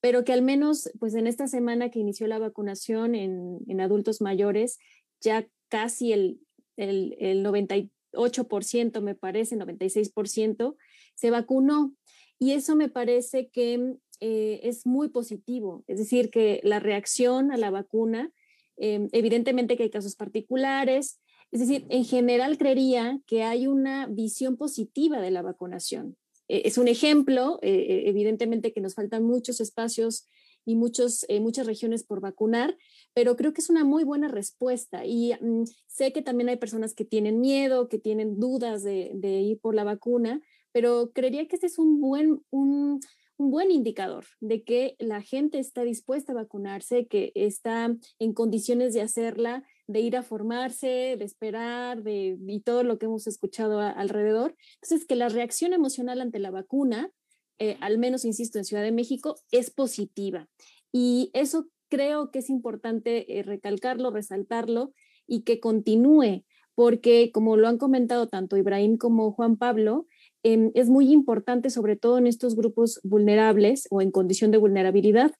pero 0.01 0.23
que 0.23 0.33
al 0.33 0.41
menos 0.41 0.89
pues 0.99 1.15
en 1.15 1.27
esta 1.27 1.47
semana 1.47 1.89
que 1.89 1.99
inició 1.99 2.27
la 2.27 2.39
vacunación 2.39 3.15
en, 3.15 3.59
en 3.67 3.81
adultos 3.81 4.19
mayores, 4.19 4.79
ya 5.21 5.47
casi 5.69 6.11
el, 6.11 6.39
el, 6.75 7.15
el 7.19 7.45
98%, 7.45 9.01
me 9.01 9.15
parece, 9.15 9.55
96%, 9.55 10.75
se 11.15 11.31
vacunó. 11.31 11.95
Y 12.39 12.53
eso 12.53 12.75
me 12.75 12.89
parece 12.89 13.49
que 13.49 13.95
eh, 14.19 14.59
es 14.63 14.85
muy 14.85 15.09
positivo, 15.09 15.83
es 15.87 15.99
decir, 15.99 16.31
que 16.31 16.59
la 16.63 16.79
reacción 16.79 17.51
a 17.51 17.57
la 17.57 17.69
vacuna, 17.69 18.31
eh, 18.77 19.07
evidentemente 19.11 19.77
que 19.77 19.83
hay 19.83 19.89
casos 19.89 20.15
particulares, 20.15 21.19
es 21.51 21.59
decir, 21.59 21.85
en 21.89 22.05
general 22.05 22.57
creería 22.57 23.19
que 23.27 23.43
hay 23.43 23.67
una 23.67 24.07
visión 24.07 24.57
positiva 24.57 25.19
de 25.21 25.31
la 25.31 25.41
vacunación. 25.41 26.17
Eh, 26.51 26.63
es 26.65 26.77
un 26.77 26.87
ejemplo, 26.87 27.59
evidentemente 27.61 28.73
que 28.73 28.81
nos 28.81 28.95
faltan 28.95 29.23
muchos 29.23 29.61
espacios 29.61 30.27
y 30.65 30.75
muchos, 30.75 31.25
muchas 31.39 31.65
regiones 31.65 32.03
por 32.03 32.19
vacunar, 32.19 32.77
pero 33.13 33.35
creo 33.35 33.53
que 33.53 33.61
es 33.61 33.69
una 33.69 33.83
muy 33.83 34.03
buena 34.03 34.27
respuesta. 34.27 35.05
Y 35.05 35.33
mm, 35.39 35.63
sé 35.87 36.11
que 36.13 36.21
también 36.21 36.49
hay 36.49 36.57
personas 36.57 36.93
que 36.93 37.05
tienen 37.05 37.39
miedo, 37.39 37.87
que 37.87 37.97
tienen 37.97 38.39
dudas 38.39 38.83
de, 38.83 39.11
de, 39.15 39.41
ir 39.41 39.59
por 39.59 39.73
la 39.73 39.83
vacuna, 39.83 40.41
pero 40.71 41.11
creería 41.13 41.47
que 41.47 41.55
este 41.55 41.67
es 41.67 41.79
un 41.79 41.99
buen, 41.99 42.41
un, 42.49 42.99
un 43.41 43.51
buen 43.51 43.71
indicador 43.71 44.25
de 44.39 44.63
que 44.63 44.95
la 44.99 45.21
gente 45.21 45.57
está 45.57 45.81
dispuesta 45.83 46.31
a 46.31 46.35
vacunarse, 46.35 47.07
que 47.07 47.31
está 47.33 47.95
en 48.19 48.33
condiciones 48.33 48.93
de 48.93 49.01
hacerla, 49.01 49.63
de 49.91 49.99
ir 49.99 50.17
a 50.17 50.23
formarse, 50.23 51.15
de 51.17 51.25
esperar, 51.25 52.04
de, 52.04 52.38
y 52.47 52.60
todo 52.62 52.84
lo 52.84 52.97
que 52.97 53.06
hemos 53.06 53.27
escuchado 53.27 53.80
alrededor. 53.80 54.56
Entonces, 54.82 55.08
que 55.08 55.15
la 55.15 55.30
reacción 55.30 55.73
emocional 55.73 56.21
ante 56.21 56.39
la 56.39 56.51
vacuna, 56.51 57.12
eh, 57.60 57.77
al 57.82 57.97
menos, 57.97 58.25
insisto, 58.25 58.58
en 58.58 58.65
Ciudad 58.65 58.84
de 58.84 58.91
México, 58.91 59.36
es 59.51 59.69
positiva. 59.71 60.47
Y 60.91 61.32
eso 61.34 61.67
creo 61.89 62.32
que 62.32 62.39
es 62.39 62.49
importante 62.49 63.39
eh, 63.39 63.43
recalcarlo, 63.43 64.12
resaltarlo 64.12 64.93
y 65.27 65.43
que 65.43 65.60
continúe, 65.60 66.43
porque 66.75 67.32
como 67.32 67.58
lo 67.58 67.67
han 67.67 67.77
comentado 67.77 68.27
tanto 68.27 68.58
Ibrahim 68.58 68.97
como 68.97 69.32
Juan 69.32 69.58
Pablo, 69.58 70.08
Em, 70.43 70.71
es 70.73 70.89
muy 70.89 71.12
importante, 71.12 71.69
sobre 71.69 71.95
todo 71.95 72.17
en 72.17 72.25
estos 72.25 72.56
grupos 72.56 72.99
vulnerables 73.04 73.88
o 73.91 74.01
en 74.01 74.12
condición 74.12 74.49
de 74.49 74.58
vulnerabilidad, 74.58 75.32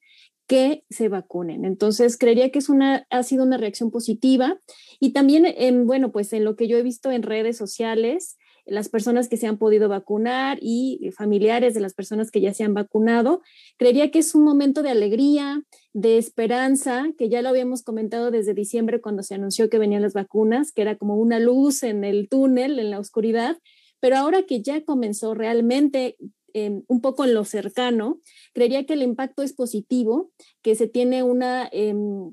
que 0.52 0.84
se 0.90 1.08
vacunen. 1.08 1.64
Entonces, 1.64 2.18
creería 2.18 2.50
que 2.50 2.58
es 2.58 2.68
una, 2.68 3.06
ha 3.08 3.22
sido 3.22 3.42
una 3.42 3.56
reacción 3.56 3.90
positiva. 3.90 4.60
Y 5.00 5.14
también, 5.14 5.46
en, 5.46 5.86
bueno, 5.86 6.12
pues 6.12 6.30
en 6.34 6.44
lo 6.44 6.56
que 6.56 6.68
yo 6.68 6.76
he 6.76 6.82
visto 6.82 7.10
en 7.10 7.22
redes 7.22 7.56
sociales, 7.56 8.36
las 8.66 8.90
personas 8.90 9.30
que 9.30 9.38
se 9.38 9.46
han 9.46 9.56
podido 9.56 9.88
vacunar 9.88 10.58
y 10.60 11.08
familiares 11.16 11.72
de 11.72 11.80
las 11.80 11.94
personas 11.94 12.30
que 12.30 12.42
ya 12.42 12.52
se 12.52 12.64
han 12.64 12.74
vacunado, 12.74 13.40
creería 13.78 14.10
que 14.10 14.18
es 14.18 14.34
un 14.34 14.44
momento 14.44 14.82
de 14.82 14.90
alegría, 14.90 15.62
de 15.94 16.18
esperanza, 16.18 17.06
que 17.16 17.30
ya 17.30 17.40
lo 17.40 17.48
habíamos 17.48 17.82
comentado 17.82 18.30
desde 18.30 18.52
diciembre 18.52 19.00
cuando 19.00 19.22
se 19.22 19.36
anunció 19.36 19.70
que 19.70 19.78
venían 19.78 20.02
las 20.02 20.12
vacunas, 20.12 20.70
que 20.70 20.82
era 20.82 20.98
como 20.98 21.16
una 21.16 21.38
luz 21.38 21.82
en 21.82 22.04
el 22.04 22.28
túnel, 22.28 22.78
en 22.78 22.90
la 22.90 22.98
oscuridad, 22.98 23.56
pero 24.00 24.18
ahora 24.18 24.42
que 24.42 24.60
ya 24.60 24.84
comenzó 24.84 25.32
realmente 25.32 26.18
em, 26.54 26.82
un 26.88 27.00
poco 27.00 27.24
en 27.24 27.34
lo 27.34 27.44
cercano, 27.44 28.20
creería 28.52 28.86
que 28.86 28.94
el 28.94 29.02
impacto 29.02 29.42
es 29.42 29.52
positivo, 29.52 30.30
que 30.62 30.74
se 30.74 30.88
tiene 30.88 31.22
una, 31.22 31.68
em, 31.72 32.32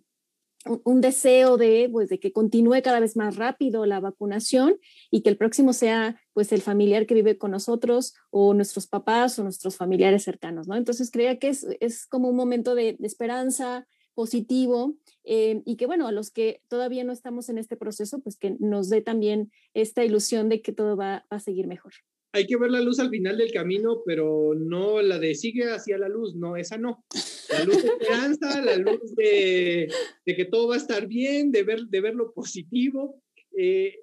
un 0.83 1.01
deseo 1.01 1.57
de, 1.57 1.89
pues, 1.91 2.09
de 2.09 2.19
que 2.19 2.33
continúe 2.33 2.81
cada 2.83 2.99
vez 2.99 3.15
más 3.15 3.37
rápido 3.37 3.85
la 3.85 3.99
vacunación 3.99 4.77
y 5.09 5.21
que 5.21 5.29
el 5.29 5.37
próximo 5.37 5.73
sea 5.73 6.21
pues 6.33 6.51
el 6.51 6.61
familiar 6.61 7.05
que 7.05 7.13
vive 7.13 7.37
con 7.37 7.51
nosotros 7.51 8.13
o 8.29 8.53
nuestros 8.53 8.87
papás 8.87 9.39
o 9.39 9.43
nuestros 9.43 9.77
familiares 9.77 10.23
cercanos, 10.23 10.67
¿no? 10.67 10.75
Entonces 10.75 11.11
creía 11.11 11.39
que 11.39 11.49
es, 11.49 11.65
es 11.79 12.05
como 12.05 12.29
un 12.29 12.35
momento 12.35 12.75
de, 12.75 12.97
esperanza, 13.01 13.87
positivo 14.15 14.95
eh, 15.23 15.61
y 15.65 15.77
que 15.77 15.85
bueno, 15.85 16.05
a 16.05 16.11
los 16.11 16.29
que 16.29 16.61
todavía 16.67 17.05
no 17.05 17.13
estamos 17.13 17.47
en 17.47 17.57
este 17.57 17.77
proceso, 17.77 18.19
pues 18.19 18.35
que 18.35 18.57
nos 18.59 18.89
dé 18.89 19.01
también 19.01 19.49
esta 19.73 20.03
ilusión 20.03 20.49
de 20.49 20.61
que 20.61 20.73
todo 20.73 20.97
va, 20.97 21.25
a 21.29 21.39
seguir 21.39 21.67
mejor. 21.67 21.93
Hay 22.31 22.45
que 22.45 22.57
ver 22.57 22.69
la 22.69 22.81
luz 22.81 22.99
al 22.99 23.09
final 23.09 23.37
del 23.37 23.51
camino, 23.51 24.01
pero 24.05 24.53
no 24.55 25.01
la 25.01 25.17
de 25.17 25.33
sigue 25.33 25.71
hacia 25.71 25.97
la 25.97 26.09
luz, 26.09 26.35
no, 26.35 26.55
esa 26.55 26.77
no. 26.77 27.03
La 27.51 27.63
luz 27.63 27.81
de 27.81 27.89
esperanza, 27.89 28.61
la 28.65 28.77
luz 28.77 29.15
de, 29.15 29.87
de, 30.25 30.35
que 30.35 30.45
todo 30.45 30.67
va 30.67 30.75
a 30.75 30.77
estar 30.77 31.07
bien, 31.07 31.51
de 31.51 31.63
ver, 31.63 31.87
de 31.87 32.01
ver 32.01 32.13
lo 32.13 32.31
positivo. 32.31 33.21
Eh, 33.57 33.95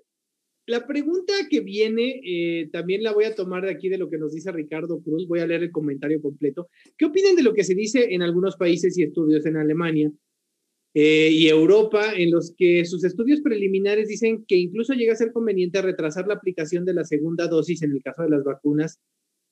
la 0.66 0.84
pregunta 0.84 1.32
que 1.48 1.60
viene, 1.60 2.20
eh, 2.24 2.68
también 2.72 3.04
la 3.04 3.12
voy 3.12 3.24
a 3.24 3.36
tomar 3.36 3.64
de 3.64 3.70
aquí 3.70 3.88
de 3.88 3.98
lo 3.98 4.10
que 4.10 4.18
nos 4.18 4.32
dice 4.32 4.50
Ricardo 4.50 5.00
Cruz, 5.00 5.28
voy 5.28 5.38
a 5.38 5.46
leer 5.46 5.62
el 5.62 5.70
comentario 5.70 6.20
completo. 6.20 6.68
¿Qué 6.98 7.04
opinan 7.04 7.36
de 7.36 7.44
lo 7.44 7.54
que 7.54 7.62
se 7.62 7.76
dice 7.76 8.12
en 8.12 8.22
algunos 8.22 8.56
países 8.56 8.98
y 8.98 9.04
estudios 9.04 9.46
en 9.46 9.56
Alemania 9.56 10.10
eh, 10.98 11.28
y 11.30 11.48
Europa, 11.48 12.14
en 12.14 12.30
los 12.30 12.54
que 12.56 12.87
sus 12.87 13.04
estudios 13.04 13.42
preliminares 13.42 14.09
dicen 14.09 14.44
que 14.48 14.56
incluso 14.56 14.94
llega 14.94 15.12
a 15.12 15.16
ser 15.16 15.32
conveniente 15.32 15.82
retrasar 15.82 16.26
la 16.26 16.35
aplicación 16.35 16.87
de 16.87 16.94
la 16.94 17.04
segunda 17.04 17.48
dosis 17.48 17.82
en 17.82 17.92
el 17.92 18.02
caso 18.02 18.22
de 18.22 18.30
las 18.30 18.44
vacunas 18.44 18.98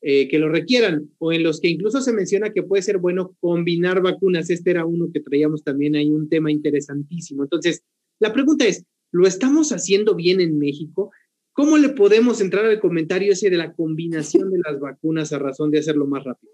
eh, 0.01 0.29
que 0.29 0.39
lo 0.39 0.49
requieran, 0.49 1.11
o 1.19 1.33
en 1.33 1.43
los 1.43 1.61
que 1.61 1.69
incluso 1.69 2.01
se 2.01 2.13
menciona 2.13 2.53
que 2.53 2.63
puede 2.63 2.83
ser 2.83 2.99
bueno 2.99 3.37
combinar 3.41 4.03
vacunas? 4.03 4.49
Este 4.51 4.71
era 4.71 4.87
uno 4.87 5.11
que 5.13 5.21
traíamos 5.21 5.63
también 5.63 5.97
ahí, 5.97 6.11
un 6.11 6.29
tema 6.29 6.51
interesantísimo. 6.51 7.43
Entonces, 7.43 7.83
la 8.21 8.33
pregunta 8.33 8.67
es, 8.67 8.85
¿Lo 9.15 9.29
estamos 9.29 9.71
haciendo 9.71 10.17
bien 10.17 10.41
en 10.41 10.59
México? 10.59 11.13
¿Cómo 11.53 11.79
le 11.79 11.91
podemos 11.91 12.41
entrar 12.41 12.65
al 12.65 12.81
comentario 12.81 13.33
ese 13.33 13.49
de 13.49 13.57
la 13.57 13.73
combinación 13.73 14.51
de 14.51 14.59
las 14.59 14.81
vacunas 14.81 15.33
a 15.33 15.39
razón 15.39 15.71
de 15.71 15.79
hacerlo 15.79 16.05
más 16.05 16.25
rápido? 16.25 16.53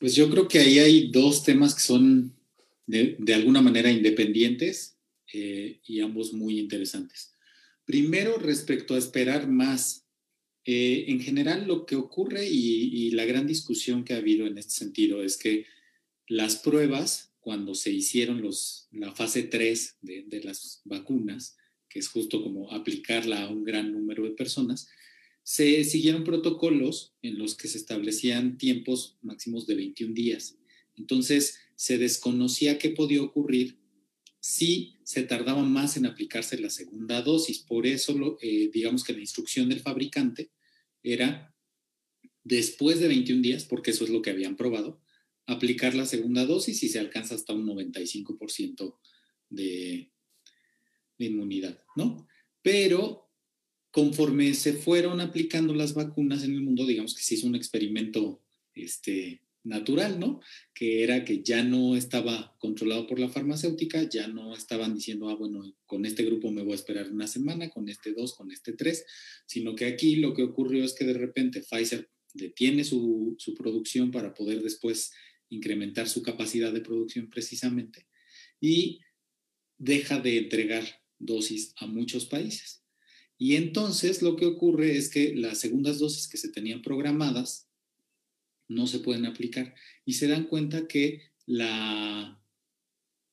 Pues 0.00 0.16
yo 0.16 0.28
creo 0.28 0.48
que 0.48 0.58
ahí 0.58 0.80
hay 0.80 1.12
dos 1.12 1.44
temas 1.44 1.76
que 1.76 1.80
son 1.80 2.32
de, 2.92 3.34
alguna 3.34 3.62
manera 3.62 3.90
independientes 3.90 4.98
eh, 5.32 5.80
y 5.84 6.00
ambos 6.00 6.34
muy 6.34 6.58
interesantes. 6.58 7.32
Primero, 7.86 8.36
respecto 8.36 8.94
a 8.94 8.98
esperar 8.98 9.48
más. 9.48 10.06
Eh, 10.64 11.06
en 11.08 11.20
general, 11.20 11.66
lo 11.66 11.86
que 11.86 11.96
ocurre 11.96 12.46
y, 12.48 13.10
la 13.12 13.24
gran 13.24 13.46
discusión 13.46 14.04
que 14.04 14.14
ha 14.14 14.18
habido 14.18 14.46
en 14.46 14.58
este 14.58 14.72
sentido 14.72 15.22
es 15.22 15.36
que 15.36 15.66
las 16.28 16.56
pruebas 16.56 17.32
cuando 17.40 17.74
se 17.74 17.90
hicieron 17.90 18.40
los, 18.40 18.88
la 18.92 19.12
fase 19.12 19.42
3 19.42 19.96
de, 20.02 20.24
de, 20.28 20.44
las 20.44 20.80
vacunas, 20.84 21.56
que 21.88 21.98
es 21.98 22.08
justo 22.08 22.42
como 22.42 22.70
aplicarla 22.70 23.42
a 23.42 23.50
un 23.50 23.64
gran 23.64 23.90
número 23.92 24.22
de 24.22 24.30
personas, 24.30 24.88
se 25.42 25.82
siguieron 25.82 26.22
protocolos 26.22 27.14
en 27.20 27.38
los 27.38 27.56
que 27.56 27.66
se 27.66 27.78
establecían 27.78 28.58
tiempos 28.58 29.18
máximos 29.22 29.66
de 29.66 29.74
21 29.74 30.14
días. 30.14 30.56
Entonces, 30.96 31.58
se 31.82 31.98
desconocía 31.98 32.78
qué 32.78 32.90
podía 32.90 33.24
ocurrir 33.24 33.76
si 34.38 34.94
se 35.02 35.24
tardaba 35.24 35.64
más 35.64 35.96
en 35.96 36.06
aplicarse 36.06 36.56
la 36.56 36.70
segunda 36.70 37.22
dosis. 37.22 37.58
Por 37.58 37.88
eso, 37.88 38.38
eh, 38.40 38.70
digamos 38.72 39.02
que 39.02 39.12
la 39.12 39.18
instrucción 39.18 39.68
del 39.68 39.80
fabricante 39.80 40.52
era 41.02 41.52
después 42.44 43.00
de 43.00 43.08
21 43.08 43.42
días, 43.42 43.64
porque 43.64 43.90
eso 43.90 44.04
es 44.04 44.10
lo 44.10 44.22
que 44.22 44.30
habían 44.30 44.54
probado, 44.54 45.02
aplicar 45.46 45.96
la 45.96 46.06
segunda 46.06 46.46
dosis 46.46 46.84
y 46.84 46.88
se 46.88 47.00
alcanza 47.00 47.34
hasta 47.34 47.52
un 47.52 47.66
95% 47.66 48.96
de, 49.50 50.12
de 51.18 51.24
inmunidad, 51.24 51.82
¿no? 51.96 52.28
Pero 52.62 53.28
conforme 53.90 54.54
se 54.54 54.74
fueron 54.74 55.20
aplicando 55.20 55.74
las 55.74 55.94
vacunas 55.94 56.44
en 56.44 56.54
el 56.54 56.60
mundo, 56.60 56.86
digamos 56.86 57.16
que 57.16 57.24
se 57.24 57.34
hizo 57.34 57.48
un 57.48 57.56
experimento 57.56 58.40
este, 58.72 59.42
natural, 59.64 60.18
¿no? 60.18 60.40
Que 60.74 61.04
era 61.04 61.24
que 61.24 61.42
ya 61.42 61.62
no 61.62 61.96
estaba 61.96 62.56
controlado 62.58 63.06
por 63.06 63.18
la 63.18 63.28
farmacéutica, 63.28 64.08
ya 64.08 64.28
no 64.28 64.54
estaban 64.54 64.94
diciendo, 64.94 65.28
ah, 65.28 65.36
bueno, 65.36 65.76
con 65.86 66.04
este 66.04 66.24
grupo 66.24 66.50
me 66.50 66.62
voy 66.62 66.72
a 66.72 66.76
esperar 66.76 67.10
una 67.10 67.26
semana, 67.26 67.70
con 67.70 67.88
este 67.88 68.12
dos, 68.12 68.34
con 68.34 68.50
este 68.50 68.72
tres, 68.72 69.04
sino 69.46 69.74
que 69.74 69.86
aquí 69.86 70.16
lo 70.16 70.34
que 70.34 70.42
ocurrió 70.42 70.84
es 70.84 70.94
que 70.94 71.04
de 71.04 71.14
repente 71.14 71.62
Pfizer 71.62 72.10
detiene 72.34 72.84
su, 72.84 73.36
su 73.38 73.54
producción 73.54 74.10
para 74.10 74.34
poder 74.34 74.62
después 74.62 75.12
incrementar 75.48 76.08
su 76.08 76.22
capacidad 76.22 76.72
de 76.72 76.80
producción 76.80 77.28
precisamente 77.28 78.06
y 78.60 79.00
deja 79.78 80.18
de 80.18 80.38
entregar 80.38 80.84
dosis 81.18 81.74
a 81.76 81.86
muchos 81.86 82.26
países. 82.26 82.82
Y 83.38 83.56
entonces 83.56 84.22
lo 84.22 84.36
que 84.36 84.46
ocurre 84.46 84.96
es 84.96 85.08
que 85.10 85.34
las 85.34 85.58
segundas 85.58 85.98
dosis 85.98 86.28
que 86.28 86.36
se 86.36 86.50
tenían 86.50 86.80
programadas 86.80 87.68
no 88.74 88.86
se 88.86 89.00
pueden 89.00 89.26
aplicar 89.26 89.74
y 90.04 90.14
se 90.14 90.28
dan 90.28 90.44
cuenta 90.44 90.86
que 90.86 91.32
la, 91.46 92.40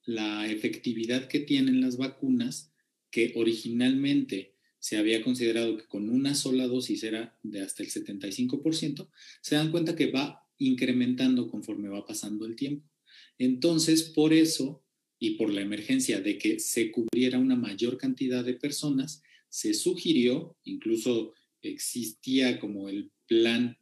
la 0.06 0.50
efectividad 0.50 1.28
que 1.28 1.40
tienen 1.40 1.82
las 1.82 1.98
vacunas, 1.98 2.74
que 3.12 3.34
originalmente 3.36 4.56
se 4.80 4.98
había 4.98 5.24
considerado 5.24 5.78
que 5.78 5.86
con 5.88 6.10
una 6.10 6.36
sola 6.36 6.68
dosis 6.68 7.04
era 7.04 7.38
de 7.44 7.62
hasta 7.62 7.84
el 7.84 7.90
75%, 7.90 9.10
se 9.42 9.56
dan 9.56 9.72
cuenta 9.72 9.96
que 9.96 10.12
va 10.12 10.48
incrementando 10.58 11.50
conforme 11.50 11.90
va 11.90 12.06
pasando 12.06 12.46
el 12.46 12.56
tiempo. 12.56 12.90
Entonces, 13.38 14.04
por 14.04 14.34
eso 14.34 14.84
y 15.20 15.32
por 15.32 15.54
la 15.54 15.62
emergencia 15.62 16.22
de 16.22 16.38
que 16.38 16.60
se 16.60 16.92
cubriera 16.92 17.40
una 17.40 17.56
mayor 17.56 17.98
cantidad 17.98 18.44
de 18.44 18.54
personas, 18.54 19.22
se 19.50 19.74
sugirió, 19.74 20.58
incluso 20.64 21.34
existía 21.62 22.60
como 22.60 22.88
el 22.88 23.12
plan 23.28 23.78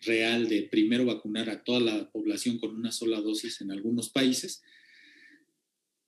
real 0.00 0.48
de 0.48 0.62
primero 0.62 1.04
vacunar 1.04 1.50
a 1.50 1.64
toda 1.64 1.80
la 1.80 2.10
población 2.10 2.58
con 2.58 2.74
una 2.74 2.92
sola 2.92 3.20
dosis 3.20 3.60
en 3.60 3.70
algunos 3.70 4.10
países. 4.10 4.62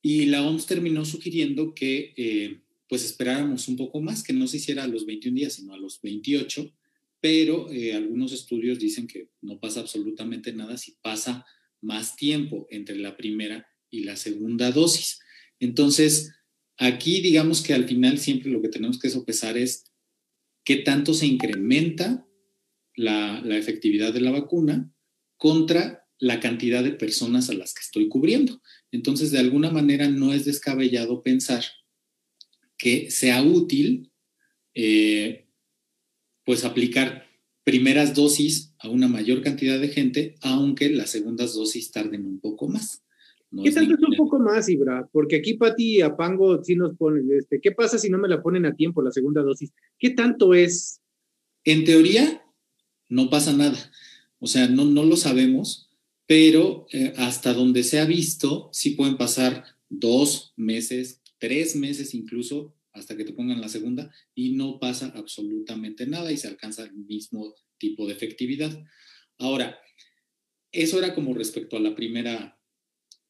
Y 0.03 0.27
la 0.27 0.47
OMS 0.47 0.67
terminó 0.67 1.05
sugiriendo 1.05 1.75
que 1.75 2.13
eh, 2.17 2.61
pues 2.89 3.05
esperáramos 3.05 3.69
un 3.69 3.77
poco 3.77 4.01
más, 4.01 4.23
que 4.23 4.33
no 4.33 4.47
se 4.47 4.59
hiciera 4.59 4.85
a 4.85 4.89
los 4.89 5.07
21 5.07 5.37
días, 5.37 5.55
sino 5.55 5.75
a 5.75 5.79
los 5.79 6.01
28, 6.01 6.73
pero 7.21 7.71
eh, 7.71 7.95
algunos 7.95 8.33
estudios 8.33 8.79
dicen 8.79 9.07
que 9.07 9.29
no 9.43 9.59
pasa 9.59 9.81
absolutamente 9.81 10.53
nada 10.53 10.77
si 10.77 10.97
pasa 11.03 11.45
más 11.81 12.17
tiempo 12.17 12.67
entre 12.71 12.97
la 12.97 13.17
primera 13.17 13.67
y 13.91 14.05
la 14.05 14.17
segunda 14.17 14.71
dosis. 14.71 15.19
Entonces, 15.61 16.33
aquí 16.77 17.21
digamos 17.21 17.61
que 17.61 17.75
al 17.75 17.87
final 17.87 18.19
siempre 18.19 18.51
lo 18.51 18.63
que 18.63 18.69
tenemos 18.69 18.99
que 18.99 19.11
sopesar 19.11 19.59
es 19.59 19.85
qué 20.65 20.77
tanto 20.77 21.15
se 21.15 21.27
incrementa 21.27 22.28
la, 22.99 23.41
efectividad 23.57 24.13
de 24.13 24.21
la 24.21 24.31
vacuna 24.31 24.93
contra 25.37 26.07
la 26.19 26.41
cantidad 26.41 26.83
de 26.83 26.93
personas 26.93 27.49
a 27.49 27.55
las 27.55 27.73
que 27.73 27.83
estoy 27.83 28.09
cubriendo. 28.09 28.61
Entonces, 28.91 29.31
de 29.31 29.39
alguna 29.39 29.71
manera 29.71 30.09
no 30.09 30.33
es 30.33 30.45
descabellado 30.45 31.23
pensar 31.23 31.65
que 32.77 33.11
sea 33.11 33.43
útil 33.43 34.11
eh, 34.75 35.47
pues 36.45 36.65
aplicar 36.65 37.27
primeras 37.65 38.15
dosis 38.15 38.75
a 38.79 38.89
una 38.89 39.09
mayor 39.09 39.43
cantidad 39.43 39.79
de 39.79 39.89
gente, 39.89 40.37
aunque 40.41 40.91
las 40.91 41.11
segundas 41.11 41.55
dosis 41.55 41.91
tarden 41.93 42.27
un 42.27 42.41
poco 42.41 42.69
más. 42.69 43.05
¿Qué 43.63 43.71
tanto 43.73 43.95
es 43.95 44.01
un 44.01 44.17
poco 44.17 44.39
más, 44.39 44.69
Ibra? 44.69 45.09
Porque 45.11 45.37
aquí 45.37 45.55
Pati 45.55 46.03
Apango 46.03 46.63
sí 46.63 46.77
nos 46.77 46.97
pone, 46.97 47.23
este, 47.37 47.61
¿qué 47.61 47.73
pasa 47.73 47.99
si 47.99 48.11
no 48.11 48.19
me 48.19 48.29
la 48.29 48.43
ponen 48.43 48.67
a 48.67 48.75
tiempo 48.75 49.03
la 49.03 49.11
segunda 49.11 49.43
dosis? 49.43 49.73
¿Qué 49.99 50.11
tanto 50.11 50.53
es? 50.53 51.01
En 51.65 51.85
teoría, 51.85 52.43
no 53.09 53.31
pasa 53.31 53.53
nada. 53.53 53.91
O 54.39 54.47
sea, 54.47 54.69
no, 54.69 54.85
no 54.85 55.05
lo 55.05 55.17
sabemos, 55.17 55.89
pero 56.27 56.87
eh, 56.93 57.15
hasta 57.17 57.55
donde 57.55 57.83
se 57.83 57.99
ha 57.99 58.05
visto, 58.05 58.71
sí 58.73 58.91
pueden 58.91 59.17
pasar 59.17 59.65
dos 59.89 60.53
meses, 60.57 61.23
tres 61.39 61.75
meses 61.75 62.15
incluso, 62.15 62.75
hasta 62.93 63.17
que 63.17 63.25
te 63.25 63.33
pongan 63.33 63.61
la 63.61 63.69
segunda, 63.69 64.13
y 64.35 64.51
no 64.51 64.79
pasa 64.79 65.13
absolutamente 65.15 66.07
nada 66.07 66.31
y 66.33 66.37
se 66.37 66.49
alcanza 66.49 66.85
el 66.85 66.93
mismo 66.93 67.55
tipo 67.79 68.07
de 68.07 68.13
efectividad. 68.13 68.85
Ahora, 69.39 69.79
eso 70.73 70.99
era 70.99 71.15
como 71.15 71.33
respecto 71.33 71.77
a 71.77 71.81
la 71.81 71.95
primera 71.95 72.61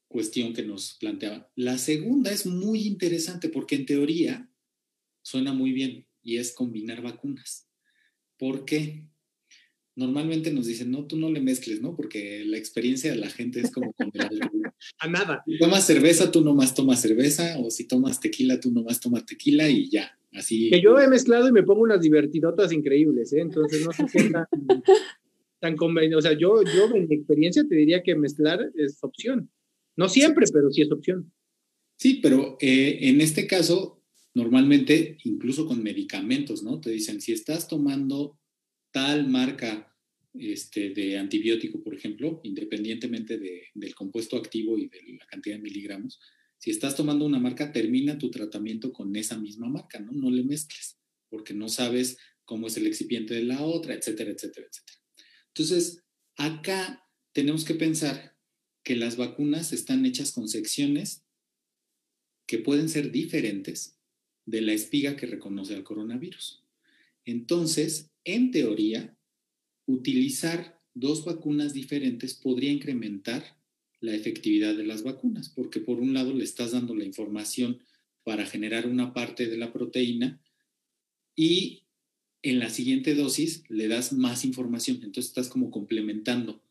cuestión 0.08 0.54
que 0.54 0.62
nos 0.62 0.94
planteaba. 0.94 1.50
La 1.54 1.78
segunda 1.78 2.32
es 2.32 2.46
muy 2.46 2.86
interesante 2.86 3.48
porque 3.48 3.76
en 3.76 3.86
teoría 3.86 4.50
suena 5.22 5.52
muy 5.52 5.72
bien 5.72 6.06
y 6.22 6.38
es 6.38 6.52
combinar 6.52 7.02
vacunas. 7.02 7.68
¿Por 8.38 8.64
qué? 8.64 9.04
Normalmente 9.98 10.52
nos 10.52 10.66
dicen, 10.66 10.92
no, 10.92 11.06
tú 11.06 11.16
no 11.16 11.28
le 11.28 11.40
mezcles, 11.40 11.82
¿no? 11.82 11.96
Porque 11.96 12.44
la 12.46 12.56
experiencia 12.56 13.11
de 13.11 13.16
la 13.16 13.28
gente 13.30 13.58
es 13.58 13.72
como 13.72 13.92
con 13.94 14.12
A 15.00 15.08
nada. 15.08 15.42
Si 15.44 15.58
tomas 15.58 15.84
cerveza, 15.84 16.30
tú 16.30 16.40
nomás 16.40 16.72
tomas 16.72 17.02
cerveza, 17.02 17.58
o 17.58 17.68
si 17.68 17.88
tomas 17.88 18.20
tequila, 18.20 18.61
tú 18.61 18.70
nomás 18.70 19.00
tomas 19.00 19.26
tequila 19.26 19.68
y 19.68 19.90
ya, 19.90 20.16
así. 20.32 20.70
Que 20.70 20.80
yo 20.80 21.00
he 21.00 21.08
mezclado 21.08 21.48
y 21.48 21.52
me 21.52 21.64
pongo 21.64 21.82
unas 21.82 22.00
divertidotas 22.00 22.72
increíbles, 22.72 23.32
¿eh? 23.32 23.40
Entonces 23.40 23.84
no 23.84 23.92
sé 23.92 24.04
qué 24.12 24.30
tan, 24.30 24.46
tan 25.58 25.76
conveniente. 25.76 26.14
O 26.14 26.22
sea, 26.22 26.38
yo, 26.38 26.62
yo 26.62 26.94
en 26.94 27.08
mi 27.08 27.16
experiencia 27.16 27.64
te 27.68 27.74
diría 27.74 28.04
que 28.04 28.14
mezclar 28.14 28.70
es 28.76 28.98
opción. 29.02 29.50
No 29.96 30.08
siempre, 30.08 30.46
pero 30.52 30.70
sí 30.70 30.82
es 30.82 30.92
opción. 30.92 31.32
Sí, 31.96 32.20
pero 32.22 32.56
eh, 32.61 32.98
en 33.08 33.20
este 33.20 33.48
caso, 33.48 34.00
normalmente, 34.32 35.18
incluso 35.24 35.66
con 35.66 35.82
medicamentos, 35.82 36.62
¿no? 36.62 36.80
Te 36.80 36.90
dicen, 36.90 37.20
si 37.20 37.32
estás 37.32 37.66
tomando 37.66 38.38
tal 38.90 39.29
marca 39.29 39.94
este, 40.35 40.90
de 40.90 41.18
antibiótico, 41.18 41.83
por 41.83 41.94
ejemplo, 41.94 42.40
independientemente 42.44 43.38
del 43.74 43.94
compuesto 43.94 44.37
activo 44.37 44.79
y 44.79 44.88
de 44.88 45.01
la 45.18 45.27
cantidad 45.27 45.57
de 45.57 45.62
miligramos, 45.62 46.20
si 46.59 46.70
estás 46.70 46.96
tomando 46.96 47.24
una 47.24 47.38
marca, 47.38 47.72
termina 47.72 48.18
tu 48.18 48.31
tratamiento 48.31 48.92
con 48.92 49.14
esa 49.16 49.38
misma 49.38 49.68
marca, 49.68 50.01
¿no? 50.01 50.12
No 50.12 50.31
le 50.31 50.42
mezcles, 50.42 50.98
porque 51.29 51.55
no 51.55 51.68
sabes 51.68 52.18
cómo 52.44 52.66
es 52.66 52.77
el 52.77 52.87
excipiente 52.87 53.35
de 53.35 53.44
la 53.44 53.62
otra, 53.62 53.94
etcétera, 53.94 54.33
etcétera, 54.33 54.66
etcétera. 54.66 54.98
Entonces, 55.48 56.03
acá 56.37 57.05
tenemos 57.33 57.64
que 57.64 57.74
pensar 57.74 58.37
que 58.83 58.96
las 58.96 59.16
vacunas 59.16 59.72
están 59.72 60.05
hechas 60.07 60.33
con 60.33 60.48
secciones 60.48 61.24
que 62.46 62.59
pueden 62.59 62.88
ser 62.88 63.12
diferentes 63.12 63.98
de 64.46 64.62
la 64.62 64.72
espiga 64.72 65.14
que 65.14 65.27
reconoce 65.27 65.74
al 65.74 65.85
coronavirus. 65.85 66.64
Entonces, 67.27 68.11
en 68.34 68.50
teoría, 68.50 69.16
utilizar 69.86 70.78
dos 70.92 71.24
vacunas 71.24 71.72
diferentes 71.72 72.34
podría 72.34 72.70
incrementar 72.70 73.56
la 74.00 74.14
efectividad 74.14 74.76
de 74.76 74.84
las 74.84 75.02
vacunas, 75.02 75.48
porque 75.48 75.80
por 75.80 75.98
un 75.98 76.12
lado 76.12 76.34
le 76.34 76.44
estás 76.44 76.72
dando 76.72 76.94
la 76.94 77.04
información 77.04 77.80
para 78.24 78.44
generar 78.44 78.86
una 78.86 79.14
parte 79.14 79.46
de 79.46 79.56
la 79.56 79.72
proteína 79.72 80.40
y 81.34 81.84
en 82.42 82.58
la 82.58 82.68
siguiente 82.68 83.14
dosis 83.14 83.64
le 83.68 83.88
das 83.88 84.12
más 84.12 84.44
información, 84.44 84.96
entonces 84.96 85.26
estás 85.26 85.48
como 85.48 85.70
complementando 85.70 86.62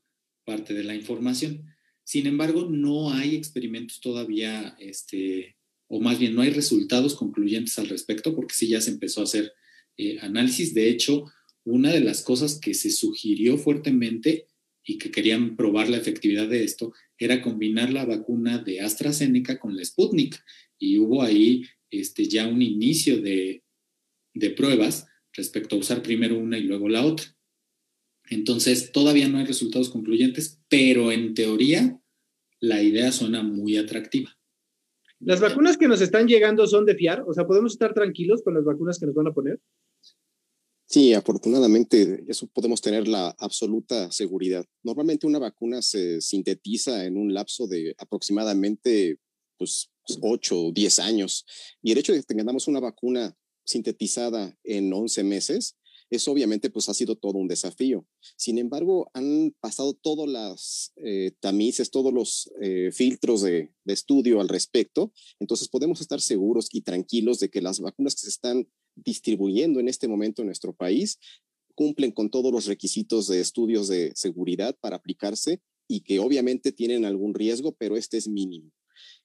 parte 0.46 0.74
de 0.74 0.84
la 0.84 0.96
información. 0.96 1.66
Sin 2.04 2.28
embargo, 2.28 2.70
no 2.70 3.12
hay 3.12 3.36
experimentos 3.36 4.00
todavía, 4.00 4.78
este, 4.80 5.58
o 5.88 6.00
más 6.00 6.20
bien 6.20 6.36
no 6.36 6.42
hay 6.42 6.52
resultados 6.52 7.16
concluyentes 7.16 7.80
al 7.80 7.90
respecto, 7.90 8.36
porque 8.36 8.54
sí 8.54 8.68
ya 8.68 8.80
se 8.80 8.92
empezó 8.92 9.22
a 9.22 9.26
hacer 9.26 9.52
eh, 9.98 10.20
análisis. 10.22 10.74
De 10.74 10.90
hecho, 10.90 11.26
una 11.68 11.92
de 11.92 12.00
las 12.00 12.24
cosas 12.24 12.60
que 12.60 12.74
se 12.74 12.90
sugirió 12.90 13.58
fuertemente 13.58 14.48
y 14.86 14.98
que 14.98 15.12
querían 15.12 15.58
probar 15.58 15.90
la 15.90 15.98
efectividad 15.98 16.48
de 16.48 16.64
esto 16.64 16.94
era 17.18 17.42
combinar 17.42 17.92
la 17.92 18.06
vacuna 18.06 18.58
de 18.60 18.80
AstraZeneca 18.80 19.60
con 19.60 19.76
la 19.76 19.84
Sputnik. 19.84 20.42
Y 20.80 20.98
hubo 21.00 21.24
ahí 21.24 21.66
este, 21.92 22.26
ya 22.26 22.48
un 22.48 22.62
inicio 22.62 23.22
de, 23.22 23.64
de 24.34 24.50
pruebas 24.52 25.08
respecto 25.34 25.76
a 25.76 25.80
usar 25.80 26.02
primero 26.02 26.40
una 26.40 26.58
y 26.58 26.64
luego 26.64 26.88
la 26.88 27.06
otra. 27.06 27.26
Entonces, 28.30 28.92
todavía 28.92 29.28
no 29.28 29.40
hay 29.40 29.46
resultados 29.46 29.90
concluyentes, 29.90 30.62
pero 30.70 31.12
en 31.12 31.34
teoría 31.34 32.00
la 32.60 32.82
idea 32.82 33.12
suena 33.12 33.44
muy 33.44 33.78
atractiva. 33.78 34.38
¿Las 35.20 35.42
vacunas 35.42 35.78
que 35.78 35.88
nos 35.88 36.02
están 36.02 36.28
llegando 36.28 36.66
son 36.68 36.86
de 36.86 36.96
fiar? 36.96 37.24
O 37.28 37.34
sea, 37.34 37.46
¿podemos 37.46 37.74
estar 37.74 37.94
tranquilos 37.94 38.42
con 38.44 38.54
las 38.54 38.64
vacunas 38.64 39.00
que 39.00 39.06
nos 39.06 39.16
van 39.16 39.28
a 39.28 39.34
poner? 39.34 39.60
Sí, 40.90 41.14
afortunadamente 41.14 42.24
eso 42.30 42.48
podemos 42.48 42.80
tener 42.82 43.08
la 43.08 43.36
absoluta 43.40 44.10
seguridad. 44.10 44.66
Normalmente 44.84 45.28
una 45.28 45.38
vacuna 45.38 45.82
se 45.82 46.22
sintetiza 46.22 47.06
en 47.06 47.18
un 47.18 47.34
lapso 47.34 47.68
de 47.68 47.94
aproximadamente 47.98 49.20
pues, 49.58 49.90
8 50.22 50.68
o 50.68 50.72
10 50.72 51.00
años. 51.00 51.46
Y 51.82 51.92
el 51.92 51.98
hecho 51.98 52.14
de 52.14 52.20
que 52.20 52.26
tengamos 52.26 52.70
una 52.70 52.80
vacuna 52.80 53.36
sintetizada 53.66 54.58
en 54.64 54.94
11 54.94 55.26
meses 55.26 55.76
eso 56.10 56.32
obviamente 56.32 56.70
pues 56.70 56.88
ha 56.90 56.94
sido 56.94 57.16
todo 57.16 57.38
un 57.38 57.48
desafío. 57.48 58.06
Sin 58.38 58.58
embargo, 58.58 59.10
han 59.14 59.54
pasado 59.60 59.94
todos 59.94 60.28
los 60.28 60.94
eh, 60.98 61.32
tamices, 61.40 61.92
todos 61.92 62.14
los 62.14 62.50
eh, 62.62 62.92
filtros 62.94 63.42
de, 63.42 63.74
de, 63.84 63.94
estudio 63.94 64.40
al 64.40 64.48
respecto. 64.48 65.12
Entonces 65.40 65.68
podemos 65.68 66.00
estar 66.00 66.22
seguros 66.22 66.70
y 66.72 66.82
tranquilos 66.82 67.40
de 67.40 67.50
que 67.50 67.62
las 67.62 67.80
vacunas 67.80 68.16
que 68.16 68.22
se 68.22 68.30
están 68.30 68.68
distribuyendo 69.04 69.80
en 69.80 69.88
este 69.88 70.08
momento 70.08 70.42
en 70.42 70.48
nuestro 70.48 70.74
país 70.74 71.20
cumplen 71.76 72.12
con 72.12 72.30
todos 72.30 72.52
los 72.52 72.66
requisitos 72.66 73.28
de 73.28 73.40
estudios 73.40 73.88
de 73.88 74.12
seguridad 74.16 74.76
para 74.82 74.96
aplicarse 74.96 75.62
y 75.88 76.02
que 76.02 76.20
obviamente 76.20 76.72
tienen 76.72 77.06
algún 77.06 77.36
riesgo, 77.36 77.72
pero 77.74 77.96
este 77.96 78.18
es 78.18 78.28
mínimo. 78.28 78.72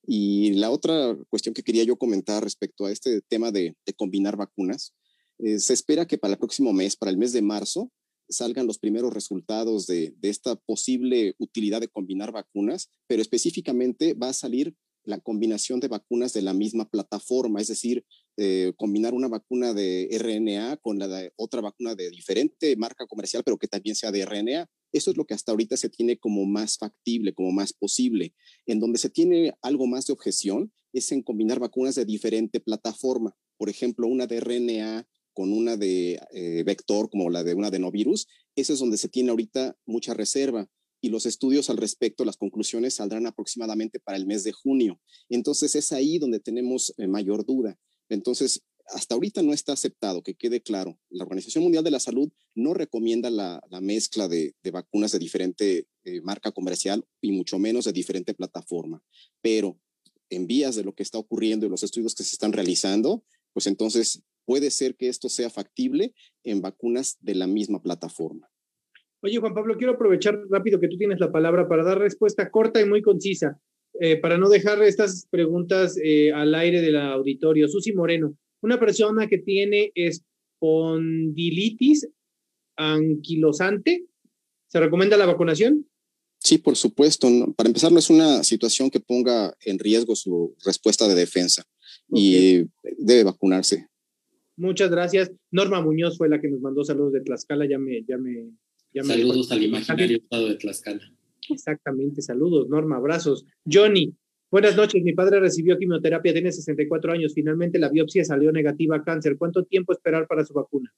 Y 0.07 0.53
la 0.55 0.71
otra 0.71 1.17
cuestión 1.31 1.55
que 1.55 1.63
quería 1.63 1.85
yo 1.85 1.97
comentar 1.97 2.43
respecto 2.43 2.85
a 2.85 2.93
este 2.93 3.23
tema 3.23 3.51
de, 3.51 3.75
combinar 3.97 4.37
vacunas 4.37 4.95
eh, 5.39 5.59
se 5.59 5.73
espera 5.73 6.07
que 6.07 6.19
para 6.19 6.35
el 6.35 6.39
próximo 6.39 6.73
mes, 6.73 6.97
para 6.97 7.11
el 7.11 7.17
mes 7.17 7.33
de 7.33 7.41
marzo, 7.41 7.91
salgan 8.29 8.67
los 8.67 8.79
primeros 8.79 9.13
resultados 9.13 9.87
de, 9.87 10.15
esta 10.23 10.57
posible 10.57 11.35
utilidad 11.39 11.81
de 11.81 11.89
combinar 11.89 12.33
vacunas, 12.33 12.91
pero 13.07 13.23
específicamente 13.23 14.15
va 14.15 14.29
a 14.29 14.35
salir 14.35 14.75
la 15.05 15.19
combinación 15.19 15.81
de 15.81 15.89
vacunas 15.89 16.33
de 16.33 16.43
la 16.43 16.55
misma 16.55 16.89
plataforma, 16.89 17.61
es 17.61 17.69
decir, 17.69 18.05
eh, 18.37 18.73
combinar 18.77 19.13
una 19.13 19.29
vacuna 19.29 19.75
de 19.75 20.09
RNA 20.19 20.79
con 20.79 20.99
la 20.99 21.07
de 21.07 21.33
otra 21.37 21.61
vacuna 21.61 21.95
de 21.95 22.09
diferente 22.11 22.77
marca 22.77 23.07
comercial, 23.07 23.43
pero 23.45 23.59
que 23.59 23.69
también 23.69 23.95
sea 23.95 24.11
de 24.11 24.25
RNA. 24.25 24.71
Eso 24.93 25.11
es 25.11 25.17
lo 25.17 25.27
que 25.27 25.35
hasta 25.35 25.53
ahorita 25.53 25.77
se 25.77 25.89
tiene 25.89 26.19
como 26.19 26.45
más 26.47 26.79
factible, 26.79 27.35
como 27.35 27.53
más 27.53 27.73
posible. 27.73 28.35
En 28.67 28.81
donde 28.81 28.99
se 28.99 29.11
tiene 29.11 29.55
algo 29.61 29.87
más 29.87 30.07
de 30.07 30.15
objeción 30.15 30.73
es 30.93 31.13
en 31.13 31.23
combinar 31.23 31.59
vacunas 31.59 31.95
de 31.95 32.05
diferente 32.05 32.61
plataforma. 32.61 33.37
Por 33.59 33.69
ejemplo, 33.69 34.07
una 34.07 34.27
de 34.27 34.41
RNA 34.41 35.07
con 35.33 35.53
una 35.53 35.77
de 35.77 36.21
eh, 36.33 36.63
vector 36.65 37.11
como 37.11 37.31
la 37.31 37.43
de 37.43 37.55
una 37.55 37.69
adenovirus, 37.69 38.27
ese 38.55 38.75
es 38.75 38.79
donde 38.79 38.99
se 38.99 39.09
tiene 39.09 39.31
ahorita 39.31 39.77
mucha 39.87 40.15
reserva. 40.15 40.69
y 41.05 41.09
los 41.09 41.27
estudios 41.27 41.69
al 41.69 41.79
respecto, 41.79 42.25
las 42.25 42.37
conclusiones 42.37 42.95
saldrán 42.95 43.27
aproximadamente 43.27 43.99
para 43.99 44.17
el 44.17 44.25
mes 44.25 44.45
de 44.45 44.53
junio. 44.53 45.01
Entonces 45.29 45.75
es 45.75 45.91
ahí 45.91 46.21
donde 46.21 46.39
tenemos 46.39 46.95
eh, 46.97 47.09
mayor 47.09 47.45
duda. 47.45 47.77
Entonces, 48.09 48.63
hasta 48.87 49.15
ahorita 49.15 49.43
no 49.43 49.53
está 49.53 49.73
aceptado, 49.73 50.23
que 50.23 50.35
quede 50.35 50.61
claro. 50.61 50.99
La 51.09 51.25
Organización 51.25 51.65
Mundial 51.65 51.85
de 51.85 51.91
la 51.91 52.01
Salud 52.01 52.31
no 52.55 52.75
recomienda 52.75 53.31
la, 53.31 53.61
mezcla 53.81 54.29
de, 54.29 54.55
vacunas 54.73 55.13
de 55.13 55.19
diferente 55.19 55.87
eh, 56.05 56.21
marca 56.23 56.53
comercial 56.53 57.05
y 57.21 57.33
mucho 57.33 57.59
menos 57.59 57.85
de 57.85 57.93
diferente 57.93 58.35
plataforma. 58.35 59.03
Pero 59.41 59.79
en 60.31 60.47
vías 60.47 60.77
de 60.77 60.85
lo 60.85 60.95
que 60.95 61.03
está 61.03 61.19
ocurriendo 61.19 61.67
y 61.67 61.71
los 61.71 61.83
estudios 61.83 62.15
que 62.15 62.25
se 62.25 62.35
están 62.35 62.53
realizando, 62.53 63.25
pues 63.53 63.67
entonces 63.67 64.23
puede 64.45 64.71
ser 64.71 64.97
que 64.97 65.09
esto 65.09 65.29
sea 65.29 65.51
factible 65.51 66.15
en 66.43 66.61
vacunas 66.61 67.19
de 67.21 67.35
la 67.35 67.47
misma 67.47 67.83
plataforma. 67.83 68.49
Oye, 69.21 69.39
Juan 69.39 69.55
Pablo, 69.55 69.77
quiero 69.77 69.93
aprovechar 69.93 70.37
rápido 70.51 70.81
que 70.81 70.89
tú 70.89 70.97
tienes 70.99 71.21
la 71.21 71.31
palabra 71.31 71.69
para 71.69 71.85
dar 71.85 71.99
respuesta 71.99 72.51
corta 72.51 72.81
y 72.81 72.87
muy 72.87 73.03
concisa, 73.03 73.61
eh, 74.01 74.17
para 74.17 74.39
no 74.39 74.49
dejar 74.49 74.83
estas 74.83 75.27
preguntas 75.31 75.99
eh, 76.03 76.33
al 76.33 76.55
aire 76.55 76.81
del 76.81 76.97
auditorio. 76.97 77.69
Susi 77.69 77.93
Moreno, 77.93 78.35
una 78.63 78.81
persona 78.81 79.29
que 79.29 79.39
tiene 79.39 79.93
espondilitis 79.95 82.09
anquilosante, 82.77 84.07
¿se 84.69 84.81
recomienda 84.81 85.17
la 85.17 85.27
vacunación? 85.27 85.87
Sí, 86.39 86.59
por 86.59 86.77
supuesto. 86.77 87.29
Para 87.57 87.69
empezar, 87.69 87.93
no 87.93 87.99
es 87.99 88.11
una 88.11 88.43
situación 88.43 88.91
que 88.91 88.99
ponga 88.99 89.55
en 89.65 89.79
riesgo 89.79 90.17
su 90.17 90.57
respuesta 90.65 91.07
de 91.07 91.15
defensa 91.15 91.65
y 92.09 92.65
debe 92.99 93.25
vacunarse. 93.25 93.87
Muchas 94.57 94.91
gracias. 94.91 95.31
Norma 95.51 95.81
Muñoz 95.81 96.19
fue 96.19 96.29
la 96.29 96.41
que 96.41 96.49
nos 96.49 96.61
mandó 96.61 96.85
saludos 96.85 97.13
de 97.13 97.21
Tlaxcala, 97.21 97.67
ya 97.69 97.79
me, 97.79 98.05
ya 98.05 98.19
me 98.19 98.51
Saludos 99.03 99.51
al 99.53 99.63
imaginario 99.63 100.19
estado 100.19 100.49
de 100.49 100.57
Tlaxcala. 100.57 101.13
Exactamente, 101.53 102.23
saludos, 102.23 102.69
Norma, 102.69 102.97
abrazos. 102.97 103.45
Johnny, 103.71 104.15
buenas 104.51 104.77
noches. 104.77 105.03
Mi 105.03 105.13
padre 105.13 105.41
recibió 105.41 105.79
quimioterapia, 105.79 106.33
tiene 106.33 106.53
64 106.53 107.13
años. 107.13 107.33
Finalmente 107.35 107.79
la 107.79 107.89
biopsia 107.89 108.25
salió 108.25 108.53
negativa 108.53 108.97
a 108.97 109.03
cáncer. 109.03 109.37
¿Cuánto 109.39 109.65
tiempo 109.65 109.93
esperar 109.93 110.27
para 110.27 110.45
su 110.45 110.55
vacuna? 110.55 110.93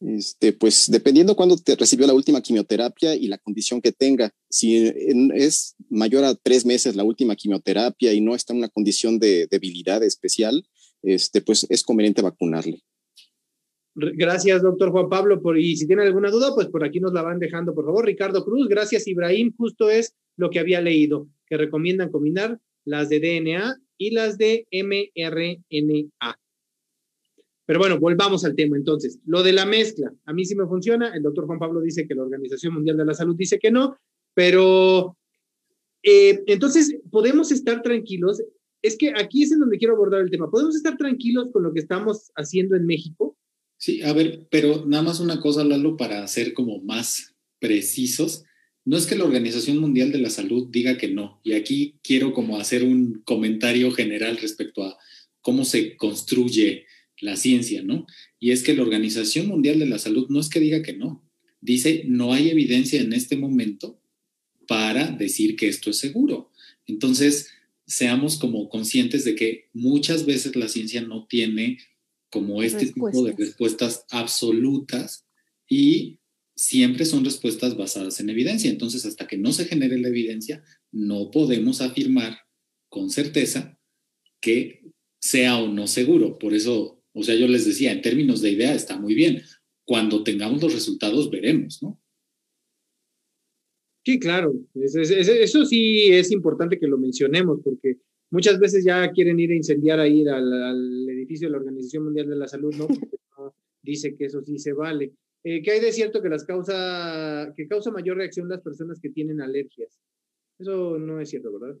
Este, 0.00 0.52
pues 0.52 0.88
dependiendo 0.88 1.34
cuándo 1.34 1.56
te 1.56 1.74
recibió 1.74 2.06
la 2.06 2.14
última 2.14 2.40
quimioterapia 2.40 3.16
y 3.16 3.26
la 3.26 3.38
condición 3.38 3.80
que 3.80 3.90
tenga. 3.90 4.32
Si 4.48 4.92
es 5.34 5.74
mayor 5.90 6.24
a 6.24 6.34
tres 6.36 6.64
meses 6.64 6.94
la 6.94 7.02
última 7.02 7.34
quimioterapia 7.34 8.12
y 8.12 8.20
no 8.20 8.34
está 8.34 8.52
en 8.52 8.60
una 8.60 8.68
condición 8.68 9.18
de 9.18 9.48
debilidad 9.50 10.02
especial, 10.04 10.64
este, 11.02 11.40
pues 11.40 11.66
es 11.68 11.82
conveniente 11.82 12.22
vacunarle. 12.22 12.82
Gracias, 13.98 14.62
doctor 14.62 14.90
Juan 14.90 15.08
Pablo. 15.08 15.42
Por, 15.42 15.58
y 15.58 15.76
si 15.76 15.86
tienen 15.86 16.06
alguna 16.06 16.30
duda, 16.30 16.54
pues 16.54 16.68
por 16.68 16.84
aquí 16.84 17.00
nos 17.00 17.12
la 17.12 17.22
van 17.22 17.40
dejando, 17.40 17.74
por 17.74 17.84
favor. 17.84 18.06
Ricardo 18.06 18.44
Cruz, 18.44 18.68
gracias, 18.68 19.08
Ibrahim. 19.08 19.52
Justo 19.56 19.90
es 19.90 20.14
lo 20.36 20.50
que 20.50 20.60
había 20.60 20.80
leído, 20.80 21.28
que 21.46 21.56
recomiendan 21.56 22.10
combinar 22.10 22.60
las 22.84 23.08
de 23.08 23.18
DNA 23.18 23.76
y 23.98 24.10
las 24.12 24.38
de 24.38 24.66
mRNA. 24.70 26.38
Pero 27.66 27.78
bueno, 27.80 27.98
volvamos 27.98 28.44
al 28.44 28.54
tema 28.54 28.76
entonces. 28.76 29.18
Lo 29.26 29.42
de 29.42 29.52
la 29.52 29.66
mezcla, 29.66 30.14
a 30.24 30.32
mí 30.32 30.44
sí 30.44 30.54
me 30.54 30.66
funciona. 30.66 31.14
El 31.14 31.22
doctor 31.22 31.46
Juan 31.46 31.58
Pablo 31.58 31.80
dice 31.80 32.06
que 32.06 32.14
la 32.14 32.22
Organización 32.22 32.74
Mundial 32.74 32.96
de 32.96 33.04
la 33.04 33.14
Salud 33.14 33.36
dice 33.36 33.58
que 33.58 33.70
no, 33.70 33.98
pero 34.32 35.16
eh, 36.02 36.42
entonces 36.46 36.96
podemos 37.10 37.50
estar 37.52 37.82
tranquilos. 37.82 38.42
Es 38.80 38.96
que 38.96 39.10
aquí 39.10 39.42
es 39.42 39.52
en 39.52 39.58
donde 39.60 39.76
quiero 39.76 39.94
abordar 39.94 40.20
el 40.20 40.30
tema. 40.30 40.50
¿Podemos 40.50 40.76
estar 40.76 40.96
tranquilos 40.96 41.50
con 41.52 41.64
lo 41.64 41.72
que 41.72 41.80
estamos 41.80 42.30
haciendo 42.36 42.76
en 42.76 42.86
México? 42.86 43.27
Sí, 43.78 44.02
a 44.02 44.12
ver, 44.12 44.46
pero 44.50 44.84
nada 44.86 45.04
más 45.04 45.20
una 45.20 45.40
cosa, 45.40 45.64
Lalo, 45.64 45.96
para 45.96 46.26
ser 46.26 46.52
como 46.52 46.80
más 46.80 47.34
precisos. 47.60 48.44
No 48.84 48.96
es 48.96 49.06
que 49.06 49.16
la 49.16 49.24
Organización 49.24 49.78
Mundial 49.78 50.10
de 50.10 50.18
la 50.18 50.30
Salud 50.30 50.68
diga 50.70 50.98
que 50.98 51.08
no, 51.08 51.40
y 51.44 51.52
aquí 51.52 51.94
quiero 52.02 52.32
como 52.32 52.58
hacer 52.58 52.82
un 52.82 53.22
comentario 53.24 53.90
general 53.92 54.36
respecto 54.38 54.82
a 54.82 54.98
cómo 55.40 55.64
se 55.64 55.96
construye 55.96 56.86
la 57.20 57.36
ciencia, 57.36 57.82
¿no? 57.82 58.06
Y 58.40 58.50
es 58.50 58.62
que 58.62 58.74
la 58.74 58.82
Organización 58.82 59.46
Mundial 59.46 59.78
de 59.78 59.86
la 59.86 59.98
Salud 59.98 60.26
no 60.28 60.40
es 60.40 60.48
que 60.48 60.60
diga 60.60 60.82
que 60.82 60.94
no, 60.94 61.24
dice 61.60 62.04
no 62.06 62.32
hay 62.32 62.48
evidencia 62.48 63.00
en 63.00 63.12
este 63.12 63.36
momento 63.36 64.00
para 64.66 65.10
decir 65.10 65.56
que 65.56 65.68
esto 65.68 65.90
es 65.90 65.98
seguro. 65.98 66.50
Entonces, 66.86 67.50
seamos 67.86 68.38
como 68.38 68.68
conscientes 68.68 69.24
de 69.24 69.34
que 69.34 69.68
muchas 69.72 70.26
veces 70.26 70.56
la 70.56 70.68
ciencia 70.68 71.00
no 71.00 71.26
tiene 71.26 71.78
como 72.30 72.62
este 72.62 72.86
tipo 72.86 73.22
de 73.22 73.32
respuestas 73.32 74.04
absolutas 74.10 75.26
y 75.68 76.20
siempre 76.54 77.04
son 77.04 77.24
respuestas 77.24 77.76
basadas 77.76 78.20
en 78.20 78.30
evidencia. 78.30 78.70
Entonces, 78.70 79.06
hasta 79.06 79.26
que 79.26 79.38
no 79.38 79.52
se 79.52 79.64
genere 79.64 79.98
la 79.98 80.08
evidencia, 80.08 80.62
no 80.90 81.30
podemos 81.30 81.80
afirmar 81.80 82.38
con 82.88 83.10
certeza 83.10 83.78
que 84.40 84.82
sea 85.20 85.58
o 85.58 85.68
no 85.68 85.86
seguro. 85.86 86.38
Por 86.38 86.54
eso, 86.54 87.02
o 87.12 87.22
sea, 87.22 87.34
yo 87.34 87.48
les 87.48 87.64
decía, 87.64 87.92
en 87.92 88.02
términos 88.02 88.42
de 88.42 88.50
idea 88.50 88.74
está 88.74 88.98
muy 88.98 89.14
bien. 89.14 89.42
Cuando 89.84 90.22
tengamos 90.22 90.62
los 90.62 90.74
resultados, 90.74 91.30
veremos, 91.30 91.82
¿no? 91.82 92.00
Sí, 94.04 94.18
claro. 94.18 94.54
Eso 94.74 95.64
sí 95.64 96.08
es 96.10 96.30
importante 96.32 96.78
que 96.78 96.86
lo 96.86 96.98
mencionemos 96.98 97.60
porque 97.62 97.98
muchas 98.30 98.58
veces 98.58 98.84
ya 98.84 99.10
quieren 99.12 99.38
ir 99.40 99.50
a 99.50 99.56
incendiar 99.56 100.00
ahí 100.00 100.26
al, 100.26 100.52
al 100.62 101.08
edificio 101.08 101.48
de 101.48 101.52
la 101.52 101.58
Organización 101.58 102.04
Mundial 102.04 102.28
de 102.28 102.36
la 102.36 102.48
Salud, 102.48 102.74
¿no? 102.74 102.86
Porque 102.86 103.16
no 103.38 103.54
dice 103.82 104.14
que 104.16 104.26
eso 104.26 104.42
sí 104.42 104.58
se 104.58 104.72
vale. 104.72 105.12
Eh, 105.44 105.62
¿Qué 105.62 105.70
hay 105.72 105.80
de 105.80 105.92
cierto 105.92 106.20
que 106.20 106.28
las 106.28 106.44
causa, 106.44 107.52
que 107.56 107.68
causa 107.68 107.90
mayor 107.90 108.16
reacción 108.16 108.48
las 108.48 108.60
personas 108.60 109.00
que 109.00 109.10
tienen 109.10 109.40
alergias? 109.40 109.98
Eso 110.58 110.98
no 110.98 111.20
es 111.20 111.30
cierto, 111.30 111.52
¿verdad? 111.58 111.78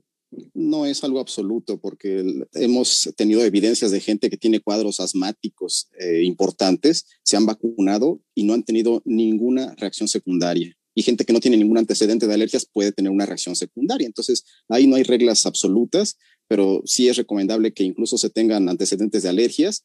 No 0.54 0.86
es 0.86 1.02
algo 1.02 1.20
absoluto 1.20 1.80
porque 1.80 2.24
hemos 2.54 3.12
tenido 3.16 3.42
evidencias 3.42 3.90
de 3.90 4.00
gente 4.00 4.30
que 4.30 4.36
tiene 4.36 4.60
cuadros 4.60 5.00
asmáticos 5.00 5.88
eh, 5.98 6.22
importantes, 6.22 7.06
se 7.24 7.36
han 7.36 7.46
vacunado 7.46 8.20
y 8.34 8.44
no 8.44 8.54
han 8.54 8.62
tenido 8.62 9.02
ninguna 9.04 9.74
reacción 9.76 10.06
secundaria. 10.06 10.74
Y 10.94 11.02
gente 11.02 11.24
que 11.24 11.32
no 11.32 11.40
tiene 11.40 11.56
ningún 11.56 11.78
antecedente 11.78 12.26
de 12.26 12.34
alergias 12.34 12.66
puede 12.66 12.92
tener 12.92 13.10
una 13.10 13.24
reacción 13.24 13.54
secundaria. 13.54 14.06
Entonces, 14.06 14.44
ahí 14.68 14.86
no 14.86 14.96
hay 14.96 15.04
reglas 15.04 15.46
absolutas, 15.46 16.18
pero 16.48 16.82
sí 16.84 17.08
es 17.08 17.16
recomendable 17.16 17.72
que 17.72 17.84
incluso 17.84 18.18
se 18.18 18.30
tengan 18.30 18.68
antecedentes 18.68 19.22
de 19.22 19.28
alergias, 19.28 19.84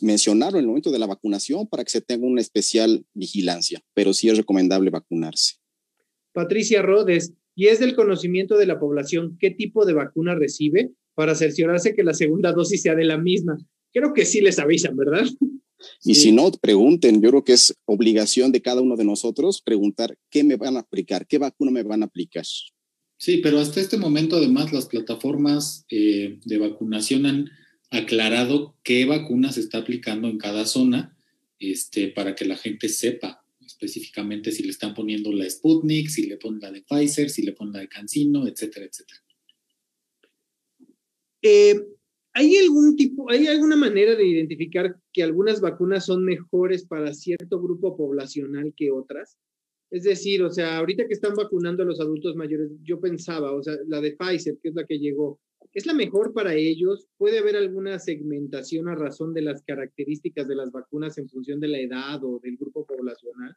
mencionarlo 0.00 0.58
en 0.58 0.64
el 0.64 0.68
momento 0.68 0.90
de 0.90 0.98
la 0.98 1.06
vacunación 1.06 1.66
para 1.66 1.84
que 1.84 1.90
se 1.90 2.00
tenga 2.00 2.26
una 2.26 2.40
especial 2.40 3.04
vigilancia, 3.14 3.82
pero 3.94 4.14
sí 4.14 4.28
es 4.28 4.36
recomendable 4.36 4.90
vacunarse. 4.90 5.56
Patricia 6.32 6.80
Rodes, 6.80 7.32
y 7.54 7.66
es 7.66 7.80
del 7.80 7.94
conocimiento 7.94 8.56
de 8.56 8.66
la 8.66 8.78
población 8.78 9.36
qué 9.38 9.50
tipo 9.50 9.84
de 9.84 9.92
vacuna 9.92 10.34
recibe 10.34 10.92
para 11.14 11.34
cerciorarse 11.34 11.94
que 11.94 12.04
la 12.04 12.14
segunda 12.14 12.52
dosis 12.52 12.82
sea 12.82 12.94
de 12.94 13.04
la 13.04 13.18
misma. 13.18 13.58
Creo 13.92 14.14
que 14.14 14.24
sí 14.24 14.40
les 14.40 14.58
avisan, 14.58 14.96
¿verdad? 14.96 15.26
Y 16.02 16.14
si 16.14 16.32
no, 16.32 16.50
pregunten. 16.52 17.20
Yo 17.20 17.30
creo 17.30 17.44
que 17.44 17.52
es 17.52 17.74
obligación 17.84 18.52
de 18.52 18.62
cada 18.62 18.80
uno 18.80 18.96
de 18.96 19.04
nosotros 19.04 19.60
preguntar 19.60 20.16
qué 20.30 20.44
me 20.44 20.56
van 20.56 20.76
a 20.76 20.80
aplicar, 20.80 21.26
qué 21.26 21.38
vacuna 21.38 21.70
me 21.70 21.82
van 21.82 22.02
a 22.02 22.06
aplicar. 22.06 22.44
Sí, 23.22 23.36
pero 23.36 23.60
hasta 23.60 23.80
este 23.80 23.98
momento 23.98 24.34
además 24.34 24.72
las 24.72 24.86
plataformas 24.86 25.86
eh, 25.90 26.40
de 26.44 26.58
vacunación 26.58 27.24
han 27.24 27.50
aclarado 27.92 28.76
qué 28.82 29.04
vacuna 29.04 29.52
se 29.52 29.60
está 29.60 29.78
aplicando 29.78 30.26
en 30.26 30.38
cada 30.38 30.66
zona 30.66 31.16
este, 31.60 32.08
para 32.08 32.34
que 32.34 32.44
la 32.44 32.56
gente 32.56 32.88
sepa 32.88 33.46
específicamente 33.64 34.50
si 34.50 34.64
le 34.64 34.70
están 34.70 34.92
poniendo 34.92 35.32
la 35.32 35.48
Sputnik, 35.48 36.08
si 36.08 36.26
le 36.26 36.36
ponen 36.36 36.62
la 36.62 36.72
de 36.72 36.82
Pfizer, 36.82 37.30
si 37.30 37.42
le 37.42 37.52
ponen 37.52 37.74
la 37.74 37.78
de 37.78 37.88
CanSino, 37.88 38.48
etcétera, 38.48 38.86
etcétera. 38.86 39.20
Eh, 41.42 41.80
¿Hay 42.32 42.56
algún 42.56 42.96
tipo, 42.96 43.30
hay 43.30 43.46
alguna 43.46 43.76
manera 43.76 44.16
de 44.16 44.26
identificar 44.26 44.98
que 45.12 45.22
algunas 45.22 45.60
vacunas 45.60 46.06
son 46.06 46.24
mejores 46.24 46.84
para 46.84 47.14
cierto 47.14 47.62
grupo 47.62 47.96
poblacional 47.96 48.74
que 48.76 48.90
otras? 48.90 49.38
Es 49.92 50.04
decir, 50.04 50.42
o 50.42 50.50
sea, 50.50 50.78
ahorita 50.78 51.06
que 51.06 51.12
están 51.12 51.34
vacunando 51.34 51.82
a 51.82 51.86
los 51.86 52.00
adultos 52.00 52.34
mayores, 52.34 52.70
yo 52.82 52.98
pensaba, 52.98 53.52
o 53.52 53.62
sea, 53.62 53.76
la 53.86 54.00
de 54.00 54.16
Pfizer, 54.16 54.56
que 54.62 54.70
es 54.70 54.74
la 54.74 54.86
que 54.86 54.98
llegó, 54.98 55.38
¿es 55.74 55.84
la 55.84 55.92
mejor 55.92 56.32
para 56.32 56.54
ellos? 56.54 57.08
¿Puede 57.18 57.40
haber 57.40 57.56
alguna 57.56 57.98
segmentación 57.98 58.88
a 58.88 58.94
razón 58.94 59.34
de 59.34 59.42
las 59.42 59.62
características 59.62 60.48
de 60.48 60.54
las 60.54 60.72
vacunas 60.72 61.18
en 61.18 61.28
función 61.28 61.60
de 61.60 61.68
la 61.68 61.78
edad 61.78 62.24
o 62.24 62.40
del 62.42 62.56
grupo 62.56 62.86
poblacional? 62.86 63.54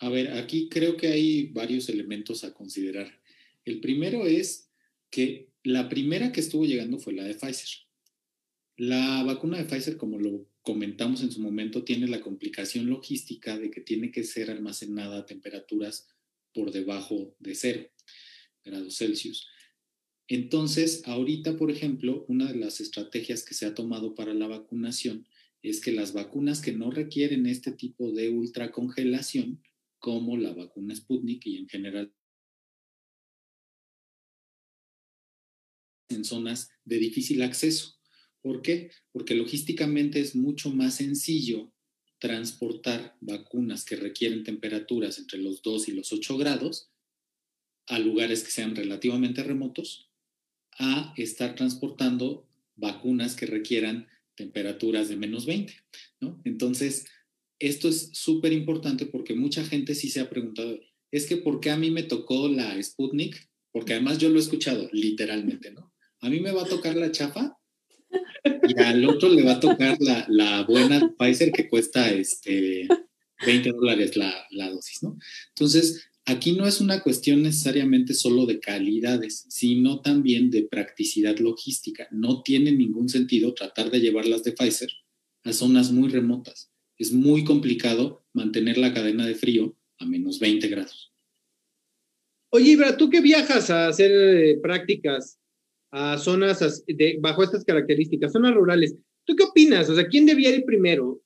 A 0.00 0.08
ver, 0.08 0.32
aquí 0.32 0.68
creo 0.68 0.96
que 0.96 1.06
hay 1.06 1.52
varios 1.52 1.88
elementos 1.88 2.42
a 2.42 2.52
considerar. 2.52 3.06
El 3.64 3.80
primero 3.80 4.26
es 4.26 4.72
que 5.10 5.52
la 5.62 5.88
primera 5.88 6.32
que 6.32 6.40
estuvo 6.40 6.64
llegando 6.64 6.98
fue 6.98 7.12
la 7.12 7.22
de 7.22 7.36
Pfizer. 7.36 7.86
La 8.76 9.22
vacuna 9.22 9.58
de 9.58 9.64
Pfizer, 9.66 9.96
como 9.96 10.18
lo 10.18 10.49
comentamos 10.62 11.22
en 11.22 11.32
su 11.32 11.40
momento, 11.40 11.84
tiene 11.84 12.06
la 12.06 12.20
complicación 12.20 12.86
logística 12.86 13.58
de 13.58 13.70
que 13.70 13.80
tiene 13.80 14.10
que 14.10 14.24
ser 14.24 14.50
almacenada 14.50 15.18
a 15.18 15.26
temperaturas 15.26 16.08
por 16.52 16.72
debajo 16.72 17.34
de 17.38 17.54
cero 17.54 17.90
grados 18.64 18.96
Celsius. 18.96 19.48
Entonces, 20.28 21.02
ahorita, 21.06 21.56
por 21.56 21.70
ejemplo, 21.70 22.24
una 22.28 22.52
de 22.52 22.58
las 22.58 22.80
estrategias 22.80 23.44
que 23.44 23.54
se 23.54 23.66
ha 23.66 23.74
tomado 23.74 24.14
para 24.14 24.34
la 24.34 24.46
vacunación 24.46 25.26
es 25.62 25.80
que 25.80 25.92
las 25.92 26.12
vacunas 26.12 26.62
que 26.62 26.72
no 26.72 26.90
requieren 26.90 27.46
este 27.46 27.72
tipo 27.72 28.12
de 28.12 28.30
ultracongelación 28.30 29.62
como 29.98 30.36
la 30.36 30.52
vacuna 30.54 30.94
Sputnik 30.94 31.46
y 31.46 31.56
en 31.58 31.68
general 31.68 32.14
en 36.08 36.24
zonas 36.24 36.70
de 36.84 36.98
difícil 36.98 37.42
acceso. 37.42 37.99
¿Por 38.42 38.62
qué? 38.62 38.90
Porque 39.12 39.34
logísticamente 39.34 40.20
es 40.20 40.34
mucho 40.34 40.70
más 40.70 40.96
sencillo 40.96 41.72
transportar 42.18 43.16
vacunas 43.20 43.84
que 43.84 43.96
requieren 43.96 44.44
temperaturas 44.44 45.18
entre 45.18 45.38
los 45.38 45.62
2 45.62 45.88
y 45.88 45.92
los 45.92 46.12
8 46.12 46.36
grados 46.36 46.90
a 47.86 47.98
lugares 47.98 48.44
que 48.44 48.50
sean 48.50 48.76
relativamente 48.76 49.42
remotos 49.42 50.10
a 50.78 51.12
estar 51.16 51.54
transportando 51.54 52.46
vacunas 52.76 53.34
que 53.34 53.46
requieran 53.46 54.06
temperaturas 54.36 55.08
de 55.08 55.16
menos 55.16 55.44
20, 55.44 55.74
¿no? 56.20 56.40
Entonces, 56.44 57.06
esto 57.58 57.88
es 57.88 58.10
súper 58.12 58.52
importante 58.52 59.06
porque 59.06 59.34
mucha 59.34 59.64
gente 59.64 59.94
sí 59.94 60.08
se 60.08 60.20
ha 60.20 60.30
preguntado, 60.30 60.78
es 61.10 61.26
que 61.26 61.36
¿por 61.36 61.60
qué 61.60 61.70
a 61.70 61.76
mí 61.76 61.90
me 61.90 62.02
tocó 62.02 62.48
la 62.48 62.80
Sputnik? 62.82 63.50
Porque 63.72 63.94
además 63.94 64.18
yo 64.18 64.30
lo 64.30 64.38
he 64.38 64.42
escuchado 64.42 64.88
literalmente, 64.92 65.70
¿no? 65.72 65.92
A 66.20 66.30
mí 66.30 66.40
me 66.40 66.52
va 66.52 66.62
a 66.62 66.68
tocar 66.68 66.96
la 66.96 67.12
chafa 67.12 67.59
y 68.44 68.80
al 68.80 69.04
otro 69.04 69.28
le 69.28 69.42
va 69.42 69.52
a 69.52 69.60
tocar 69.60 69.96
la, 70.00 70.26
la 70.28 70.62
buena 70.64 71.14
Pfizer 71.18 71.52
que 71.52 71.68
cuesta 71.68 72.10
este, 72.10 72.88
20 73.44 73.70
dólares 73.70 74.16
la, 74.16 74.46
la 74.50 74.70
dosis, 74.70 75.02
¿no? 75.02 75.18
Entonces, 75.48 76.10
aquí 76.24 76.52
no 76.52 76.66
es 76.66 76.80
una 76.80 77.02
cuestión 77.02 77.42
necesariamente 77.42 78.14
solo 78.14 78.46
de 78.46 78.60
calidades, 78.60 79.46
sino 79.48 80.00
también 80.00 80.50
de 80.50 80.62
practicidad 80.62 81.38
logística. 81.38 82.08
No 82.10 82.42
tiene 82.42 82.72
ningún 82.72 83.08
sentido 83.08 83.54
tratar 83.54 83.90
de 83.90 84.00
llevarlas 84.00 84.44
de 84.44 84.52
Pfizer 84.52 84.90
a 85.44 85.52
zonas 85.52 85.90
muy 85.90 86.08
remotas. 86.08 86.70
Es 86.98 87.12
muy 87.12 87.44
complicado 87.44 88.24
mantener 88.32 88.78
la 88.78 88.92
cadena 88.92 89.26
de 89.26 89.34
frío 89.34 89.76
a 89.98 90.06
menos 90.06 90.38
20 90.38 90.68
grados. 90.68 91.12
Oye, 92.52 92.72
Ibra, 92.72 92.96
tú 92.96 93.08
que 93.08 93.20
viajas 93.20 93.70
a 93.70 93.88
hacer 93.88 94.10
eh, 94.10 94.58
prácticas 94.60 95.39
a 95.90 96.18
zonas 96.18 96.84
bajo 97.20 97.42
estas 97.42 97.64
características, 97.64 98.32
zonas 98.32 98.54
rurales, 98.54 98.94
¿tú 99.24 99.34
qué 99.36 99.44
opinas? 99.44 99.88
O 99.90 99.94
sea, 99.94 100.06
¿quién 100.06 100.26
debía 100.26 100.54
ir 100.54 100.64
primero? 100.64 101.20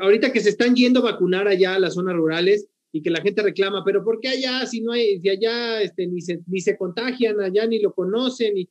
Ahorita 0.00 0.32
que 0.32 0.40
se 0.40 0.50
están 0.50 0.74
yendo 0.74 1.00
a 1.00 1.12
vacunar 1.12 1.48
allá 1.48 1.74
a 1.74 1.78
las 1.78 1.94
zonas 1.94 2.14
rurales, 2.14 2.68
y 2.96 3.02
que 3.02 3.10
la 3.10 3.20
gente 3.20 3.42
reclama, 3.42 3.84
pero 3.84 4.02
¿por 4.02 4.20
qué 4.20 4.28
allá 4.28 4.64
si 4.64 4.80
no 4.80 4.92
hay, 4.92 5.20
si 5.20 5.28
allá 5.28 5.82
este, 5.82 6.06
ni, 6.06 6.22
se, 6.22 6.40
ni 6.46 6.62
se 6.62 6.78
contagian, 6.78 7.38
allá 7.42 7.66
ni 7.66 7.78
lo 7.78 7.92
conocen? 7.92 8.56
Y... 8.56 8.70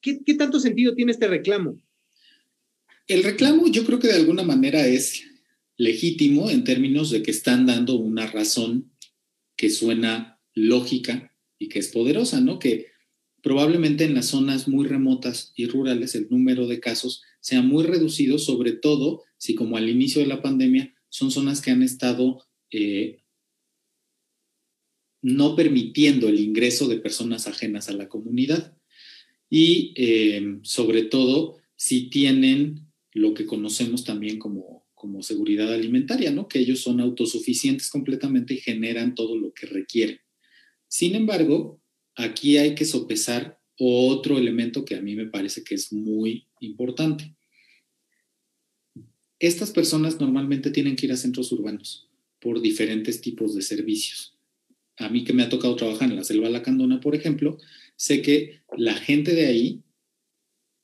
¿Qué, 0.00 0.20
¿Qué 0.24 0.34
tanto 0.34 0.58
sentido 0.58 0.94
tiene 0.94 1.12
este 1.12 1.28
reclamo? 1.28 1.78
El 3.06 3.22
reclamo 3.22 3.66
yo 3.68 3.84
creo 3.84 3.98
que 3.98 4.08
de 4.08 4.14
alguna 4.14 4.42
manera 4.42 4.86
es 4.86 5.22
legítimo 5.76 6.48
en 6.48 6.64
términos 6.64 7.10
de 7.10 7.22
que 7.22 7.30
están 7.30 7.66
dando 7.66 7.96
una 7.96 8.26
razón 8.26 8.90
que 9.54 9.68
suena 9.68 10.40
lógica 10.54 11.30
y 11.58 11.68
que 11.68 11.80
es 11.80 11.88
poderosa, 11.88 12.40
¿no? 12.40 12.58
Que 12.58 12.86
probablemente 13.44 14.04
en 14.04 14.14
las 14.14 14.28
zonas 14.28 14.66
muy 14.68 14.88
remotas 14.88 15.52
y 15.54 15.66
rurales 15.66 16.14
el 16.14 16.28
número 16.30 16.66
de 16.66 16.80
casos 16.80 17.22
sea 17.40 17.60
muy 17.60 17.84
reducido, 17.84 18.38
sobre 18.38 18.72
todo 18.72 19.22
si 19.36 19.54
como 19.54 19.76
al 19.76 19.90
inicio 19.90 20.22
de 20.22 20.28
la 20.28 20.40
pandemia 20.40 20.94
son 21.10 21.30
zonas 21.30 21.60
que 21.60 21.70
han 21.70 21.82
estado 21.82 22.42
eh, 22.70 23.18
no 25.20 25.56
permitiendo 25.56 26.26
el 26.28 26.40
ingreso 26.40 26.88
de 26.88 26.96
personas 26.96 27.46
ajenas 27.46 27.90
a 27.90 27.92
la 27.92 28.08
comunidad. 28.08 28.78
Y 29.50 29.92
eh, 29.96 30.58
sobre 30.62 31.02
todo 31.02 31.58
si 31.76 32.08
tienen 32.08 32.86
lo 33.12 33.34
que 33.34 33.44
conocemos 33.44 34.04
también 34.04 34.38
como, 34.38 34.86
como 34.94 35.22
seguridad 35.22 35.70
alimentaria, 35.70 36.30
¿no? 36.30 36.48
que 36.48 36.60
ellos 36.60 36.80
son 36.80 36.98
autosuficientes 36.98 37.90
completamente 37.90 38.54
y 38.54 38.60
generan 38.60 39.14
todo 39.14 39.36
lo 39.36 39.52
que 39.52 39.66
requieren. 39.66 40.18
Sin 40.88 41.14
embargo, 41.14 41.83
aquí 42.16 42.58
hay 42.58 42.74
que 42.74 42.84
sopesar 42.84 43.58
otro 43.78 44.38
elemento 44.38 44.84
que 44.84 44.94
a 44.94 45.00
mí 45.00 45.16
me 45.16 45.26
parece 45.26 45.64
que 45.64 45.74
es 45.74 45.92
muy 45.92 46.46
importante. 46.60 47.34
Estas 49.38 49.72
personas 49.72 50.20
normalmente 50.20 50.70
tienen 50.70 50.96
que 50.96 51.06
ir 51.06 51.12
a 51.12 51.16
centros 51.16 51.50
urbanos 51.52 52.08
por 52.40 52.60
diferentes 52.60 53.20
tipos 53.20 53.54
de 53.54 53.62
servicios. 53.62 54.36
A 54.96 55.08
mí 55.08 55.24
que 55.24 55.32
me 55.32 55.42
ha 55.42 55.48
tocado 55.48 55.74
trabajar 55.76 56.08
en 56.08 56.16
la 56.16 56.24
selva 56.24 56.48
lacandona, 56.48 57.00
por 57.00 57.14
ejemplo, 57.14 57.58
sé 57.96 58.22
que 58.22 58.60
la 58.76 58.94
gente 58.94 59.34
de 59.34 59.46
ahí, 59.46 59.82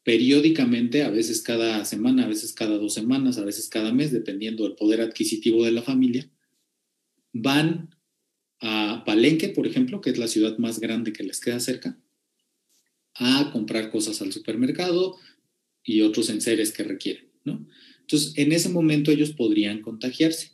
periódicamente, 0.03 1.05
a 1.05 1.11
veces 1.11 1.43
cada 1.43 1.85
semana, 1.85 2.25
a 2.25 2.29
veces 2.29 2.53
cada 2.53 2.77
dos 2.77 2.95
semanas, 2.95 3.39
a 3.39 3.45
veces 3.45 3.69
cada 3.69 3.93
mes, 3.93 4.11
dependiendo 4.11 4.65
del 4.65 4.75
poder 4.75 5.01
adquisitivo 5.01 5.65
de 5.65 5.73
la 5.73 5.83
familia, 5.83 6.29
van 7.33 7.95
a 8.61 9.03
Palenque, 9.07 9.49
por 9.49 9.67
ejemplo, 9.67 10.01
que 10.01 10.11
es 10.11 10.19
la 10.19 10.29
ciudad 10.29 10.59
más 10.59 10.81
grande 10.81 11.13
que 11.13 11.25
les 11.25 11.41
queda 11.41 11.61
cerca, 11.61 11.99
a 13.15 13.51
comprar 13.53 13.91
cosas 13.91 14.21
al 14.23 14.33
supermercado 14.33 15.17
y 15.83 16.03
otros 16.03 16.29
enseres 16.31 16.73
que 16.73 16.85
requieren, 16.85 17.31
¿no? 17.45 17.67
Entonces, 18.01 18.33
en 18.37 18.53
ese 18.53 18.69
momento 18.69 19.11
ellos 19.11 19.33
podrían 19.33 19.83
contagiarse. 19.83 20.53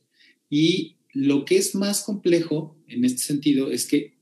Y 0.48 0.96
lo 1.12 1.44
que 1.44 1.56
es 1.56 1.74
más 1.74 2.02
complejo 2.02 2.78
en 2.86 3.04
este 3.04 3.22
sentido 3.22 3.70
es 3.70 3.86
que 3.86 4.14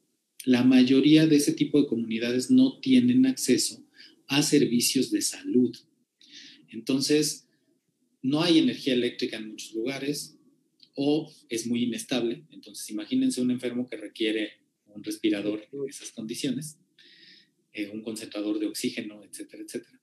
la 0.45 0.62
mayoría 0.62 1.26
de 1.26 1.37
ese 1.37 1.53
tipo 1.53 1.80
de 1.80 1.87
comunidades 1.87 2.51
no 2.51 2.78
tienen 2.80 3.26
acceso 3.26 3.85
a 4.28 4.43
servicios 4.43 5.11
de 5.11 5.22
salud. 5.22 5.76
Entonces, 6.68 7.49
no 8.22 8.43
hay 8.43 8.59
energía 8.59 8.95
eléctrica 8.95 9.37
en 9.37 9.49
muchos 9.51 9.74
lugares 9.74 10.34
o 10.95 11.32
es 11.49 11.66
muy 11.66 11.84
inestable. 11.84 12.45
Entonces, 12.51 12.88
imagínense 12.90 13.40
un 13.40 13.51
enfermo 13.51 13.86
que 13.88 13.97
requiere 13.97 14.53
un 14.86 15.03
respirador 15.03 15.66
en 15.72 15.88
esas 15.88 16.12
condiciones, 16.12 16.78
eh, 17.72 17.88
un 17.88 18.03
concentrador 18.03 18.59
de 18.59 18.66
oxígeno, 18.66 19.22
etcétera, 19.24 19.62
etcétera. 19.62 20.01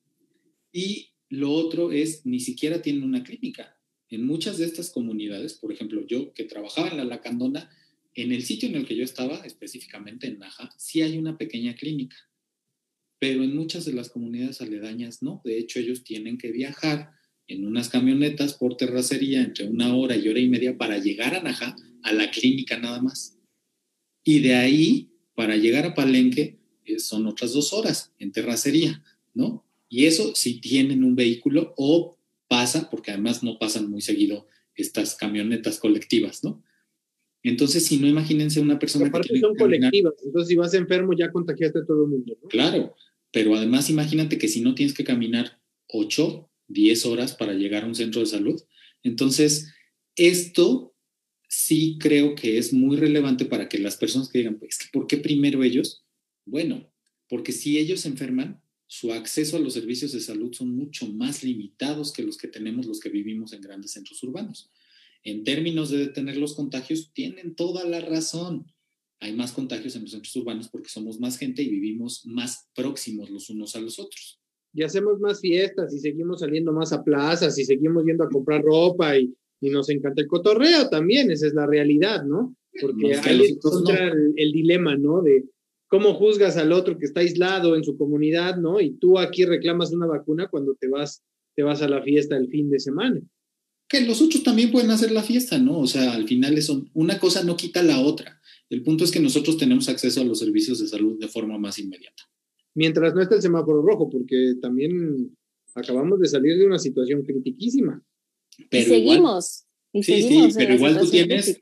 Y 0.72 1.10
lo 1.30 1.52
otro 1.52 1.92
es, 1.92 2.26
ni 2.26 2.40
siquiera 2.40 2.82
tienen 2.82 3.04
una 3.04 3.24
clínica 3.24 3.78
en 4.12 4.26
muchas 4.26 4.58
de 4.58 4.66
estas 4.66 4.92
comunidades, 4.92 5.54
por 5.54 5.72
ejemplo, 5.72 6.06
yo 6.06 6.34
que 6.34 6.44
trabajaba 6.44 6.90
en 6.90 6.98
la 6.98 7.06
Lacandona, 7.06 7.72
en 8.14 8.34
el 8.34 8.44
sitio 8.44 8.68
en 8.68 8.76
el 8.76 8.86
que 8.86 8.98
yo 8.98 9.06
estaba, 9.06 9.38
específicamente 9.46 10.28
en 10.28 10.38
Naja, 10.38 10.70
sí 10.78 11.02
hay 11.02 11.18
una 11.18 11.38
pequeña 11.38 11.76
clínica, 11.76 12.18
pero 13.20 13.42
en 13.42 13.56
muchas 13.56 13.86
de 13.86 13.94
las 13.94 14.10
comunidades 14.10 14.60
aledañas 14.60 15.24
no. 15.24 15.42
De 15.46 15.58
hecho, 15.58 15.80
ellos 15.80 16.04
tienen 16.04 16.38
que 16.38 16.52
viajar 16.52 17.14
en 17.52 17.66
unas 17.66 17.90
camionetas 17.90 18.54
por 18.54 18.78
terracería 18.78 19.42
entre 19.42 19.68
una 19.68 19.96
hora 19.96 20.16
y 20.16 20.28
hora 20.30 20.40
y 20.40 20.48
media 20.48 20.78
para 20.78 20.98
llegar 20.98 21.36
a 21.36 21.44
Naja, 21.44 21.76
a 22.04 22.14
la 22.14 22.32
clínica 22.32 22.80
nada 22.80 23.02
más. 23.02 23.38
Y 24.24 24.40
de 24.40 24.56
ahí, 24.56 25.12
para 25.36 25.58
llegar 25.58 25.86
a 25.86 25.94
Palenque, 25.94 26.60
eh, 26.86 27.00
son 27.00 27.28
otras 27.28 27.54
dos 27.54 27.74
horas 27.74 28.14
en 28.20 28.32
terracería, 28.32 29.04
¿no? 29.34 29.66
Y 29.90 30.06
eso 30.06 30.34
si 30.36 30.62
tienen 30.62 31.04
un 31.04 31.16
vehículo 31.16 31.74
o 31.78 32.18
pasa, 32.48 32.90
porque 32.90 33.12
además 33.12 33.44
no 33.44 33.60
pasan 33.60 33.90
muy 33.90 34.02
seguido 34.02 34.48
estas 34.76 35.16
camionetas 35.16 35.78
colectivas, 35.78 36.44
¿no? 36.44 36.64
Entonces, 37.44 37.86
si 37.86 37.98
no, 37.98 38.08
imagínense 38.08 38.60
una 38.60 38.78
persona 38.78 39.08
Aparte 39.08 39.34
que 39.34 39.40
son 39.40 39.56
colectivas, 39.56 40.14
entonces 40.24 40.48
si 40.48 40.56
vas 40.56 40.74
enfermo 40.74 41.14
ya 41.14 41.32
contagiaste 41.32 41.80
a 41.80 41.86
todo 41.86 42.04
el 42.04 42.12
mundo, 42.12 42.38
¿no? 42.42 42.48
Claro, 42.48 42.96
pero 43.32 43.56
además 43.56 43.90
imagínate 43.90 44.38
que 44.38 44.48
si 44.48 44.62
no 44.62 44.76
tienes 44.76 44.94
que 44.94 45.04
caminar 45.04 45.60
8, 45.88 46.51
10 46.74 47.06
horas 47.06 47.36
para 47.36 47.54
llegar 47.54 47.84
a 47.84 47.88
un 47.88 47.96
centro 47.96 48.22
de 48.22 48.28
salud. 48.28 48.62
Entonces, 49.04 49.74
esto 50.16 50.96
sí 51.48 51.98
creo 52.00 52.36
que 52.36 52.58
es 52.58 52.72
muy 52.72 52.98
relevante 52.98 53.46
para 53.46 53.68
que 53.68 53.78
las 53.78 53.98
personas 53.98 54.30
que 54.30 54.40
digan, 54.40 54.60
pues, 54.60 54.80
¿por 54.92 55.08
qué 55.08 55.18
primero 55.18 55.64
ellos? 55.64 56.06
Bueno, 56.46 56.92
porque 57.28 57.52
si 57.52 57.78
ellos 57.78 58.02
se 58.02 58.10
enferman, 58.10 58.62
su 58.88 59.14
acceso 59.14 59.56
a 59.56 59.60
los 59.62 59.74
servicios 59.74 60.12
de 60.12 60.20
salud 60.20 60.54
son 60.54 60.76
mucho 60.76 61.08
más 61.08 61.46
limitados 61.46 62.12
que 62.12 62.24
los 62.24 62.38
que 62.38 62.50
tenemos 62.50 62.86
los 62.86 63.00
que 63.00 63.08
vivimos 63.08 63.54
en 63.54 63.62
grandes 63.62 63.92
centros 63.92 64.22
urbanos. 64.22 64.70
En 65.24 65.46
términos 65.46 65.90
de 65.92 66.00
detener 66.00 66.36
los 66.36 66.56
contagios, 66.56 67.14
tienen 67.14 67.56
toda 67.56 67.86
la 67.86 68.02
razón. 68.02 68.74
Hay 69.22 69.34
más 69.34 69.54
contagios 69.54 69.96
en 69.96 70.02
los 70.02 70.12
centros 70.12 70.36
urbanos 70.36 70.68
porque 70.68 70.90
somos 70.90 71.22
más 71.22 71.38
gente 71.38 71.62
y 71.62 71.70
vivimos 71.70 72.26
más 72.26 72.68
próximos 72.76 73.30
los 73.30 73.50
unos 73.50 73.78
a 73.78 73.80
los 73.80 73.98
otros. 73.98 74.41
Y 74.74 74.84
hacemos 74.84 75.20
más 75.20 75.42
fiestas 75.42 75.94
y 75.94 76.00
seguimos 76.00 76.40
saliendo 76.40 76.72
más 76.72 76.94
a 76.94 77.04
plazas 77.04 77.58
y 77.58 77.66
seguimos 77.66 78.06
yendo 78.06 78.24
a 78.24 78.30
comprar 78.30 78.64
ropa 78.64 79.18
y, 79.18 79.34
nos 79.64 79.90
encanta 79.90 80.24
el 80.24 80.28
cotorreo 80.28 80.90
también, 80.90 81.30
esa 81.30 81.46
es 81.46 81.54
la 81.54 81.68
realidad, 81.68 82.24
¿no? 82.24 82.56
Porque 82.82 83.14
ahí 83.14 83.42
es 83.42 83.60
el, 83.64 84.34
el, 84.36 84.52
dilema, 84.52 84.98
¿no? 84.98 85.22
De 85.22 85.44
¿Cómo 85.92 86.14
juzgas 86.14 86.56
al 86.56 86.72
otro 86.72 86.98
que 86.98 87.06
está 87.06 87.20
aislado 87.20 87.76
en 87.76 87.84
su 87.84 87.98
comunidad, 87.98 88.56
no? 88.56 88.80
Y 88.80 88.92
tú 88.92 89.20
aquí 89.20 89.44
reclamas 89.44 89.92
una 89.92 90.06
vacuna 90.06 90.48
cuando 90.48 90.74
te 90.74 90.88
vas, 90.88 91.22
te 91.54 91.64
vas 91.64 91.82
a 91.82 91.90
la 91.90 92.02
fiesta 92.02 92.38
el 92.38 92.48
fin 92.48 92.70
de 92.70 92.80
semana. 92.80 93.22
Que 93.90 94.00
los 94.00 94.22
otros 94.22 94.42
también 94.42 94.72
pueden 94.72 94.90
hacer 94.90 95.12
la 95.12 95.22
fiesta, 95.22 95.60
¿no? 95.60 95.80
O 95.80 95.88
sea, 95.88 96.14
al 96.14 96.26
final 96.30 96.58
eso, 96.58 96.86
una 96.94 97.20
cosa 97.20 97.44
no 97.44 97.58
quita 97.58 97.84
la 97.84 98.00
otra. 98.00 98.40
El 98.70 98.84
punto 98.84 99.04
es 99.04 99.12
que 99.12 99.20
nosotros 99.20 99.58
tenemos 99.58 99.90
acceso 99.90 100.22
a 100.22 100.24
los 100.24 100.40
servicios 100.40 100.80
de 100.80 100.88
salud 100.88 101.20
de 101.20 101.28
forma 101.28 101.58
más 101.58 101.78
inmediata. 101.78 102.24
Mientras 102.74 103.14
no 103.14 103.22
esté 103.22 103.36
el 103.36 103.42
semáforo 103.42 103.82
rojo, 103.82 104.10
porque 104.10 104.56
también 104.62 105.36
acabamos 105.76 106.20
de 106.20 106.28
salir 106.28 106.58
de 106.58 106.66
una 106.66 106.80
situación 106.80 107.24
critiquísima. 107.24 108.04
Pero 108.70 108.84
y 108.84 108.90
seguimos. 108.90 109.66
sí, 109.94 110.02
sí, 110.02 110.50
pero 110.56 110.76
igual 110.76 111.00
tú 111.00 111.10
tienes, 111.10 111.60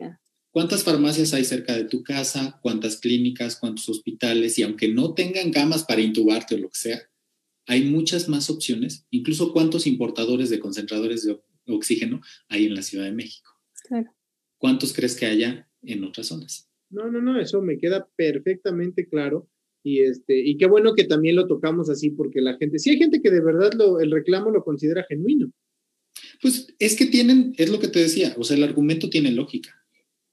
¿Cuántas 0.52 0.84
farmacias 0.84 1.34
hay 1.36 1.44
cerca 1.44 1.76
de 1.76 1.86
tu 1.86 2.02
casa? 2.04 2.60
¿Cuántas 2.64 2.98
clínicas? 2.98 3.56
¿Cuántos 3.56 3.88
hospitales? 3.88 4.58
Y 4.58 4.64
aunque 4.64 4.88
no 4.88 5.14
tengan 5.14 5.52
camas 5.52 5.84
para 5.84 6.02
intubarte 6.02 6.56
o 6.56 6.58
lo 6.58 6.70
que 6.70 6.80
sea, 6.80 7.00
hay 7.68 7.86
muchas 7.86 8.28
más 8.30 8.50
opciones, 8.50 9.06
incluso 9.12 9.54
cuántos 9.54 9.86
importadores 9.86 10.50
de 10.50 10.60
concentradores 10.60 11.24
de 11.24 11.40
oxígeno 11.68 12.20
hay 12.48 12.66
en 12.66 12.74
la 12.74 12.82
Ciudad 12.82 13.06
de 13.06 13.12
México. 13.12 13.52
Claro. 13.88 14.12
¿Cuántos 14.58 14.92
crees 14.92 15.16
que 15.16 15.28
haya 15.28 15.70
en 15.84 16.04
otras 16.04 16.28
zonas? 16.28 16.68
No, 16.90 17.12
no, 17.12 17.22
no, 17.22 17.40
eso 17.40 17.62
me 17.62 17.78
queda 17.78 18.10
perfectamente 18.16 19.08
claro. 19.08 19.48
Y, 19.84 20.02
este, 20.02 20.40
y 20.40 20.58
qué 20.58 20.68
bueno 20.68 20.94
que 20.94 21.06
también 21.06 21.36
lo 21.36 21.48
tocamos 21.48 21.90
así, 21.90 22.10
porque 22.10 22.42
la 22.42 22.58
gente, 22.58 22.80
sí 22.80 22.92
hay 22.92 22.98
gente 22.98 23.22
que 23.22 23.32
de 23.32 23.42
verdad 23.42 23.72
lo, 23.74 24.00
el 24.00 24.12
reclamo 24.12 24.52
lo 24.52 24.64
considera 24.64 25.06
genuino. 25.08 25.52
Pues 26.42 26.74
es 26.80 26.96
que 26.96 27.06
tienen, 27.06 27.54
es 27.58 27.70
lo 27.70 27.80
que 27.80 27.88
te 27.88 28.00
decía, 28.00 28.36
o 28.38 28.44
sea, 28.44 28.58
el 28.58 28.64
argumento 28.64 29.10
tiene 29.10 29.32
lógica. 29.32 29.76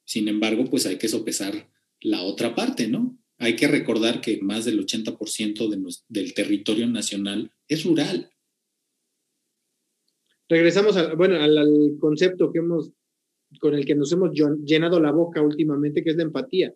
Sin 0.05 0.29
embargo, 0.29 0.65
pues 0.71 0.87
hay 0.87 0.99
que 0.99 1.09
sopesar 1.09 1.69
la 2.01 2.23
otra 2.23 2.55
parte, 2.55 2.89
¿no? 2.89 3.19
Hay 3.39 3.57
que 3.57 3.69
recordar 3.69 4.21
que 4.21 4.41
más 4.41 4.65
del 4.65 4.85
80% 4.85 5.69
de 5.69 5.95
del 6.09 6.35
territorio 6.35 6.87
nacional 6.87 7.53
es 7.69 7.85
rural. 7.85 8.31
Regresamos 10.49 10.97
al, 10.97 11.17
bueno, 11.17 11.37
al, 11.41 11.97
concepto 11.99 12.53
que 12.53 12.61
hemos, 12.61 12.93
con 13.61 13.75
el 13.75 13.85
que 13.85 13.97
nos 13.97 14.13
hemos 14.13 14.31
llenado 14.65 15.01
la 15.01 15.11
boca 15.11 15.43
últimamente, 15.43 16.03
que 16.03 16.11
es 16.11 16.17
la 16.17 16.23
empatía. 16.23 16.73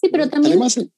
Sí, 0.00 0.08
pero 0.10 0.28
también. 0.28 0.52
Además, 0.52 0.76
eh, 0.78 0.90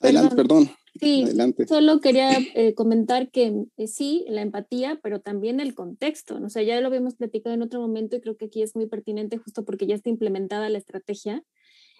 adelante, 0.00 0.36
perdón. 0.36 0.70
Sí, 1.00 1.24
solo 1.68 2.00
quería 2.00 2.36
eh, 2.54 2.74
comentar 2.74 3.30
que 3.30 3.64
eh, 3.76 3.86
sí, 3.86 4.24
la 4.28 4.42
empatía, 4.42 4.98
pero 5.02 5.20
también 5.20 5.60
el 5.60 5.74
contexto. 5.74 6.38
O 6.42 6.48
sea, 6.48 6.62
ya 6.62 6.80
lo 6.80 6.88
habíamos 6.88 7.14
platicado 7.14 7.54
en 7.54 7.62
otro 7.62 7.80
momento 7.80 8.16
y 8.16 8.20
creo 8.20 8.36
que 8.36 8.46
aquí 8.46 8.62
es 8.62 8.74
muy 8.74 8.86
pertinente 8.86 9.38
justo 9.38 9.64
porque 9.64 9.86
ya 9.86 9.94
está 9.94 10.10
implementada 10.10 10.68
la 10.68 10.78
estrategia. 10.78 11.42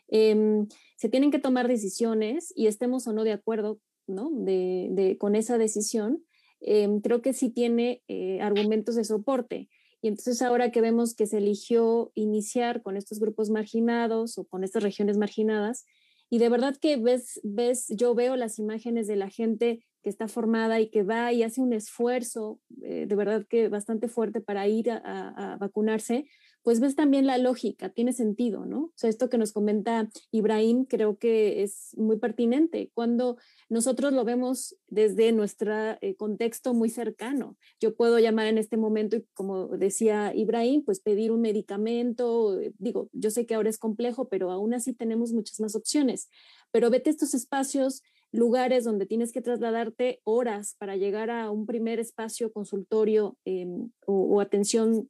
Em, 0.08 0.66
se 0.96 1.08
tienen 1.08 1.30
que 1.30 1.38
tomar 1.38 1.68
decisiones 1.68 2.52
y 2.56 2.66
estemos 2.66 3.06
o 3.06 3.12
no 3.12 3.22
de 3.22 3.32
acuerdo 3.32 3.78
¿no? 4.10 4.30
De, 4.30 4.88
de, 4.90 5.18
con 5.18 5.36
esa 5.36 5.56
decisión. 5.56 6.24
Em, 6.60 7.00
creo 7.00 7.22
que 7.22 7.32
sí 7.32 7.50
tiene 7.50 8.02
eh, 8.08 8.40
argumentos 8.42 8.96
de 8.96 9.04
soporte. 9.04 9.68
Y 10.02 10.08
entonces 10.08 10.42
ahora 10.42 10.70
que 10.70 10.80
vemos 10.80 11.14
que 11.14 11.26
se 11.26 11.38
eligió 11.38 12.10
iniciar 12.14 12.82
con 12.82 12.96
estos 12.96 13.20
grupos 13.20 13.50
marginados 13.50 14.38
o 14.38 14.44
con 14.44 14.64
estas 14.64 14.82
regiones 14.82 15.16
marginadas, 15.16 15.84
y 16.30 16.38
de 16.38 16.48
verdad 16.48 16.76
que 16.80 16.96
ves, 16.96 17.40
ves, 17.42 17.88
yo 17.88 18.14
veo 18.14 18.36
las 18.36 18.58
imágenes 18.60 19.08
de 19.08 19.16
la 19.16 19.28
gente 19.28 19.84
que 20.02 20.08
está 20.08 20.28
formada 20.28 20.80
y 20.80 20.88
que 20.88 21.02
va 21.02 21.32
y 21.32 21.42
hace 21.42 21.60
un 21.60 21.72
esfuerzo 21.72 22.60
eh, 22.82 23.06
de 23.06 23.16
verdad 23.16 23.44
que 23.48 23.68
bastante 23.68 24.08
fuerte 24.08 24.40
para 24.40 24.66
ir 24.68 24.90
a, 24.90 25.56
vacunarse, 25.60 26.26
pues 26.62 26.80
ves 26.80 26.94
también 26.94 27.26
la 27.26 27.38
lógica, 27.38 27.88
tiene 27.88 28.12
sentido, 28.12 28.66
¿no? 28.66 28.84
O 28.84 28.92
sea, 28.94 29.08
esto 29.08 29.28
que 29.28 29.38
nos 29.38 29.52
comenta 29.52 30.08
Ibrahim 30.30 30.84
creo 30.84 31.18
que 31.18 31.62
es 31.62 31.96
muy 31.96 32.18
pertinente 32.18 32.90
cuando 32.94 33.38
nosotros 33.68 34.12
lo 34.12 34.24
vemos 34.24 34.76
desde 34.88 35.32
nuestro 35.32 35.72
eh, 36.00 36.16
contexto 36.16 36.74
muy 36.74 36.90
cercano. 36.90 37.56
Yo 37.80 37.94
puedo 37.94 38.18
llamar 38.18 38.46
en 38.46 38.58
este 38.58 38.76
momento 38.76 39.16
y 39.16 39.24
como 39.32 39.68
decía 39.68 40.34
Ibrahim, 40.34 40.84
pues 40.84 41.00
pedir 41.00 41.32
un 41.32 41.40
medicamento, 41.40 42.60
eh, 42.60 42.74
digo, 42.78 43.08
yo 43.12 43.30
sé 43.30 43.46
que 43.46 43.54
ahora 43.54 43.70
es 43.70 43.78
complejo, 43.78 44.28
pero 44.28 44.50
aún 44.50 44.74
así 44.74 44.92
tenemos 44.92 45.32
muchas 45.32 45.60
más 45.60 45.74
opciones. 45.74 46.28
Pero 46.72 46.90
vete 46.90 47.10
estos 47.10 47.34
espacios 47.34 48.02
lugares 48.32 48.84
donde 48.84 49.06
tienes 49.06 49.32
que 49.32 49.42
trasladarte 49.42 50.20
horas 50.24 50.76
para 50.78 50.96
llegar 50.96 51.30
a 51.30 51.50
un 51.50 51.66
primer 51.66 51.98
espacio 51.98 52.52
consultorio 52.52 53.36
em, 53.44 53.90
o, 54.06 54.40
atención 54.40 55.08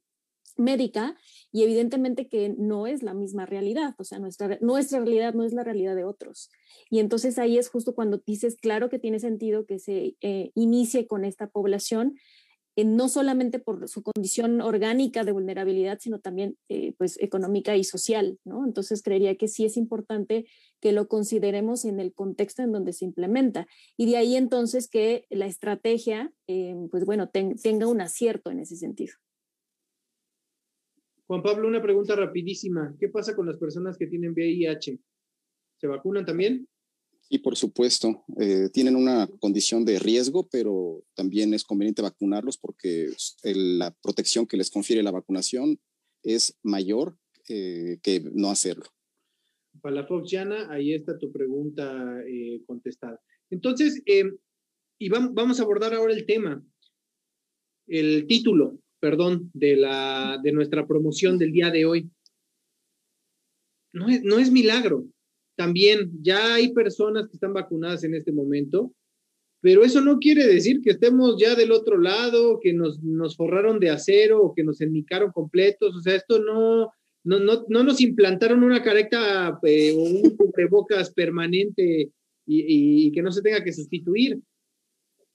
médica 0.57 1.15
y 1.51 1.63
evidentemente 1.63 2.27
que 2.27 2.55
no 2.57 2.87
es 2.87 3.03
la 3.03 3.13
misma 3.13 3.45
realidad, 3.45 3.95
o 3.97 4.03
sea, 4.03 4.19
nuestra, 4.19 4.57
nuestra 4.61 4.99
realidad 4.99 5.33
no 5.33 5.43
es 5.43 5.53
la 5.53 5.63
realidad 5.63 5.95
de 5.95 6.03
otros. 6.03 6.49
Y 6.89 6.99
entonces 6.99 7.37
ahí 7.37 7.57
es 7.57 7.69
justo 7.69 7.95
cuando 7.95 8.21
dices, 8.25 8.55
claro 8.55 8.89
que 8.89 8.99
tiene 8.99 9.19
sentido 9.19 9.65
que 9.65 9.79
se 9.79 10.15
eh, 10.21 10.51
inicie 10.55 11.07
con 11.07 11.25
esta 11.25 11.47
población, 11.47 12.15
eh, 12.77 12.85
no 12.85 13.09
solamente 13.09 13.59
por 13.59 13.89
su 13.89 14.01
condición 14.01 14.61
orgánica 14.61 15.25
de 15.25 15.33
vulnerabilidad, 15.33 15.99
sino 15.99 16.19
también 16.19 16.57
eh, 16.69 16.93
pues 16.97 17.19
económica 17.21 17.75
y 17.75 17.83
social, 17.83 18.39
¿no? 18.45 18.63
Entonces 18.65 19.03
creería 19.03 19.35
que 19.35 19.49
sí 19.49 19.65
es 19.65 19.75
importante 19.75 20.45
que 20.79 20.93
lo 20.93 21.09
consideremos 21.09 21.83
en 21.83 21.99
el 21.99 22.13
contexto 22.13 22.63
en 22.63 22.71
donde 22.71 22.93
se 22.93 23.03
implementa 23.03 23.67
y 23.97 24.09
de 24.09 24.17
ahí 24.17 24.37
entonces 24.37 24.87
que 24.87 25.25
la 25.29 25.47
estrategia, 25.47 26.31
eh, 26.47 26.75
pues 26.89 27.03
bueno, 27.03 27.29
tenga 27.29 27.87
un 27.87 27.99
acierto 27.99 28.51
en 28.51 28.59
ese 28.59 28.77
sentido. 28.77 29.15
Juan 31.31 31.43
Pablo, 31.43 31.69
una 31.69 31.81
pregunta 31.81 32.13
rapidísima. 32.13 32.93
¿Qué 32.99 33.07
pasa 33.07 33.33
con 33.33 33.47
las 33.47 33.55
personas 33.55 33.97
que 33.97 34.05
tienen 34.05 34.33
VIH? 34.33 34.99
¿Se 35.77 35.87
vacunan 35.87 36.25
también? 36.25 36.67
Y 37.29 37.39
por 37.39 37.55
supuesto, 37.55 38.25
eh, 38.37 38.67
tienen 38.73 38.97
una 38.97 39.29
condición 39.39 39.85
de 39.85 39.97
riesgo, 39.97 40.49
pero 40.51 41.05
también 41.15 41.53
es 41.53 41.63
conveniente 41.63 42.01
vacunarlos 42.01 42.57
porque 42.57 43.07
la 43.45 43.95
protección 44.03 44.45
que 44.45 44.57
les 44.57 44.69
confiere 44.69 45.03
la 45.03 45.11
vacunación 45.11 45.79
es 46.21 46.59
mayor 46.63 47.15
eh, 47.47 47.99
que 48.03 48.19
no 48.33 48.49
hacerlo. 48.49 48.87
Para 49.81 49.95
la 49.95 50.07
Fox 50.07 50.29
Yana, 50.29 50.69
ahí 50.69 50.93
está 50.93 51.17
tu 51.17 51.31
pregunta 51.31 52.21
eh, 52.27 52.61
contestada. 52.67 53.21
Entonces, 53.49 54.03
y 54.99 55.07
vamos, 55.07 55.61
a 55.61 55.63
abordar 55.63 55.93
ahora 55.93 56.13
el 56.13 56.25
tema, 56.25 56.61
el 57.87 58.27
título, 58.27 58.80
perdón, 59.01 59.51
de, 59.53 59.75
la, 59.75 60.39
de 60.41 60.53
nuestra 60.53 60.87
promoción 60.87 61.37
del 61.37 61.51
día 61.51 61.71
de 61.71 61.85
hoy. 61.85 62.09
No 63.91 64.07
es, 64.07 64.23
no 64.23 64.39
es 64.39 64.49
milagro, 64.51 65.05
también 65.61 66.11
ya 66.21 66.55
hay 66.55 66.73
personas 66.73 67.27
que 67.27 67.33
están 67.33 67.53
vacunadas 67.53 68.03
en 68.03 68.15
este 68.15 68.31
momento, 68.31 68.93
pero 69.61 69.83
eso 69.83 70.01
no 70.01 70.17
quiere 70.17 70.47
decir 70.47 70.81
que 70.81 70.91
estemos 70.91 71.35
ya 71.39 71.53
del 71.55 71.71
otro 71.71 71.99
lado, 71.99 72.59
que 72.59 72.73
nos, 72.73 73.03
nos 73.03 73.35
forraron 73.35 73.79
de 73.79 73.91
acero 73.91 74.41
o 74.41 74.55
que 74.55 74.63
nos 74.63 74.81
enmicaron 74.81 75.31
completos. 75.31 75.95
O 75.95 75.99
sea, 75.99 76.15
esto 76.15 76.39
no, 76.39 76.91
no, 77.23 77.39
no, 77.39 77.65
no 77.67 77.83
nos 77.83 78.01
implantaron 78.01 78.63
una 78.63 78.81
careta 78.81 79.59
eh, 79.63 79.93
o 79.95 80.01
un 80.01 80.35
cubrebocas 80.35 81.13
permanente 81.13 82.11
y, 82.47 83.07
y, 83.07 83.11
que 83.11 83.21
no 83.21 83.31
se 83.31 83.43
tenga 83.43 83.63
que 83.63 83.71
sustituir. 83.71 84.39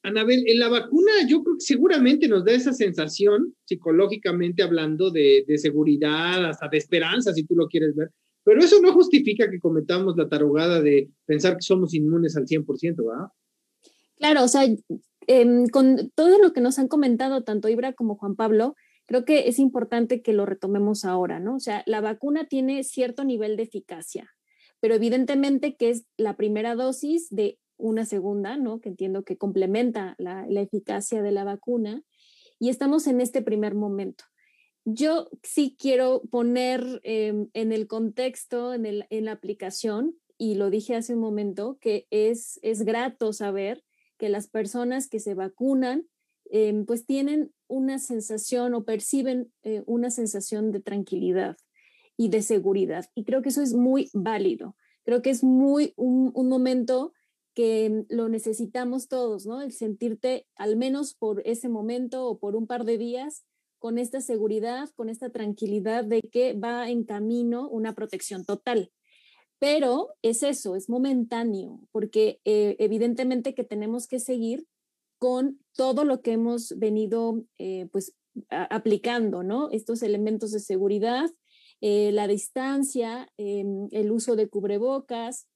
Anabel, 0.07 0.45
en 0.47 0.61
la 0.61 0.69
vacuna 0.69 1.11
yo 1.29 1.43
creo 1.43 1.57
que 1.57 1.65
seguramente 1.65 2.29
nos 2.29 2.45
da 2.45 2.53
esa 2.53 2.73
sensación, 2.73 3.57
psicológicamente 3.65 4.63
hablando, 4.63 5.11
de, 5.11 5.45
seguridad, 5.57 6.49
hasta 6.49 6.69
de 6.69 6.79
esperanza, 6.79 7.35
si 7.35 7.43
tú 7.43 7.57
lo 7.57 7.67
quieres 7.67 7.97
ver, 7.97 8.13
pero 8.45 8.61
eso 8.61 8.81
no 8.81 8.93
justifica 8.93 9.51
que 9.51 9.59
cometamos 9.59 10.17
la 10.17 10.29
tarugada 10.29 10.81
de 10.81 11.11
pensar 11.25 11.55
que 11.55 11.63
somos 11.63 11.93
inmunes 11.93 12.37
al 12.37 12.47
100%, 12.47 13.05
¿verdad? 13.05 13.27
Claro, 14.17 14.45
o 14.45 14.49
sea, 14.49 14.63
em, 15.27 15.67
con 15.67 16.13
todo 16.15 16.39
lo 16.41 16.53
que 16.53 16.61
nos 16.61 16.79
han 16.79 16.87
comentado 16.87 17.43
tanto 17.43 17.69
Ibra 17.69 17.93
como 17.93 18.15
Juan 18.15 18.37
Pablo, 18.37 18.77
creo 19.07 19.25
que 19.25 19.49
es 19.49 19.59
importante 19.59 20.23
que 20.23 20.33
lo 20.33 20.47
retomemos 20.47 21.05
ahora, 21.05 21.41
¿no? 21.41 21.57
O 21.57 21.61
sea, 21.61 21.83
la 21.85 22.01
vacuna 22.01 22.47
tiene 22.47 22.85
cierto 22.85 23.25
nivel 23.25 23.57
de 23.57 23.65
eficacia, 23.65 24.31
pero 24.79 24.95
evidentemente 24.95 25.75
que 25.77 25.91
es 25.91 26.07
la 26.17 26.37
primera 26.37 26.77
dosis 26.77 27.29
de 27.31 27.59
una 27.79 28.05
segunda, 28.05 28.57
¿no? 28.57 28.81
Que 28.81 28.89
entiendo 28.89 29.25
que 29.25 29.37
complementa 29.37 30.15
la, 30.19 30.47
la 30.49 30.61
eficacia 30.61 31.23
de 31.23 31.33
la 31.33 31.45
vacuna 31.45 32.03
y 32.59 32.71
estamos 32.71 33.07
en 33.07 33.21
este 33.21 33.43
primer 33.43 33.75
momento 33.75 34.25
yo 34.87 35.29
sí 35.43 35.77
quiero 35.79 36.23
poner 36.31 37.01
em, 37.03 37.49
en 37.55 37.73
el 37.73 37.89
contexto, 37.89 38.73
en, 38.73 39.05
la 39.11 39.33
aplicación, 39.33 40.15
y 40.39 40.55
lo 40.55 40.71
dije 40.71 40.95
hace 40.95 41.15
un 41.15 41.21
momento, 41.21 41.77
que 41.81 42.07
es, 42.11 42.61
es 42.63 42.85
grato 42.85 43.33
saber 43.33 43.83
que 44.17 44.29
las 44.29 44.47
personas 44.47 45.09
que 45.09 45.19
se 45.19 45.35
vacunan, 45.35 46.07
em, 46.51 46.87
pues 46.87 47.05
tienen 47.05 47.53
una 47.67 47.99
sensación 47.99 48.75
o 48.75 48.85
perciben 48.85 49.53
eh, 49.65 49.83
una 49.87 50.11
sensación 50.11 50.71
de 50.71 50.81
tranquilidad 50.81 51.57
y 52.17 52.29
de 52.29 52.43
seguridad. 52.43 53.07
Y 53.17 53.25
creo 53.25 53.43
que 53.43 53.49
eso 53.49 53.63
es 53.63 53.75
muy 53.75 54.09
válido. 54.15 54.77
Creo 55.05 55.21
que 55.21 55.31
es 55.31 55.43
muy 55.43 55.95
un, 55.97 56.31
un 56.33 56.49
momento 56.49 57.13
que 57.57 58.05
lo 58.11 58.29
necesitamos 58.29 59.09
todos, 59.09 59.47
¿no? 59.47 59.63
El 59.63 59.73
sentirte 59.73 60.47
al 60.57 60.77
menos 60.77 61.15
por 61.15 61.41
ese 61.47 61.71
momento 61.71 62.27
o 62.27 62.39
por 62.39 62.55
un 62.55 62.67
par 62.67 62.85
de 62.85 62.99
días 62.99 63.47
con 63.79 63.97
esta 63.97 64.21
seguridad, 64.21 64.91
con 64.95 65.09
esta 65.09 65.31
tranquilidad 65.31 66.05
de 66.05 66.21
que 66.21 66.53
va 66.53 66.91
en 66.91 67.05
camino 67.05 67.67
una 67.67 67.95
protección 67.95 68.45
total. 68.45 68.93
Pero 69.59 70.11
es 70.21 70.43
eso, 70.43 70.77
es 70.77 70.91
momentáneo, 70.91 71.81
porque 71.93 72.41
eh, 72.45 72.77
evidentemente 72.79 73.55
que 73.55 73.65
tenemos 73.65 74.07
que 74.07 74.21
seguir 74.21 74.67
con 75.19 75.59
todo 75.75 76.05
lo 76.05 76.21
que 76.21 76.33
hemos 76.33 76.75
venido 76.77 77.43
eh, 77.57 77.89
pues 77.91 78.15
aplicando, 78.51 79.43
¿no? 79.43 79.71
Estos 79.71 80.03
elementos 80.03 80.51
de 80.51 80.61
seguridad, 80.61 81.31
eh, 81.81 82.13
la 82.13 82.29
distancia, 82.29 83.33
em, 83.39 83.89
el 83.93 84.11
uso 84.11 84.37
de 84.37 84.51
cubrebocas. 84.51 85.47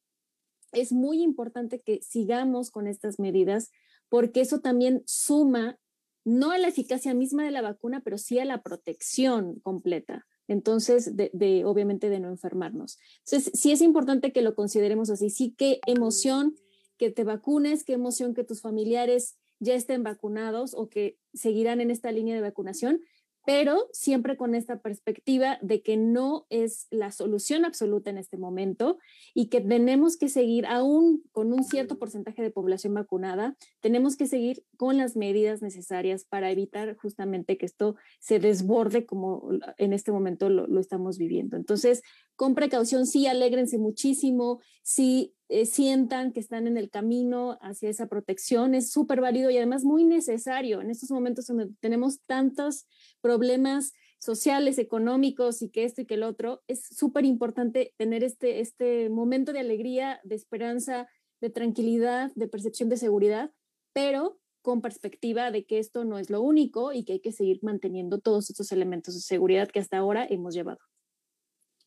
Es 0.73 0.93
muy 0.93 1.23
importante 1.23 1.81
que 1.81 2.01
sigamos 2.03 2.71
con 2.71 2.87
estas 2.87 3.18
medidas 3.18 3.71
porque 4.09 4.41
eso 4.41 4.61
también 4.61 5.03
suma 5.07 5.79
no 6.25 6.51
a 6.51 6.59
la 6.59 6.68
eficacia 6.68 7.14
misma 7.14 7.45
de 7.45 7.51
la 7.51 7.62
vacuna, 7.62 8.03
pero 8.05 8.18
sí 8.18 8.39
a 8.39 8.45
la 8.45 8.62
protección 8.62 9.59
completa. 9.61 10.27
Entonces, 10.49 11.16
de, 11.16 11.64
obviamente 11.64 12.09
de 12.09 12.21
no 12.21 12.29
enfermarnos. 12.29 12.99
Entonces, 13.25 13.53
sí 13.55 13.71
es 13.71 13.81
importante 13.81 14.33
que 14.33 14.43
lo 14.43 14.55
consideremos 14.55 15.09
así. 15.09 15.31
Sí, 15.31 15.55
qué 15.57 15.81
emoción 15.87 16.57
que 16.99 17.11
te 17.11 17.25
vacunes, 17.25 17.85
qué 17.85 17.93
emoción 17.93 18.35
que 18.35 18.45
tus 18.45 18.61
familiares 18.61 19.39
ya 19.61 19.75
estén 19.75 20.03
vacunados 20.03 20.75
o 20.75 20.89
que 20.89 21.18
seguirán 21.33 21.81
en 21.81 21.91
esta 21.91 22.11
línea 22.11 22.35
de 22.35 22.41
vacunación, 22.41 23.01
pero 23.47 23.88
siempre 23.93 24.36
con 24.36 24.55
esta 24.55 24.80
perspectiva 24.80 25.59
de 25.62 25.82
que 25.82 25.97
no 25.97 26.47
es 26.51 26.86
la 26.91 27.11
solución 27.11 27.64
absoluta 27.64 28.11
en 28.11 28.18
este 28.18 28.36
momento 28.36 28.99
y 29.34 29.47
que 29.47 29.61
tenemos 29.61 30.16
que 30.16 30.28
seguir, 30.28 30.66
aún 30.66 31.22
con 31.32 31.53
un 31.53 31.64
cierto 31.64 31.99
porcentaje 31.99 32.43
de 32.43 32.51
población 32.51 32.95
vacunada, 32.95 33.57
tenemos 33.80 34.16
que 34.16 34.26
seguir 34.26 34.62
con 34.76 34.99
las 34.99 35.16
medidas 35.16 35.62
necesarias 35.62 36.24
para 36.24 36.51
evitar 36.51 36.97
justamente 36.97 37.57
que 37.57 37.66
esto 37.66 37.97
se 38.18 38.38
desborde 38.38 39.07
como 39.07 39.51
en 39.78 39.93
este 39.93 40.12
momento 40.12 40.49
lo, 40.49 40.80
estamos 40.80 41.18
viviendo. 41.18 41.57
Entonces, 41.57 42.03
con 42.41 42.55
precaución, 42.55 43.07
sí, 43.07 43.26
alégrense 43.26 43.76
muchísimo, 43.76 44.62
sí, 44.82 45.34
eh, 45.51 45.66
sientan 45.66 46.32
que 46.32 46.41
están 46.41 46.66
en 46.66 46.78
el 46.78 46.88
camino 46.88 47.59
hacia 47.61 47.91
esa 47.91 48.07
protección, 48.07 48.74
es 48.74 48.91
súper 48.91 49.20
válido 49.20 49.51
y 49.51 49.59
además 49.59 49.84
muy 49.84 50.05
necesario 50.05 50.80
en 50.80 50.88
estos 50.88 51.11
momentos 51.11 51.49
donde 51.49 51.68
tenemos 51.80 52.22
tantos 52.24 52.86
problemas 53.20 53.93
sociales, 54.18 54.78
económicos 54.78 55.61
y 55.61 55.68
que 55.68 55.84
esto 55.84 56.01
y 56.01 56.07
que 56.07 56.14
el 56.14 56.22
otro, 56.22 56.62
es 56.66 56.86
súper 56.86 57.26
importante 57.26 57.93
tener 57.99 58.24
este, 58.24 58.61
este 58.61 59.11
momento 59.11 59.53
de 59.53 59.61
alegría, 59.61 60.18
de 60.24 60.36
esperanza, 60.36 61.09
de 61.43 61.51
tranquilidad, 61.51 62.32
de 62.36 62.49
percepción 62.49 62.88
de 62.88 62.97
seguridad, 62.97 63.53
pero 63.93 64.41
con 64.62 64.80
perspectiva 64.80 65.51
de 65.51 65.66
que 65.66 65.78
esto 65.78 66.07
no 66.07 66.18
es 66.18 66.30
lo 66.30 66.41
único 66.41 66.95
y 66.95 67.05
que 67.05 67.12
hay 67.12 67.20
que 67.20 67.32
seguir 67.32 67.59
manteniendo 67.61 68.18
todos 68.18 68.49
estos 68.49 68.72
elementos 68.72 69.12
de 69.12 69.20
seguridad 69.20 69.68
que 69.68 69.80
hasta 69.80 69.99
ahora 69.99 70.26
hemos 70.26 70.55
llevado. 70.55 70.89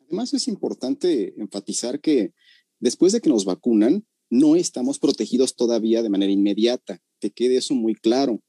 Además, 0.08 0.34
es 0.34 0.48
importante 0.48 1.34
enfatizar 1.38 2.00
que 2.00 2.34
después 2.80 3.14
de 3.14 3.22
que 3.22 3.30
nos 3.30 3.46
vacunan, 3.46 4.06
no 4.30 4.56
estamos 4.56 5.00
protegidos 5.00 5.56
todavía 5.56 6.02
de 6.02 6.10
manera 6.10 6.32
inmediata. 6.32 7.00
Que 7.20 7.32
quede 7.32 7.58
eso 7.58 7.76
muy 7.76 7.96
claro. 7.96 8.42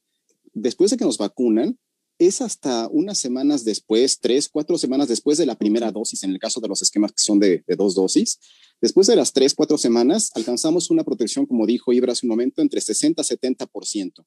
Después 0.52 0.90
de 0.90 0.96
que 0.96 1.04
nos 1.04 1.18
vacunan, 1.18 1.78
es 2.18 2.40
hasta 2.40 2.88
unas 2.88 3.18
semanas 3.18 3.64
después, 3.64 4.20
tres, 4.20 4.48
cuatro 4.48 4.78
semanas 4.78 5.08
después 5.08 5.36
de 5.36 5.46
la 5.46 5.56
primera 5.56 5.90
dosis, 5.90 6.22
en 6.22 6.30
el 6.30 6.38
caso 6.38 6.60
de 6.60 6.68
los 6.68 6.80
esquemas 6.80 7.12
que 7.12 7.22
son 7.22 7.38
de, 7.38 7.64
de 7.66 7.76
dos 7.76 7.94
dosis. 7.94 8.38
Después 8.80 9.06
de 9.06 9.16
las 9.16 9.32
tres, 9.32 9.54
cuatro 9.54 9.78
semanas, 9.78 10.30
alcanzamos 10.34 10.90
una 10.90 11.04
protección, 11.04 11.44
como 11.44 11.66
dijo 11.66 11.92
Ibra 11.92 12.12
hace 12.12 12.26
un 12.26 12.30
momento, 12.30 12.62
entre 12.62 12.80
60 12.80 13.22
y 13.22 13.24
70% 13.24 14.24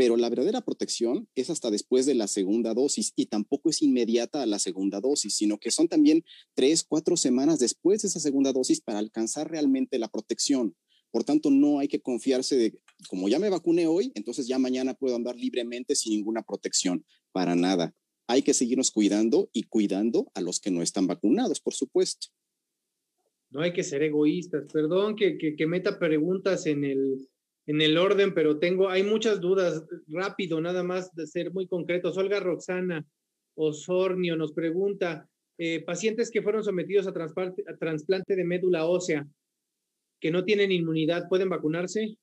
pero 0.00 0.16
la 0.16 0.30
verdadera 0.30 0.62
protección 0.62 1.28
es 1.34 1.50
hasta 1.50 1.70
después 1.70 2.06
de 2.06 2.14
la 2.14 2.26
segunda 2.26 2.72
dosis 2.72 3.12
y 3.16 3.26
tampoco 3.26 3.68
es 3.68 3.82
inmediata 3.82 4.42
a 4.42 4.46
la 4.46 4.58
segunda 4.58 4.98
dosis, 4.98 5.34
sino 5.34 5.58
que 5.58 5.70
son 5.70 5.88
también 5.88 6.24
tres, 6.54 6.84
cuatro 6.84 7.18
semanas 7.18 7.58
después 7.58 8.00
de 8.00 8.08
esa 8.08 8.18
segunda 8.18 8.54
dosis 8.54 8.80
para 8.80 8.98
alcanzar 8.98 9.50
realmente 9.50 9.98
la 9.98 10.08
protección. 10.08 10.74
Por 11.10 11.24
tanto, 11.24 11.50
no 11.50 11.80
hay 11.80 11.88
que 11.88 12.00
confiarse 12.00 12.56
de, 12.56 12.80
como 13.10 13.28
ya 13.28 13.38
me 13.38 13.50
vacuné 13.50 13.88
hoy, 13.88 14.10
entonces 14.14 14.46
ya 14.46 14.58
mañana 14.58 14.94
puedo 14.94 15.16
andar 15.16 15.36
libremente 15.36 15.94
sin 15.94 16.14
ninguna 16.14 16.40
protección. 16.40 17.04
Para 17.30 17.54
nada. 17.54 17.94
Hay 18.26 18.40
que 18.40 18.54
seguirnos 18.54 18.90
cuidando 18.90 19.50
y 19.52 19.64
cuidando 19.64 20.32
a 20.32 20.40
los 20.40 20.60
que 20.60 20.70
no 20.70 20.80
están 20.80 21.08
vacunados, 21.08 21.60
por 21.60 21.74
supuesto. 21.74 22.28
No 23.50 23.60
hay 23.60 23.74
que 23.74 23.84
ser 23.84 24.02
egoístas. 24.02 24.72
Perdón 24.72 25.14
que, 25.14 25.66
meta 25.66 25.98
preguntas 25.98 26.64
en 26.64 26.84
el, 26.84 27.28
en 27.70 27.80
el 27.80 27.96
orden, 27.98 28.34
pero 28.34 28.58
tengo, 28.58 28.88
hay 28.88 29.04
muchas 29.04 29.40
dudas. 29.40 29.84
Rápido, 30.08 30.60
nada 30.60 30.82
más 30.82 31.14
de 31.14 31.24
ser 31.28 31.52
muy 31.52 31.68
concretos. 31.68 32.18
Olga 32.18 32.40
Roxana 32.40 33.06
Osornio 33.54 34.34
nos 34.36 34.52
pregunta, 34.52 35.28
eh, 35.56 35.80
pacientes 35.84 36.32
que 36.32 36.42
fueron 36.42 36.64
sometidos 36.64 37.06
a, 37.06 37.10
a 37.10 37.76
trasplante 37.78 38.34
de 38.34 38.44
médula 38.44 38.86
ósea, 38.86 39.24
que 40.20 40.32
no 40.32 40.44
tienen 40.44 40.72
inmunidad, 40.72 41.28
¿pueden 41.28 41.48
vacunarse? 41.48 42.16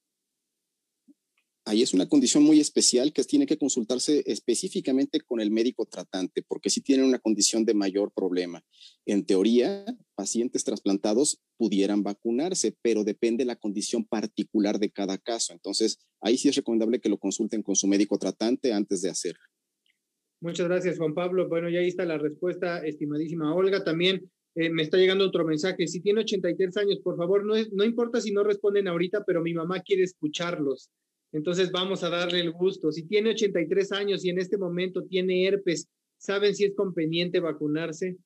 Ahí 1.67 1.81
es 1.81 1.93
una 1.93 2.07
condición 2.07 2.43
muy 2.43 2.61
especial 2.61 3.11
que 3.11 3.23
tiene 3.25 3.45
que 3.45 3.57
consultarse 3.57 4.23
específicamente 4.25 5.19
con 5.19 5.41
el 5.41 5.51
médico 5.51 5.85
tratante, 5.85 6.41
porque 6.47 6.69
sí 6.69 6.79
tienen 6.79 7.05
una 7.05 7.19
condición 7.19 7.65
de 7.65 7.73
mayor 7.73 8.13
problema. 8.13 8.63
En 9.05 9.25
teoría, 9.25 9.85
pacientes 10.15 10.63
trasplantados 10.63 11.41
pudieran 11.57 12.03
vacunarse, 12.03 12.73
pero 12.81 13.03
depende 13.03 13.41
de 13.41 13.47
la 13.47 13.57
condición 13.57 14.05
particular 14.05 14.79
de 14.79 14.91
cada 14.91 15.17
caso. 15.17 15.51
Entonces, 15.51 15.99
ahí 16.21 16.37
sí 16.37 16.47
es 16.47 16.55
recomendable 16.55 17.01
que 17.01 17.09
lo 17.09 17.17
consulten 17.17 17.61
con 17.61 17.75
su 17.75 17.87
médico 17.87 18.17
tratante 18.17 18.71
antes 18.71 19.01
de 19.01 19.09
hacerlo. 19.09 19.43
Muchas 20.39 20.67
gracias, 20.67 20.97
Juan 20.97 21.13
Pablo. 21.13 21.49
Bueno, 21.49 21.69
ya 21.69 21.79
ahí 21.79 21.87
está 21.87 22.05
la 22.05 22.17
respuesta, 22.17 22.85
estimadísima 22.85 23.53
Olga. 23.53 23.83
También 23.83 24.31
eh, 24.55 24.69
me 24.69 24.83
está 24.83 24.97
llegando 24.97 25.25
otro 25.25 25.43
mensaje. 25.43 25.85
Si 25.87 25.99
tiene 25.99 26.21
83 26.21 26.77
años, 26.77 26.99
por 27.03 27.17
favor, 27.17 27.43
no, 27.43 27.55
no 27.73 27.83
importa 27.83 28.21
si 28.21 28.31
no 28.31 28.43
responden 28.43 28.87
ahorita, 28.87 29.25
pero 29.25 29.41
mi 29.41 29.53
mamá 29.53 29.81
quiere 29.81 30.03
escucharlos. 30.03 30.91
Entonces 31.31 31.71
vamos 31.71 32.03
a 32.03 32.09
darle 32.09 32.39
el 32.39 32.51
gusto. 32.51 32.91
Si 32.91 33.03
tiene 33.03 33.31
83 33.31 33.91
años 33.91 34.23
y 34.23 34.29
en 34.29 34.39
este 34.39 34.57
momento 34.57 35.03
tiene 35.03 35.45
herpes, 35.45 35.89
¿saben 36.17 36.55
si 36.55 36.65
es 36.65 36.75
conveniente 36.75 37.39
vacunarse? 37.39 38.17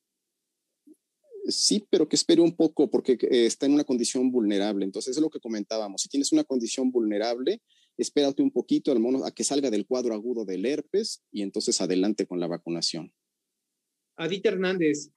Sí, 1.48 1.86
pero 1.90 2.08
que 2.08 2.16
espere 2.16 2.42
un 2.42 2.56
poco 2.56 2.90
porque 2.90 3.14
eh, 3.14 3.46
está 3.46 3.66
en 3.66 3.74
una 3.74 3.84
condición 3.84 4.32
vulnerable. 4.32 4.86
Entonces 4.86 5.18
es 5.18 5.22
lo 5.22 5.30
que 5.30 5.40
comentábamos. 5.40 6.02
Si 6.02 6.10
tienes 6.10 6.32
una 6.32 6.44
condición 6.44 6.92
vulnerable, 6.92 7.62
espérate 7.98 8.44
un 8.44 8.52
poquito, 8.52 8.92
al 8.92 9.00
menos 9.00 9.26
a 9.26 9.32
que 9.32 9.44
salga 9.44 9.72
del 9.72 9.88
cuadro 9.88 10.14
agudo 10.14 10.46
del 10.46 10.66
herpes 10.66 11.24
y 11.32 11.42
entonces 11.42 11.82
adelante 11.82 12.28
con 12.28 12.40
la 12.40 12.48
vacunación. 12.48 13.12
Adita 14.18 14.50
Hernández, 14.50 15.10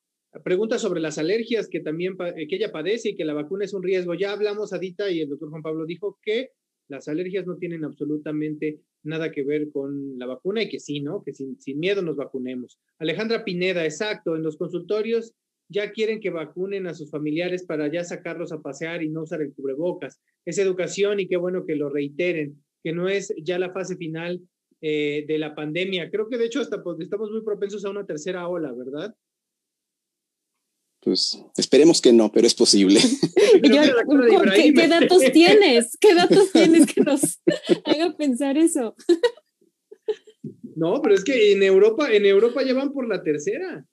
pregunta 0.42 0.78
sobre 0.78 1.00
las 1.00 1.18
alergias 1.18 1.68
que 1.68 1.80
también 1.80 2.16
eh, 2.36 2.48
que 2.48 2.56
ella 2.56 2.72
padece 2.72 3.10
y 3.10 3.16
que 3.16 3.26
la 3.26 3.34
vacuna 3.34 3.66
es 3.66 3.74
un 3.74 3.82
riesgo. 3.82 4.14
Ya 4.14 4.32
hablamos, 4.32 4.72
Adita, 4.72 5.10
y 5.10 5.20
el 5.20 5.28
doctor 5.28 5.50
Juan 5.50 5.62
Pablo 5.62 5.84
dijo 5.84 6.18
que 6.22 6.52
las 6.88 7.08
alergias 7.08 7.46
no 7.46 7.56
tienen 7.56 7.84
absolutamente 7.84 8.80
nada 9.02 9.30
que 9.32 9.44
ver 9.44 9.70
con 9.70 10.18
la 10.18 10.26
vacuna 10.26 10.62
y 10.62 10.68
que 10.68 10.80
sí, 10.80 11.00
¿no? 11.00 11.22
Que 11.22 11.32
sin, 11.32 11.56
miedo 11.78 12.02
nos 12.02 12.16
vacunemos. 12.16 12.78
Alejandra 12.98 13.44
Pineda, 13.44 13.84
exacto, 13.84 14.36
en 14.36 14.42
los 14.42 14.56
consultorios 14.56 15.34
ya 15.68 15.92
quieren 15.92 16.20
que 16.20 16.30
vacunen 16.30 16.86
a 16.86 16.94
sus 16.94 17.10
familiares 17.10 17.64
para 17.64 17.90
ya 17.90 18.04
sacarlos 18.04 18.52
a 18.52 18.60
pasear 18.60 19.02
y 19.02 19.08
no 19.08 19.22
usar 19.22 19.40
el 19.40 19.54
cubrebocas. 19.54 20.20
Es 20.44 20.58
educación 20.58 21.20
y 21.20 21.26
qué 21.26 21.36
bueno 21.36 21.64
que 21.64 21.74
lo 21.74 21.88
reiteren, 21.88 22.62
que 22.82 22.92
no 22.92 23.08
es 23.08 23.34
ya 23.42 23.58
la 23.58 23.72
fase 23.72 23.96
final 23.96 24.42
eh, 24.82 25.24
de 25.26 25.38
la 25.38 25.54
pandemia. 25.54 26.10
Creo 26.10 26.28
que 26.28 26.36
de 26.36 26.44
hecho 26.46 26.60
hasta 26.60 26.82
pues, 26.82 27.00
estamos 27.00 27.30
muy 27.30 27.42
propensos 27.42 27.84
a 27.84 27.90
una 27.90 28.04
tercera 28.04 28.46
ola, 28.46 28.72
¿verdad? 28.72 29.14
Pues 31.04 31.38
esperemos 31.58 32.00
que 32.00 32.14
no, 32.14 32.32
pero 32.32 32.46
es 32.46 32.54
posible. 32.54 32.98
¿qué, 33.62 34.88
datos 34.88 35.22
tienes? 35.32 35.98
¿Qué 36.00 36.14
datos 36.14 36.50
tienes 36.50 36.86
que 36.86 37.02
nos 37.02 37.40
haga 37.84 38.16
pensar 38.16 38.56
eso? 38.56 38.96
No, 40.74 41.02
pero 41.02 41.14
es 41.14 41.22
que 41.22 41.52
en 41.52 41.62
Europa, 41.62 42.10
en 42.10 42.24
Europa 42.24 42.62
ya 42.64 42.72
van 42.72 42.92
por 42.92 43.06
la 43.06 43.22
tercera. 43.22 43.86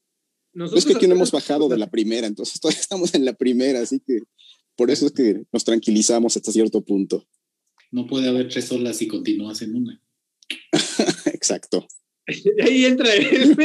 es 0.73 0.85
que 0.85 0.93
aquí 0.93 1.07
no 1.07 1.15
hemos 1.15 1.31
bajado 1.31 1.67
de 1.67 1.77
la 1.77 1.89
primera, 1.89 2.27
entonces 2.27 2.61
todavía 2.61 2.79
estamos 2.81 3.13
en 3.13 3.25
la 3.25 3.33
primera, 3.33 3.81
así 3.81 3.99
que 3.99 4.19
por 4.77 4.89
eso 4.89 5.07
es 5.07 5.11
que 5.11 5.43
nos 5.51 5.65
tranquilizamos 5.65 6.37
hasta 6.37 6.51
cierto 6.53 6.81
punto. 6.81 7.27
No 7.91 8.07
puede 8.07 8.29
haber 8.29 8.47
tres 8.47 8.71
olas 8.71 8.95
si 8.95 9.07
continúas 9.07 9.61
en 9.61 9.75
una. 9.75 10.01
Exacto. 11.25 11.85
Ahí 12.63 12.85
entra 12.85 13.13
él. 13.13 13.57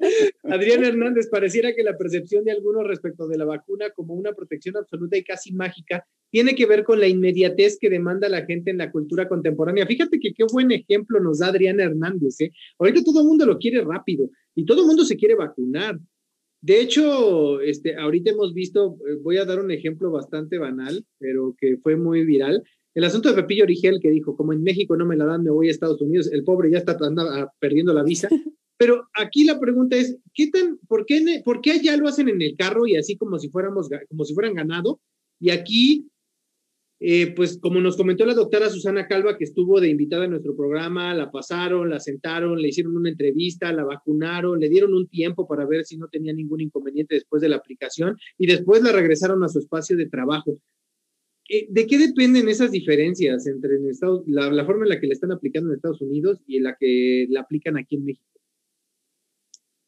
Adrián 0.44 0.84
Hernández, 0.84 1.28
pareciera 1.28 1.74
que 1.74 1.82
la 1.82 1.96
percepción 1.96 2.44
de 2.44 2.52
algunos 2.52 2.86
respecto 2.86 3.28
de 3.28 3.38
la 3.38 3.44
vacuna 3.44 3.90
como 3.90 4.14
una 4.14 4.32
protección 4.32 4.76
absoluta 4.76 5.16
y 5.16 5.24
casi 5.24 5.52
mágica 5.52 6.06
tiene 6.30 6.54
que 6.54 6.66
ver 6.66 6.84
con 6.84 7.00
la 7.00 7.08
inmediatez 7.08 7.78
que 7.80 7.90
demanda 7.90 8.28
la 8.28 8.44
gente 8.46 8.70
en 8.70 8.78
la 8.78 8.90
cultura 8.90 9.28
contemporánea. 9.28 9.86
Fíjate 9.86 10.18
que 10.20 10.32
qué 10.32 10.44
buen 10.50 10.70
ejemplo 10.70 11.20
nos 11.20 11.40
da 11.40 11.48
Adrián 11.48 11.80
Hernández. 11.80 12.40
¿eh? 12.40 12.52
Ahorita 12.78 13.02
todo 13.02 13.20
el 13.20 13.26
mundo 13.26 13.46
lo 13.46 13.58
quiere 13.58 13.82
rápido 13.82 14.30
y 14.54 14.64
todo 14.64 14.82
el 14.82 14.86
mundo 14.86 15.04
se 15.04 15.16
quiere 15.16 15.34
vacunar. 15.34 15.98
De 16.62 16.80
hecho, 16.80 17.60
este, 17.60 17.96
ahorita 17.96 18.30
hemos 18.30 18.52
visto, 18.52 18.98
eh, 19.08 19.16
voy 19.22 19.38
a 19.38 19.44
dar 19.44 19.60
un 19.60 19.70
ejemplo 19.70 20.10
bastante 20.10 20.58
banal, 20.58 21.04
pero 21.18 21.54
que 21.58 21.78
fue 21.78 21.96
muy 21.96 22.24
viral. 22.24 22.62
El 22.94 23.04
asunto 23.04 23.30
de 23.30 23.42
Pepillo 23.42 23.64
Origel 23.64 23.98
que 24.00 24.10
dijo, 24.10 24.36
como 24.36 24.52
en 24.52 24.62
México 24.62 24.96
no 24.96 25.06
me 25.06 25.16
la 25.16 25.24
dan, 25.24 25.42
me 25.42 25.50
voy 25.50 25.68
a 25.68 25.70
Estados 25.70 26.00
Unidos, 26.02 26.30
el 26.32 26.44
pobre 26.44 26.70
ya 26.70 26.78
está 26.78 26.98
perdiendo 27.58 27.94
la 27.94 28.02
visa. 28.02 28.28
Pero 28.80 29.10
aquí 29.12 29.44
la 29.44 29.60
pregunta 29.60 29.94
es, 29.94 30.16
¿qué 30.32 30.46
tan, 30.46 30.78
por 30.88 31.04
qué, 31.04 31.42
por 31.44 31.60
qué 31.60 31.72
allá 31.72 31.98
lo 31.98 32.08
hacen 32.08 32.30
en 32.30 32.40
el 32.40 32.56
carro 32.56 32.86
y 32.86 32.96
así 32.96 33.14
como 33.18 33.38
si 33.38 33.50
fuéramos, 33.50 33.90
como 34.08 34.24
si 34.24 34.32
fueran 34.32 34.54
ganado? 34.54 35.02
Y 35.38 35.50
aquí, 35.50 36.08
eh, 36.98 37.34
pues 37.36 37.58
como 37.60 37.78
nos 37.82 37.98
comentó 37.98 38.24
la 38.24 38.32
doctora 38.32 38.70
Susana 38.70 39.06
Calva, 39.06 39.36
que 39.36 39.44
estuvo 39.44 39.82
de 39.82 39.90
invitada 39.90 40.24
en 40.24 40.30
nuestro 40.30 40.56
programa, 40.56 41.12
la 41.12 41.30
pasaron, 41.30 41.90
la 41.90 42.00
sentaron, 42.00 42.62
le 42.62 42.68
hicieron 42.68 42.96
una 42.96 43.10
entrevista, 43.10 43.70
la 43.70 43.84
vacunaron, 43.84 44.58
le 44.58 44.70
dieron 44.70 44.94
un 44.94 45.08
tiempo 45.08 45.46
para 45.46 45.66
ver 45.66 45.84
si 45.84 45.98
no 45.98 46.08
tenía 46.08 46.32
ningún 46.32 46.62
inconveniente 46.62 47.16
después 47.16 47.42
de 47.42 47.50
la 47.50 47.56
aplicación 47.56 48.16
y 48.38 48.46
después 48.46 48.82
la 48.82 48.92
regresaron 48.92 49.44
a 49.44 49.48
su 49.50 49.58
espacio 49.58 49.94
de 49.94 50.08
trabajo. 50.08 50.58
Eh, 51.50 51.66
¿De 51.68 51.86
qué 51.86 51.98
dependen 51.98 52.48
esas 52.48 52.70
diferencias 52.70 53.46
entre 53.46 53.72
la, 54.26 54.50
la 54.50 54.64
forma 54.64 54.84
en 54.84 54.88
la 54.88 54.98
que 54.98 55.06
la 55.06 55.12
están 55.12 55.32
aplicando 55.32 55.68
en 55.68 55.76
Estados 55.76 56.00
Unidos 56.00 56.40
y 56.46 56.56
en 56.56 56.62
la 56.62 56.78
que 56.80 57.26
la 57.28 57.40
aplican 57.42 57.76
aquí 57.76 57.96
en 57.96 58.06
México? 58.06 58.39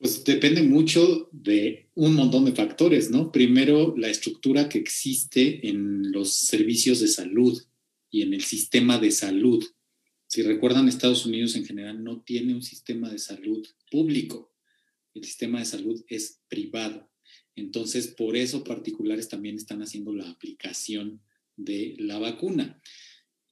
Pues 0.03 0.25
depende 0.25 0.65
mucho 0.65 1.29
de 1.31 1.89
un 1.95 2.17
montón 2.17 2.45
de 2.45 2.51
factores, 2.51 3.09
¿no? 3.09 3.31
Primero, 3.31 3.95
la 3.97 4.09
estructura 4.09 4.69
que 4.69 4.79
existe 4.79 5.69
en 5.69 6.11
los 6.11 6.33
servicios 6.33 6.99
de 6.99 7.07
salud 7.07 7.63
y 8.11 8.23
en 8.23 8.35
el 8.35 8.43
sistema 8.43 8.99
de 8.99 9.13
salud. 9.13 9.65
Si 10.27 10.43
recuerdan, 10.43 10.89
Estados 10.89 11.25
Unidos 11.25 11.55
en 11.55 11.65
general 11.65 12.03
no 12.03 12.21
tiene 12.21 12.53
un 12.53 12.65
sistema 12.65 13.11
de 13.11 13.21
salud 13.21 13.65
público. 13.93 14.53
El 15.15 15.23
sistema 15.23 15.61
de 15.61 15.67
salud 15.67 16.05
es 16.09 16.41
privado. 16.49 17.09
Entonces, 17.55 18.09
por 18.09 18.37
eso 18.37 18.65
particulares 18.65 19.29
también 19.29 19.55
están 19.55 19.83
haciendo 19.83 20.13
la 20.13 20.29
aplicación 20.29 21.23
de 21.55 21.95
la 22.01 22.19
vacuna. 22.19 22.83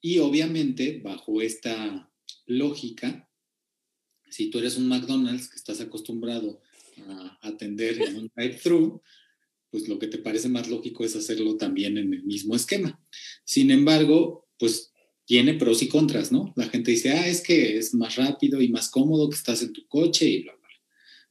Y 0.00 0.18
obviamente, 0.18 1.00
bajo 1.00 1.42
esta 1.42 2.10
lógica, 2.46 3.29
si 4.30 4.50
tú 4.50 4.58
eres 4.58 4.76
un 4.76 4.88
McDonald's 4.88 5.48
que 5.48 5.56
estás 5.56 5.80
acostumbrado 5.80 6.60
a 7.08 7.38
atender 7.42 8.00
en 8.02 8.16
un 8.16 8.32
drive-thru, 8.34 9.02
pues 9.70 9.88
lo 9.88 9.98
que 9.98 10.08
te 10.08 10.18
parece 10.18 10.48
más 10.48 10.68
lógico 10.68 11.04
es 11.04 11.14
hacerlo 11.16 11.56
también 11.56 11.96
en 11.96 12.12
el 12.12 12.24
mismo 12.24 12.56
esquema. 12.56 13.00
Sin 13.44 13.70
embargo, 13.70 14.48
pues 14.58 14.92
tiene 15.24 15.54
pros 15.54 15.82
y 15.82 15.88
contras, 15.88 16.32
¿no? 16.32 16.52
La 16.56 16.68
gente 16.68 16.90
dice, 16.90 17.10
ah, 17.10 17.28
es 17.28 17.40
que 17.40 17.78
es 17.78 17.94
más 17.94 18.16
rápido 18.16 18.60
y 18.60 18.68
más 18.68 18.90
cómodo 18.90 19.30
que 19.30 19.36
estás 19.36 19.62
en 19.62 19.72
tu 19.72 19.86
coche 19.86 20.28
y 20.28 20.42
bla, 20.42 20.54
bla. 20.54 20.68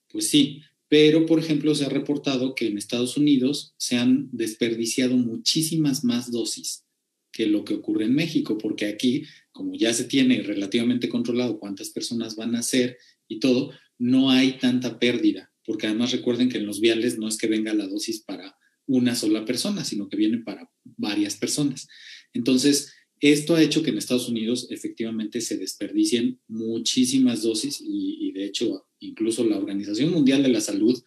Pues 0.09 0.29
sí, 0.29 0.61
pero 0.87 1.25
por 1.25 1.39
ejemplo 1.39 1.75
se 1.75 1.85
ha 1.85 1.89
reportado 1.89 2.55
que 2.55 2.67
en 2.67 2.77
Estados 2.77 3.17
Unidos 3.17 3.73
se 3.77 3.97
han 3.97 4.29
desperdiciado 4.31 5.17
muchísimas 5.17 6.03
más 6.03 6.31
dosis 6.31 6.85
que 7.31 7.45
lo 7.45 7.63
que 7.63 7.75
ocurre 7.75 8.05
en 8.05 8.15
México, 8.15 8.57
porque 8.57 8.87
aquí, 8.87 9.23
como 9.59 9.75
ya 9.75 9.93
se 9.93 10.05
tiene 10.05 10.41
relativamente 10.41 11.09
controlado 11.09 11.59
cuántas 11.59 11.89
personas 11.89 12.37
van 12.37 12.55
a 12.55 12.63
ser 12.63 12.97
y 13.27 13.41
todo, 13.41 13.73
no 13.97 14.31
hay 14.31 14.57
tanta 14.57 14.99
pérdida, 14.99 15.51
porque 15.65 15.87
además 15.87 16.13
recuerden 16.13 16.47
que 16.47 16.59
en 16.59 16.65
los 16.65 16.79
viales 16.79 17.17
no 17.17 17.27
es 17.27 17.37
que 17.37 17.47
venga 17.47 17.73
la 17.73 17.85
dosis 17.85 18.21
para 18.21 18.55
una 18.87 19.15
sola 19.15 19.43
persona, 19.43 19.83
sino 19.83 20.07
que 20.07 20.15
viene 20.15 20.37
para 20.37 20.71
varias 20.95 21.35
personas. 21.35 21.89
Entonces, 22.31 22.93
esto 23.19 23.53
ha 23.53 23.61
hecho 23.61 23.83
que 23.83 23.89
en 23.89 23.97
Estados 23.97 24.29
Unidos 24.29 24.67
efectivamente 24.69 25.41
se 25.41 25.57
desperdicien 25.57 26.39
muchísimas 26.47 27.41
dosis 27.41 27.83
y, 27.85 28.31
de 28.31 28.45
hecho 28.45 28.87
incluso 29.01 29.43
la 29.43 29.57
Organización 29.57 30.11
Mundial 30.11 30.41
de 30.41 30.49
la 30.49 30.61
Salud 30.61 30.97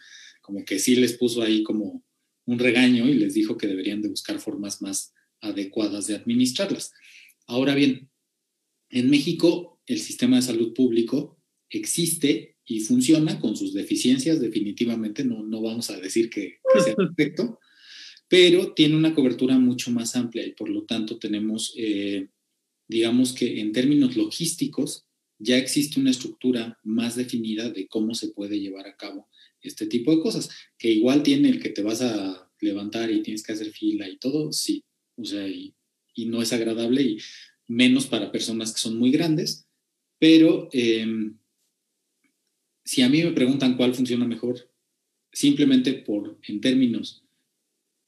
como 0.42 0.66
que 0.66 0.78
sí 0.78 0.94
les 0.96 1.14
puso 1.14 1.40
ahí 1.40 1.62
como 1.62 2.04
un 2.44 2.58
regaño 2.58 3.08
y 3.08 3.14
les 3.14 3.32
dijo 3.32 3.56
que 3.56 3.66
deberían 3.66 4.02
de 4.02 4.10
buscar 4.10 4.38
formas 4.40 4.82
más 4.82 5.14
adecuadas 5.40 6.06
de 6.06 6.16
administrarlas. 6.16 6.92
Ahora 7.46 7.74
bien, 7.74 8.10
en 8.92 9.10
México 9.10 9.80
el 9.86 9.98
sistema 9.98 10.36
de 10.36 10.42
salud 10.42 10.72
público 10.72 11.38
existe 11.68 12.56
y 12.64 12.80
funciona 12.80 13.40
con 13.40 13.56
sus 13.56 13.74
deficiencias, 13.74 14.40
definitivamente, 14.40 15.24
no, 15.24 15.42
no 15.42 15.60
vamos 15.60 15.90
a 15.90 15.98
decir 15.98 16.30
que, 16.30 16.58
sea 16.84 16.94
perfecto, 16.96 17.58
pero 18.28 18.72
tiene 18.72 18.96
una 18.96 19.14
cobertura 19.14 19.58
mucho 19.58 19.90
más 19.90 20.14
amplia 20.14 20.46
y 20.46 20.52
por 20.52 20.68
lo 20.68 20.84
tanto 20.84 21.18
tenemos, 21.18 21.74
eh, 21.76 22.28
digamos 22.86 23.32
que 23.32 23.60
en 23.60 23.72
términos 23.72 24.16
logísticos, 24.16 25.06
ya 25.38 25.58
existe 25.58 25.98
una 25.98 26.10
estructura 26.10 26.78
más 26.84 27.16
definida 27.16 27.68
de 27.68 27.88
cómo 27.88 28.14
se 28.14 28.28
puede 28.28 28.60
llevar 28.60 28.86
a 28.86 28.96
cabo 28.96 29.28
este 29.60 29.86
tipo 29.86 30.14
de 30.14 30.22
cosas, 30.22 30.50
que 30.78 30.90
igual 30.90 31.22
tiene 31.22 31.48
el 31.48 31.60
que 31.60 31.70
te 31.70 31.82
vas 31.82 32.02
a 32.02 32.50
levantar 32.60 33.10
y 33.10 33.22
tienes 33.22 33.42
que 33.42 33.52
hacer 33.52 33.70
fila 33.70 34.08
y 34.08 34.18
todo, 34.18 34.52
sí, 34.52 34.84
o 35.16 35.24
sea, 35.24 35.46
y, 35.48 35.74
no 36.26 36.42
es 36.42 36.52
agradable 36.52 37.02
y 37.02 37.18
menos 37.72 38.06
para 38.06 38.30
personas 38.30 38.72
que 38.72 38.80
son 38.80 38.98
muy 38.98 39.10
grandes, 39.10 39.66
pero 40.18 40.68
em, 40.72 41.38
si 42.84 43.02
a 43.02 43.08
mí 43.08 43.22
me 43.22 43.32
preguntan 43.32 43.76
cuál 43.76 43.94
funciona 43.94 44.26
mejor, 44.26 44.70
simplemente 45.32 45.94
por, 45.94 46.38
en 46.46 46.60
términos 46.60 47.24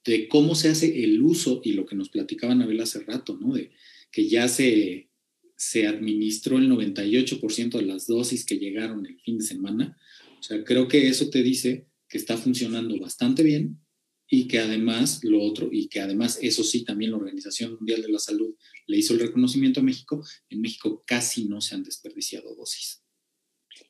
de 0.05 0.29
cómo 0.29 0.55
se 0.55 0.69
hace 0.69 1.03
el 1.03 1.23
uso 1.23 1.63
y 1.65 1.73
lo 1.73 1.87
que 1.87 1.97
nos 1.97 2.11
platicaba 2.11 2.53
Anabel 2.53 2.81
hace 2.81 3.01
rato, 3.01 3.39
¿no? 3.41 3.55
De 3.55 3.71
que 4.13 4.29
ya 4.29 4.49
se, 4.49 5.09
se 5.57 5.87
administró 5.87 6.59
el 6.59 6.69
98% 6.69 7.79
de 7.79 7.87
las 7.87 8.07
dosis 8.07 8.45
que 8.45 8.59
llegaron 8.59 9.07
el 9.07 9.19
fin 9.21 9.39
de 9.39 9.45
semana. 9.45 9.97
O 10.39 10.43
sea, 10.43 10.63
creo 10.63 10.89
que 10.89 11.09
eso 11.09 11.31
te 11.31 11.43
dice 11.43 11.87
que 12.07 12.19
está 12.19 12.37
funcionando 12.37 12.99
bastante 13.01 13.43
bien 13.43 13.79
y 14.29 14.49
que 14.49 14.59
además 14.59 15.21
lo 15.23 15.43
otro, 15.43 15.69
y 15.71 15.89
que 15.89 16.01
además 16.01 16.39
eso 16.43 16.65
sí, 16.65 16.85
también 16.85 17.11
la 17.11 17.19
Organización 17.19 17.75
Mundial 17.75 18.03
de 18.03 18.09
la 18.09 18.19
Salud 18.19 18.55
le 18.87 18.97
hizo 18.97 19.15
el 19.15 19.21
reconocimiento 19.21 19.81
a 19.81 19.83
México, 19.83 20.25
en 20.49 20.61
México 20.61 21.03
casi 21.07 21.47
no 21.49 21.61
se 21.61 21.75
han 21.75 21.83
desperdiciado 21.83 22.55
dosis. 22.55 23.03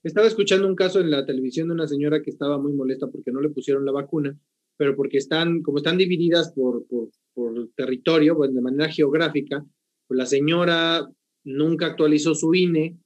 Estaba 0.02 0.26
escuchando 0.26 0.66
un 0.66 0.76
caso 0.76 1.00
en 1.00 1.10
la 1.10 1.24
televisión 1.24 1.68
de 1.68 1.74
una 1.74 1.86
señora 1.86 2.22
que 2.22 2.30
estaba 2.30 2.58
muy 2.58 2.72
molesta 2.72 3.06
porque 3.08 3.32
no 3.32 3.40
le 3.40 3.50
pusieron 3.50 3.84
la 3.84 3.92
vacuna, 3.92 4.38
pero 4.76 4.96
porque 4.96 5.18
están, 5.18 5.62
como 5.62 5.78
están 5.78 5.98
divididas 5.98 6.52
por, 6.52 6.86
por, 6.86 7.10
por 7.32 7.70
territorio, 7.76 8.34
de 8.34 8.60
manera 8.60 8.90
geográfica, 8.90 9.64
pues 10.06 10.18
la 10.18 10.26
señora 10.26 11.08
nunca 11.44 11.86
actualizó 11.86 12.34
su 12.34 12.54
INE, 12.54 12.98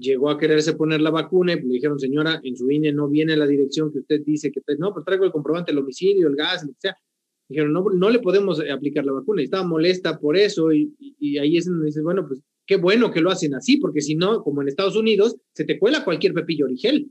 llegó 0.00 0.30
a 0.30 0.38
quererse 0.38 0.72
poner 0.72 1.00
la 1.00 1.10
vacuna 1.10 1.52
y 1.52 1.60
le 1.60 1.74
dijeron, 1.74 1.98
señora, 1.98 2.40
en 2.42 2.56
su 2.56 2.70
INE 2.70 2.92
no 2.92 3.08
viene 3.08 3.36
la 3.36 3.46
dirección 3.46 3.92
que 3.92 4.00
usted 4.00 4.22
dice 4.24 4.50
que, 4.50 4.60
no, 4.78 4.92
pues 4.92 5.04
traigo 5.04 5.24
el 5.24 5.32
comprobante 5.32 5.70
del 5.72 5.82
homicidio, 5.82 6.28
el 6.28 6.36
gas, 6.36 6.64
lo 6.64 6.72
que 6.72 6.80
sea. 6.80 6.96
Dijeron, 7.48 7.72
no, 7.72 7.84
no 7.92 8.10
le 8.10 8.20
podemos 8.20 8.60
eh, 8.60 8.70
aplicar 8.70 9.04
la 9.04 9.12
vacuna. 9.12 9.42
Y 9.42 9.44
estaba 9.44 9.64
molesta 9.64 10.18
por 10.18 10.36
eso 10.36 10.72
y, 10.72 10.94
y, 10.98 11.38
ahí 11.38 11.56
es 11.56 11.66
donde 11.66 11.86
dices, 11.86 12.02
bueno, 12.02 12.26
pues 12.26 12.40
qué 12.66 12.76
bueno 12.76 13.10
que 13.10 13.20
lo 13.20 13.30
hacen 13.30 13.54
así, 13.54 13.76
porque 13.76 14.00
si 14.00 14.14
no, 14.14 14.42
como 14.42 14.62
en 14.62 14.68
Estados 14.68 14.96
Unidos, 14.96 15.36
se 15.52 15.64
te 15.64 15.78
cuela 15.78 16.04
cualquier 16.04 16.32
pepillo 16.32 16.66
origel 16.66 17.10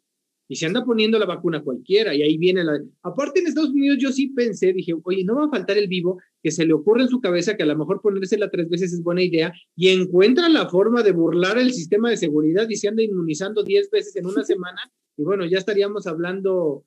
y 0.52 0.56
se 0.56 0.66
anda 0.66 0.84
poniendo 0.84 1.20
la 1.20 1.28
vacuna 1.28 1.62
cualquiera 1.62 2.14
y 2.16 2.24
ahí 2.24 2.38
viene 2.38 2.64
la... 2.64 2.82
Aparte 3.04 3.40
en 3.40 3.48
Estados 3.48 3.70
Unidos 3.70 4.00
yo 4.02 4.12
sí 4.12 4.28
pensé, 4.30 4.74
dije, 4.74 4.94
oye, 5.04 5.24
no 5.24 5.36
va 5.36 5.46
a 5.46 5.50
faltar 5.50 5.78
el 5.78 5.88
vivo 5.88 6.20
que 6.42 6.50
se 6.50 6.66
le 6.66 6.74
ocurre 6.74 7.04
en 7.04 7.10
su 7.10 7.22
cabeza 7.22 7.56
que 7.56 7.64
a 7.64 7.68
lo 7.68 7.78
mejor 7.78 8.02
ponérsela 8.02 8.50
tres 8.50 8.68
veces 8.68 8.92
es 8.92 9.04
buena 9.04 9.22
idea 9.22 9.54
y 9.76 9.90
encuentra 9.90 10.50
la 10.50 10.68
forma 10.68 11.04
de 11.04 11.12
burlar 11.12 11.60
el 11.60 11.72
sistema 11.72 12.10
de 12.10 12.18
seguridad 12.18 12.68
y 12.68 12.76
se 12.76 12.88
anda 12.88 13.04
inmunizando 13.04 13.64
diez 13.64 13.90
veces 13.92 14.16
en 14.16 14.26
una 14.26 14.44
semana 14.44 14.82
y 15.20 15.24
bueno, 15.24 15.46
ya 15.46 15.58
estaríamos 15.58 16.08
hablando, 16.08 16.86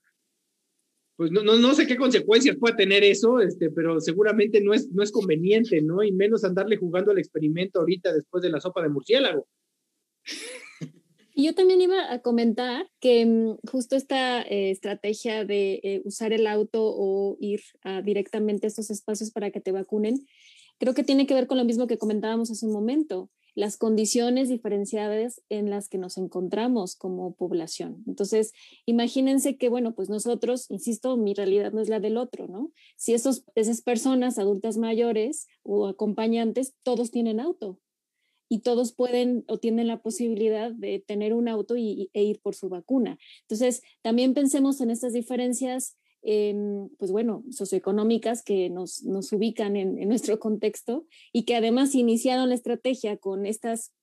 pues 1.16 1.30
no, 1.30 1.42
no, 1.42 1.56
no 1.56 1.74
sé 1.74 1.86
qué 1.86 1.98
consecuencias 1.98 2.56
puede 2.56 2.76
tener 2.76 3.04
eso, 3.04 3.40
este, 3.40 3.70
pero 3.70 4.00
seguramente 4.00 4.62
no 4.62 4.72
es, 4.72 4.88
no 4.90 5.02
es 5.02 5.12
conveniente, 5.12 5.82
¿no? 5.82 6.02
Y 6.02 6.12
menos 6.12 6.42
andarle 6.42 6.78
jugando 6.78 7.10
al 7.10 7.18
experimento 7.18 7.80
ahorita 7.80 8.10
después 8.10 8.42
de 8.42 8.48
la 8.48 8.58
sopa 8.58 8.82
de 8.82 8.88
murciélago. 8.88 9.46
Y 11.35 11.45
yo 11.45 11.55
también 11.55 11.80
iba 11.80 12.12
a 12.12 12.20
comentar 12.20 12.91
que 13.01 13.24
mm, 13.24 13.59
justo 13.70 13.97
esta 13.97 14.43
eh, 14.43 14.70
estrategia 14.70 15.45
de 15.45 15.80
eh, 15.83 16.03
usar 16.05 16.33
el 16.33 16.47
auto 16.47 16.83
o 16.85 17.37
ir 17.41 17.61
directamente 18.05 18.66
a 18.66 18.68
estos 18.68 18.91
espacios 18.91 19.30
para 19.30 19.51
que 19.51 19.61
te 19.61 19.72
vacunen, 19.72 20.26
creo 20.78 20.95
que 20.95 21.05
tiene 21.05 21.26
que 21.26 21.35
ver 21.35 21.47
con 21.47 21.59
lo 21.59 21.64
mismo 21.64 21.87
que 21.87 21.99
comentábamos 21.99 22.51
hace 22.51 22.66
un 22.66 22.72
momento, 22.72 23.30
las 23.55 23.76
condiciones 23.76 24.49
diferenciadas 24.49 25.43
en 25.49 25.70
las 25.70 25.89
que 25.89 25.99
nos 25.99 26.16
encontramos 26.16 26.97
como 26.97 27.35
población. 27.35 28.03
Entonces, 28.07 28.53
imagínense 28.87 29.57
que, 29.57 29.68
bueno, 29.68 29.95
pues 29.95 30.09
nosotros, 30.09 30.70
insisto, 30.70 31.16
mi 31.16 31.35
realidad 31.35 31.72
no 31.72 31.80
es 31.80 31.89
la 31.89 32.01
del 32.01 32.16
otro, 32.16 32.49
¿no? 32.49 32.72
Si 32.97 33.12
esos, 33.12 33.45
esas 33.55 33.83
personas, 33.83 34.39
adultas 34.39 34.78
mayores 34.78 35.49
o 35.62 35.87
acompañantes, 35.87 36.74
todos 36.83 37.11
tienen 37.11 37.41
auto, 37.41 37.78
y 38.53 38.59
todos 38.59 38.92
pueden 38.92 39.46
o 39.48 39.57
tienen 39.57 39.86
la 39.86 40.03
posibilidad 40.03 40.72
de 40.72 40.98
tener 40.98 41.32
un 41.32 41.48
auto 41.48 41.74
y, 41.74 42.11
e 42.12 42.22
ir 42.22 42.38
por 42.42 42.55
su 42.55 42.68
vacuna. 42.68 43.18
Entonces, 43.48 43.80
también 44.03 44.34
pensemos 44.34 44.82
en 44.82 44.90
estas 44.90 45.14
diferencias, 45.14 45.96
em, 46.20 46.90
pues 46.98 47.11
bueno, 47.11 47.44
socioeconómicas 47.50 48.44
que 48.44 48.68
nos, 48.68 49.05
nos 49.05 49.32
ubican 49.32 49.74
en, 49.76 50.07
nuestro 50.07 50.38
contexto 50.38 51.07
y 51.32 51.44
que 51.44 51.57
además 51.57 51.94
iniciaron 51.94 52.50
la 52.50 52.55
estrategia 52.55 53.16
con 53.16 53.46
estas, 53.46 53.94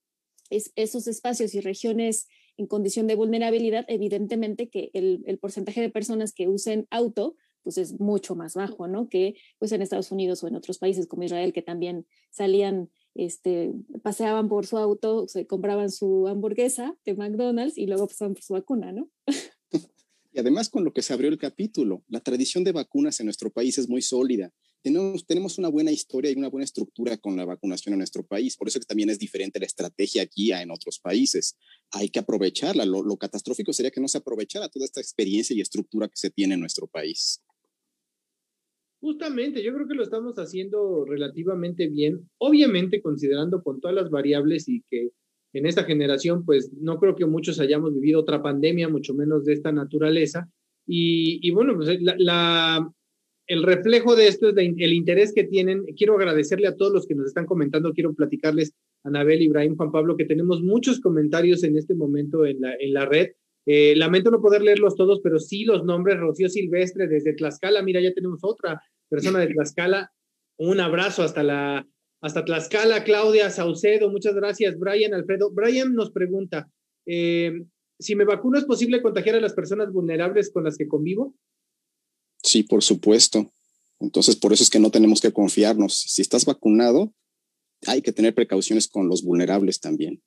esos 0.49 1.05
espacios 1.05 1.53
y 1.53 1.61
regiones 1.61 2.27
en 2.57 2.65
condición 2.65 3.05
de 3.05 3.13
vulnerabilidad, 3.13 3.85
evidentemente 3.87 4.67
que 4.67 4.89
el, 4.95 5.21
el 5.27 5.37
porcentaje 5.37 5.79
de 5.79 5.91
personas 5.91 6.33
que 6.33 6.47
usen 6.47 6.87
auto 6.89 7.35
pues 7.61 7.77
es 7.77 7.99
mucho 7.99 8.35
más 8.35 8.55
bajo, 8.55 8.87
¿no? 8.87 9.09
Que 9.09 9.35
pues 9.59 9.71
en 9.73 9.83
Estados 9.83 10.11
Unidos 10.11 10.43
o 10.43 10.47
en 10.47 10.55
otros 10.55 10.79
países 10.79 11.05
como 11.05 11.23
Israel 11.23 11.53
que 11.53 11.61
también 11.61 12.07
salían 12.31 12.89
este, 13.25 13.73
paseaban 14.01 14.47
por 14.47 14.65
su 14.65 14.77
auto, 14.77 15.27
se 15.27 15.45
compraban 15.45 15.91
su 15.91 16.27
hamburguesa 16.27 16.95
de 17.05 17.15
McDonald's 17.15 17.77
y 17.77 17.85
luego 17.85 18.07
pasaban 18.07 18.33
por 18.33 18.43
su 18.43 18.53
vacuna, 18.53 18.91
¿no? 18.91 19.09
Y 20.31 20.39
además 20.39 20.69
con 20.69 20.83
lo 20.83 20.93
que 20.93 21.01
se 21.01 21.11
abrió 21.11 21.27
el 21.29 21.39
capítulo, 21.39 22.03
la 22.07 22.19
tradición 22.19 22.63
de 22.63 22.71
vacunas 22.71 23.19
en 23.19 23.25
nuestro 23.25 23.49
país 23.49 23.79
es 23.79 23.89
muy 23.89 24.03
sólida. 24.03 24.53
Tenemos, 24.83 25.25
tenemos 25.25 25.57
una 25.57 25.69
buena 25.69 25.91
historia 25.91 26.29
y 26.29 26.35
una 26.35 26.49
buena 26.49 26.65
estructura 26.65 27.17
con 27.17 27.35
la 27.35 27.45
vacunación 27.45 27.93
en 27.93 27.97
nuestro 27.97 28.23
país. 28.23 28.55
Por 28.55 28.67
eso 28.67 28.79
que 28.79 28.85
también 28.85 29.09
es 29.09 29.17
diferente 29.17 29.59
la 29.59 29.65
estrategia 29.65 30.21
aquí 30.21 30.51
a 30.51 30.61
en 30.61 30.69
otros 30.69 30.99
países. 30.99 31.57
Hay 31.89 32.09
que 32.09 32.19
aprovecharla. 32.19 32.85
Lo, 32.85 33.01
lo 33.01 33.17
catastrófico 33.17 33.73
sería 33.73 33.89
que 33.89 33.99
no 33.99 34.07
se 34.07 34.19
aprovechara 34.19 34.69
toda 34.69 34.85
esta 34.85 35.01
experiencia 35.01 35.55
y 35.55 35.61
estructura 35.61 36.07
que 36.07 36.15
se 36.15 36.29
tiene 36.29 36.53
en 36.53 36.59
nuestro 36.59 36.85
país. 36.85 37.41
Justamente, 39.01 39.63
yo 39.63 39.73
creo 39.73 39.87
que 39.87 39.95
lo 39.95 40.03
estamos 40.03 40.35
haciendo 40.35 41.05
relativamente 41.05 41.87
bien, 41.87 42.29
obviamente 42.37 43.01
considerando 43.01 43.63
con 43.63 43.79
todas 43.79 43.95
las 43.95 44.09
variables 44.09 44.67
y 44.67 44.83
que 44.89 45.11
en 45.53 45.65
esta 45.65 45.83
generación, 45.83 46.45
pues 46.45 46.71
no 46.73 46.99
creo 46.99 47.15
que 47.15 47.25
muchos 47.25 47.59
hayamos 47.59 47.93
vivido 47.93 48.19
otra 48.19 48.41
pandemia, 48.41 48.89
mucho 48.89 49.13
menos 49.13 49.45
de 49.45 49.53
esta 49.53 49.71
naturaleza. 49.71 50.49
Y, 50.85 51.49
bueno, 51.51 51.75
pues 51.75 51.89
el 53.47 53.63
reflejo 53.63 54.15
de 54.15 54.27
esto 54.27 54.49
es 54.49 54.57
el 54.57 54.93
interés 54.93 55.33
que 55.33 55.43
tienen. 55.43 55.85
Quiero 55.95 56.15
agradecerle 56.15 56.67
a 56.67 56.75
todos 56.75 56.91
los 56.91 57.07
que 57.07 57.15
nos 57.15 57.27
están 57.27 57.45
comentando, 57.45 57.93
quiero 57.93 58.13
platicarles, 58.13 58.73
Anabel, 59.03 59.41
Ibrahim, 59.41 59.75
Juan 59.75 59.91
Pablo, 59.91 60.17
que 60.17 60.25
tenemos 60.25 60.61
muchos 60.61 60.99
comentarios 60.99 61.63
en 61.63 61.77
este 61.77 61.95
momento 61.95 62.45
en 62.45 62.61
la, 62.61 62.75
en 62.75 62.93
la 62.93 63.05
red. 63.05 63.29
Eh, 63.65 63.95
lamento 63.95 64.31
no 64.31 64.41
poder 64.41 64.61
leerlos 64.61 64.95
todos, 64.95 65.19
pero 65.21 65.39
sí 65.39 65.63
los 65.63 65.83
nombres, 65.83 66.19
Rocío 66.19 66.49
Silvestre 66.49 67.07
desde 67.07 67.33
Tlaxcala, 67.33 67.83
mira, 67.83 68.01
ya 68.01 68.13
tenemos 68.13 68.39
otra 68.43 68.81
persona 69.09 69.39
de 69.39 69.47
Tlaxcala. 69.47 70.11
Un 70.57 70.79
abrazo 70.79 71.23
hasta 71.23 71.43
la 71.43 71.87
hasta 72.21 72.43
Tlaxcala, 72.43 73.03
Claudia 73.03 73.49
Saucedo, 73.49 74.11
muchas 74.11 74.35
gracias. 74.35 74.77
Brian 74.77 75.13
Alfredo. 75.13 75.51
Brian 75.51 75.93
nos 75.93 76.11
pregunta, 76.11 76.69
eh, 77.05 77.63
si 77.97 78.15
me 78.15 78.25
vacuno, 78.25 78.57
¿es 78.57 78.65
posible 78.65 79.01
contagiar 79.01 79.35
a 79.35 79.41
las 79.41 79.53
personas 79.53 79.91
vulnerables 79.91 80.51
con 80.51 80.63
las 80.63 80.77
que 80.77 80.87
convivo? 80.87 81.35
Sí, 82.43 82.63
por 82.63 82.83
supuesto. 82.83 83.51
Entonces, 83.99 84.35
por 84.35 84.53
eso 84.53 84.63
es 84.63 84.69
que 84.69 84.79
no 84.79 84.91
tenemos 84.91 85.19
que 85.19 85.33
confiarnos. 85.33 85.93
Si 85.93 86.21
estás 86.21 86.45
vacunado, 86.45 87.13
hay 87.85 88.01
que 88.01 88.13
tener 88.13 88.33
precauciones 88.33 88.87
con 88.87 89.09
los 89.09 89.23
vulnerables 89.23 89.79
también. 89.79 90.21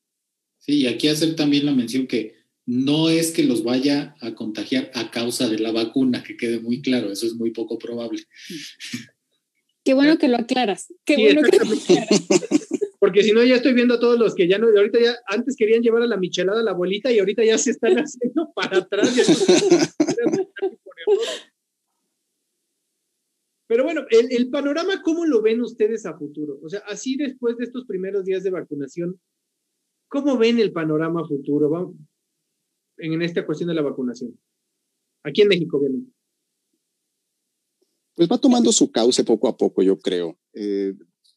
Sí, 0.59 0.83
y 0.83 0.87
aquí 0.87 1.09
hacer 1.09 1.35
también 1.35 1.67
la 1.67 1.73
mención 1.73 2.07
que 2.07 2.35
no 2.67 3.09
es 3.09 3.33
que 3.33 3.43
los 3.43 3.65
vaya 3.65 4.15
a 4.21 4.35
contagiar 4.35 4.91
a 4.95 5.11
causa 5.11 5.49
de 5.49 5.59
la 5.59 5.73
vacuna, 5.73 6.23
que 6.23 6.37
quede 6.37 6.61
muy 6.61 6.81
claro, 6.81 7.11
eso 7.11 7.27
es 7.27 7.35
muy 7.35 7.51
poco 7.51 7.79
probable. 7.79 8.23
Qué 9.85 9.95
bueno 9.95 10.17
que 10.17 10.29
lo 10.29 10.37
aclaras. 10.37 10.95
Qué 11.05 11.17
bueno 11.17 11.43
que 11.43 11.59
lo 11.59 11.65
aclaras. 11.65 12.27
Porque 13.01 13.25
si 13.25 13.33
no, 13.33 13.43
ya 13.43 13.57
estoy 13.57 13.75
viendo 13.75 13.95
a 13.95 14.01
todos 14.01 14.17
los 14.17 14.33
que 14.33 14.47
ya 14.47 14.59
no, 14.59 14.69
ahorita 14.69 15.01
ya, 15.01 15.17
antes 15.27 15.57
querían 15.57 15.83
llevar 15.83 16.03
a 16.03 16.07
la 16.07 16.17
michelada 16.17 16.61
a 16.61 16.63
la 16.63 16.71
abuelita 16.71 17.11
y 17.11 17.19
ahorita 17.19 17.45
ya 17.45 17.59
se 17.59 17.73
están 17.73 17.97
haciendo 17.99 18.53
para 18.55 18.79
atrás. 18.79 19.13
Pero 23.67 23.83
bueno, 23.83 24.05
el, 24.11 24.31
el, 24.31 24.51
panorama, 24.51 25.03
¿cómo 25.03 25.25
lo 25.25 25.43
ven 25.43 25.63
ustedes 25.63 26.07
a 26.07 26.17
futuro? 26.17 26.61
O 26.63 26.69
sea, 26.69 26.81
así 26.87 27.17
después 27.17 27.57
de 27.57 27.65
estos 27.65 27.87
primeros 27.87 28.25
días 28.25 28.45
de 28.45 28.51
vacunación, 28.51 29.19
¿cómo 30.07 30.39
ven 30.39 30.61
el 30.61 30.73
panorama 30.73 31.27
futuro 31.27 31.71
Vamos, 31.71 31.97
en, 33.03 33.23
esta 33.23 33.45
cuestión 33.45 33.69
de 33.69 33.75
la 33.75 33.83
vacunación? 33.83 34.39
Aquí 35.25 35.43
en 35.43 35.49
México, 35.49 35.77
obviamente. 35.79 36.13
Pues 38.15 38.31
va 38.31 38.39
tomando 38.39 38.73
su 38.73 38.91
cauce 38.91 39.25
poco 39.25 39.49
a 39.49 39.57
poco, 39.57 39.83
yo 39.83 39.99
creo. 39.99 40.39
Eh, 40.53 40.95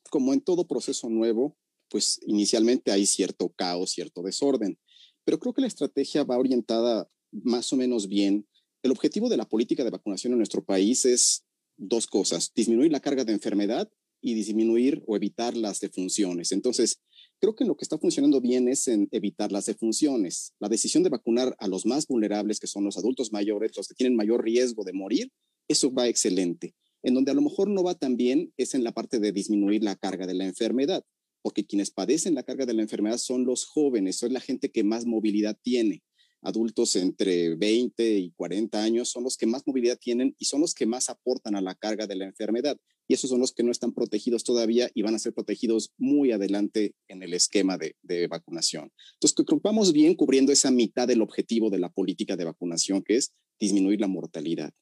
como 0.10 0.34
en 0.34 0.42
todo 0.42 0.68
proceso 0.68 1.10
nuevo, 1.10 1.58
pues 1.90 2.20
inicialmente 2.26 2.92
hay 2.92 3.06
cierto 3.06 3.50
caos, 3.50 3.92
cierto 3.92 4.22
desorden, 4.22 4.78
pero 5.24 5.40
creo 5.40 5.54
que 5.54 5.62
la 5.62 5.68
estrategia 5.68 6.24
va 6.24 6.38
orientada 6.38 7.10
más 7.32 7.72
o 7.74 7.78
menos 7.78 8.08
bien. 8.08 8.48
El 8.84 8.92
objetivo 8.92 9.30
de 9.30 9.38
la 9.38 9.48
política 9.48 9.84
de 9.84 9.90
vacunación 9.90 10.34
en 10.34 10.40
nuestro 10.40 10.64
país 10.64 11.06
es 11.06 11.46
dos 11.78 12.08
cosas, 12.08 12.52
disminuir 12.54 12.92
la 12.92 13.00
carga 13.00 13.26
de 13.26 13.34
enfermedad 13.34 13.90
y 14.22 14.34
disminuir 14.34 15.04
o 15.08 15.16
evitar 15.16 15.56
las 15.58 15.80
defunciones. 15.80 16.52
Entonces, 16.52 17.02
creo 17.46 17.56
que 17.56 17.66
lo 17.66 17.78
que 17.78 17.86
está 17.86 18.00
funcionando 18.00 18.42
bien 18.42 18.68
es 18.68 18.88
en 18.88 19.08
evitar 19.12 19.52
las 19.52 19.68
defunciones. 19.68 20.54
La 20.58 20.68
decisión 20.68 21.04
de 21.04 21.10
vacunar 21.10 21.56
a 21.60 21.68
los 21.68 21.86
más 21.86 22.08
vulnerables, 22.08 22.60
que 22.60 22.66
son 22.66 22.84
los 22.84 22.98
adultos 22.98 23.32
mayores, 23.32 23.78
los 23.78 23.88
que 23.88 23.94
tienen 23.94 24.16
mayor 24.16 24.44
riesgo 24.44 24.84
de 24.84 24.94
morir, 24.94 25.32
eso 25.68 25.94
va 25.94 26.08
excelente. 26.08 26.74
En 27.04 27.14
donde 27.14 27.30
a 27.30 27.36
lo 27.36 27.42
mejor 27.42 27.70
no 27.70 27.84
va 27.84 27.94
tan 27.94 28.18
bien 28.18 28.52
es 28.58 28.74
en 28.74 28.84
la 28.84 28.94
parte 28.94 29.20
de 29.20 29.32
disminuir 29.32 29.84
la 29.84 29.96
carga 29.96 30.26
de 30.26 30.34
la 30.34 30.46
enfermedad, 30.46 31.04
porque 31.44 31.68
quienes 31.68 31.92
padecen 31.92 32.34
la 32.34 32.42
carga 32.42 32.66
de 32.66 32.74
la 32.74 32.82
enfermedad 32.82 33.20
son 33.20 33.46
los 33.46 33.66
jóvenes, 33.66 34.16
son 34.16 34.34
la 34.34 34.40
gente 34.40 34.72
que 34.72 34.84
más 34.84 35.06
movilidad 35.06 35.56
tiene. 35.62 36.02
Adultos 36.42 36.96
entre 36.96 37.56
20 37.56 38.18
y 38.18 38.32
40 38.32 38.82
años 38.82 39.10
son 39.10 39.24
los 39.24 39.38
que 39.38 39.46
más 39.46 39.62
movilidad 39.68 40.00
tienen 40.00 40.36
y 40.40 40.46
son 40.46 40.62
los 40.62 40.74
que 40.74 40.88
más 40.88 41.10
aportan 41.10 41.56
a 41.56 41.62
la 41.62 41.76
carga 41.76 42.08
de 42.08 42.16
la 42.16 42.26
enfermedad. 42.26 42.76
Y 43.08 43.14
esos 43.14 43.30
son 43.30 43.40
los 43.40 43.54
que 43.54 43.64
no 43.64 43.72
están 43.72 43.94
protegidos 43.94 44.44
todavía 44.44 44.90
y 44.94 45.02
van 45.02 45.16
a 45.16 45.20
ser 45.20 45.34
protegidos 45.34 45.92
muy 45.98 46.32
adelante 46.32 46.96
en 47.08 47.24
el 47.24 47.34
esquema 47.34 47.78
de, 47.78 47.96
de 48.02 48.28
vacunación. 48.28 48.92
Entonces, 49.14 49.46
que 49.46 49.56
vamos 49.62 49.94
bien 49.94 50.16
cubriendo 50.16 50.52
esa 50.52 50.72
mitad 50.72 51.08
del 51.08 51.22
objetivo 51.22 51.70
de 51.70 51.80
la 51.80 51.90
política 51.90 52.36
de 52.36 52.46
vacunación, 52.46 53.04
que 53.04 53.18
es 53.18 53.34
disminuir 53.60 54.02
la 54.02 54.08
mortalidad 54.08 54.74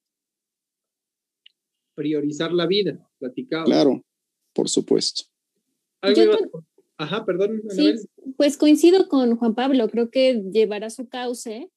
priorizar 1.96 2.52
la 2.52 2.68
vida, 2.68 3.00
platicado. 3.20 3.66
Claro, 3.66 4.04
por 4.54 4.70
supuesto. 4.70 5.24
Ajá, 6.98 7.26
perdón. 7.26 7.62
Sí, 7.70 7.96
pues 8.38 8.58
coincido 8.58 9.08
con 9.08 9.36
Juan 9.36 9.56
Pablo, 9.56 9.90
creo 9.90 10.10
que 10.10 10.44
llevará 10.52 10.90
su 10.90 11.08
cauce 11.08 11.70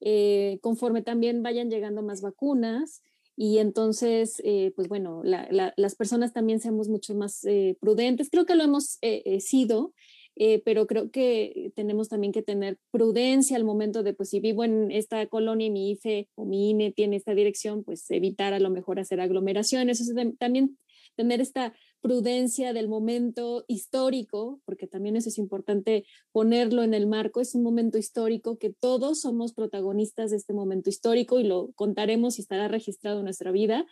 eh, 0.00 0.58
conforme 0.60 1.02
también 1.02 1.42
vayan 1.42 1.70
llegando 1.70 2.02
más 2.02 2.22
vacunas 2.22 3.02
y 3.40 3.58
entonces, 3.58 4.42
eh, 4.44 4.72
pues 4.74 4.88
bueno, 4.88 5.22
las 5.22 5.94
personas 5.94 6.32
también 6.32 6.58
seamos 6.58 6.88
mucho 6.88 7.14
más 7.14 7.44
eh, 7.44 7.76
prudentes. 7.80 8.30
Creo 8.30 8.46
que 8.46 8.56
lo 8.56 8.64
hemos 8.64 8.98
sido 9.38 9.92
eh, 10.40 10.62
pero 10.64 10.86
creo 10.86 11.10
que 11.10 11.72
tenemos 11.74 12.08
también 12.08 12.32
que 12.32 12.42
tener 12.42 12.78
prudencia 12.92 13.56
al 13.56 13.64
momento 13.64 14.04
de, 14.04 14.14
pues 14.14 14.30
si 14.30 14.38
vivo 14.38 14.62
en 14.62 14.92
esta 14.92 15.26
colonia 15.26 15.66
y 15.66 15.70
mi 15.70 15.90
IFE 15.90 16.28
o 16.36 16.44
mi 16.44 16.70
INE 16.70 16.92
tiene 16.92 17.16
esta 17.16 17.34
dirección, 17.34 17.82
pues 17.82 18.08
evitar 18.12 18.54
a 18.54 18.60
lo 18.60 18.70
mejor 18.70 19.00
hacer 19.00 19.20
aglomeraciones, 19.20 20.00
también 20.38 20.78
tener 21.16 21.40
esta 21.40 21.74
prudencia 22.00 22.72
del 22.72 22.88
momento 22.88 23.64
histórico, 23.68 24.60
porque 24.64 24.86
también 24.86 25.16
eso 25.16 25.28
es 25.28 25.38
importante 25.38 26.04
ponerlo 26.32 26.82
en 26.82 26.94
el 26.94 27.06
marco, 27.06 27.40
es 27.40 27.54
un 27.54 27.62
momento 27.62 27.98
histórico 27.98 28.58
que 28.58 28.70
todos 28.70 29.20
somos 29.20 29.52
protagonistas 29.52 30.30
de 30.30 30.36
este 30.36 30.52
momento 30.52 30.90
histórico 30.90 31.40
y 31.40 31.44
lo 31.44 31.72
contaremos 31.74 32.38
y 32.38 32.42
estará 32.42 32.68
registrado 32.68 33.18
en 33.18 33.24
nuestra 33.24 33.52
vida 33.52 33.86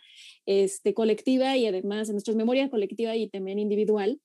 este, 0.45 0.93
colectiva 0.93 1.57
y 1.57 1.65
además 1.65 2.09
en 2.09 2.15
nuestra 2.15 2.33
memoria 2.33 2.69
colectiva 2.69 3.15
y 3.15 3.29
también 3.29 3.59
individual. 3.59 4.19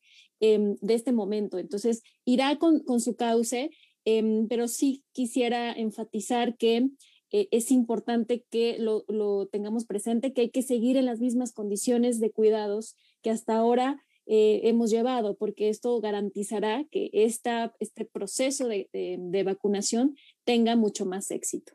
Em, 0.45 0.75
de 0.81 0.95
este 0.95 1.13
momento. 1.13 1.57
Entonces, 1.57 2.03
irá 2.25 2.59
con, 2.59 2.83
su 2.99 3.15
cauce, 3.15 3.71
em, 4.05 4.49
pero 4.49 4.67
sí 4.67 5.05
quisiera 5.13 5.73
enfatizar 5.73 6.57
que 6.57 6.89
eh, 7.33 7.49
es 7.51 7.71
importante 7.71 8.45
que 8.51 8.77
lo, 8.79 9.05
tengamos 9.51 9.85
presente, 9.85 10.33
que 10.33 10.43
hay 10.43 10.51
que 10.51 10.63
seguir 10.63 10.97
en 10.97 11.07
las 11.07 11.21
mismas 11.21 11.53
condiciones 11.53 12.21
de 12.21 12.31
cuidados 12.31 12.97
que 13.23 13.31
hasta 13.31 13.57
ahora 13.57 14.05
eh, 14.27 14.61
hemos 14.65 14.91
llevado, 14.91 15.37
porque 15.37 15.69
esto 15.69 16.01
garantizará 16.01 16.87
que 16.91 17.11
esta, 17.13 17.75
este 17.81 18.05
proceso 18.05 18.69
de, 18.69 18.89
de 18.93 19.43
vacunación 19.43 20.17
tenga 20.45 20.77
mucho 20.77 21.07
más 21.07 21.31
éxito. 21.31 21.73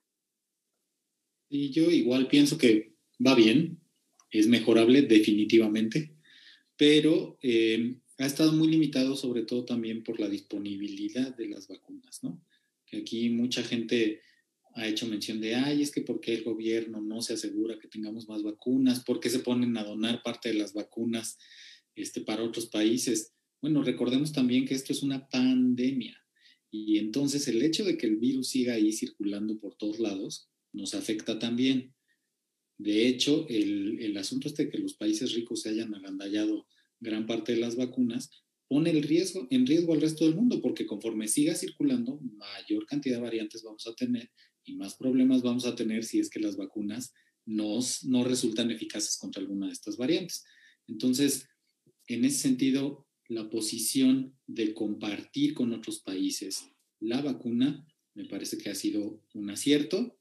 Y 1.49 1.71
yo 1.71 1.89
igual 1.91 2.27
pienso 2.27 2.57
que 2.57 2.93
va 3.25 3.35
bien, 3.35 3.79
es 4.31 4.47
mejorable 4.47 5.01
definitivamente, 5.03 6.13
pero 6.75 7.37
eh, 7.41 7.95
ha 8.17 8.25
estado 8.25 8.53
muy 8.53 8.67
limitado 8.67 9.15
sobre 9.15 9.43
todo 9.43 9.65
también 9.65 10.03
por 10.03 10.19
la 10.19 10.29
disponibilidad 10.29 11.35
de 11.35 11.47
las 11.47 11.67
vacunas, 11.67 12.23
¿no? 12.23 12.41
Que 12.85 12.97
aquí 12.97 13.29
mucha 13.29 13.63
gente 13.63 14.21
ha 14.77 14.87
hecho 14.87 15.07
mención 15.07 15.41
de, 15.41 15.55
ay, 15.55 15.81
es 15.81 15.91
que 15.91 16.01
¿por 16.01 16.21
qué 16.21 16.35
el 16.35 16.43
gobierno 16.43 17.01
no 17.01 17.21
se 17.21 17.33
asegura 17.33 17.79
que 17.79 17.87
tengamos 17.87 18.27
más 18.27 18.43
vacunas? 18.43 19.03
¿Por 19.03 19.19
qué 19.19 19.29
se 19.31 19.39
ponen 19.39 19.75
a 19.75 19.83
donar 19.83 20.21
parte 20.21 20.49
de 20.49 20.55
las 20.55 20.73
vacunas 20.73 21.39
este, 21.95 22.21
para 22.21 22.43
otros 22.43 22.67
países? 22.67 23.33
Bueno, 23.59 23.81
recordemos 23.81 24.31
también 24.31 24.65
que 24.65 24.75
esto 24.75 24.93
es 24.93 25.01
una 25.01 25.27
pandemia 25.29 26.15
y 26.69 26.99
entonces 26.99 27.47
el 27.47 27.63
hecho 27.63 27.85
de 27.85 27.97
que 27.97 28.05
el 28.05 28.17
virus 28.17 28.49
siga 28.49 28.75
ahí 28.75 28.93
circulando 28.93 29.59
por 29.59 29.75
todos 29.75 29.99
lados 29.99 30.47
nos 30.73 30.93
afecta 30.93 31.39
también. 31.39 31.95
De 32.77 33.07
hecho, 33.07 33.47
el, 33.49 33.99
el 33.99 34.15
asunto 34.15 34.47
este 34.47 34.65
de 34.65 34.69
que 34.69 34.77
los 34.77 34.93
países 34.93 35.33
ricos 35.33 35.61
se 35.61 35.69
hayan 35.69 35.95
agandallado 35.95 36.67
gran 36.99 37.25
parte 37.25 37.53
de 37.53 37.59
las 37.59 37.75
vacunas, 37.77 38.29
pone 38.67 38.91
el 38.91 39.01
riesgo, 39.01 39.47
en 39.49 39.65
riesgo 39.65 39.93
al 39.93 40.01
resto 40.01 40.25
del 40.25 40.35
mundo, 40.35 40.61
porque 40.61 40.85
conforme 40.85 41.27
siga 41.27 41.55
circulando, 41.55 42.19
mayor 42.21 42.85
cantidad 42.85 43.15
de 43.15 43.23
variantes 43.23 43.63
vamos 43.63 43.87
a 43.87 43.95
tener 43.95 44.29
y 44.67 44.75
más 44.75 44.95
problemas 44.95 45.41
vamos 45.41 45.65
a 45.65 45.75
tener 45.75 46.03
si 46.03 46.19
es 46.19 46.29
que 46.29 46.39
las 46.39 46.57
vacunas 46.57 47.13
no, 47.45 47.79
no 48.03 48.23
resultan 48.23 48.69
eficaces 48.69 49.17
contra 49.17 49.41
alguna 49.41 49.67
de 49.67 49.73
estas 49.73 49.97
variantes. 49.97 50.45
Entonces, 50.87 51.47
en 52.07 52.25
ese 52.25 52.37
sentido, 52.39 53.07
la 53.29 53.49
posición 53.49 54.37
de 54.45 54.73
compartir 54.73 55.53
con 55.53 55.73
otros 55.73 55.99
países 55.99 56.71
la 56.99 57.21
vacuna 57.21 57.85
me 58.13 58.25
parece 58.25 58.57
que 58.57 58.69
ha 58.69 58.75
sido 58.75 59.23
un 59.33 59.49
acierto 59.49 60.19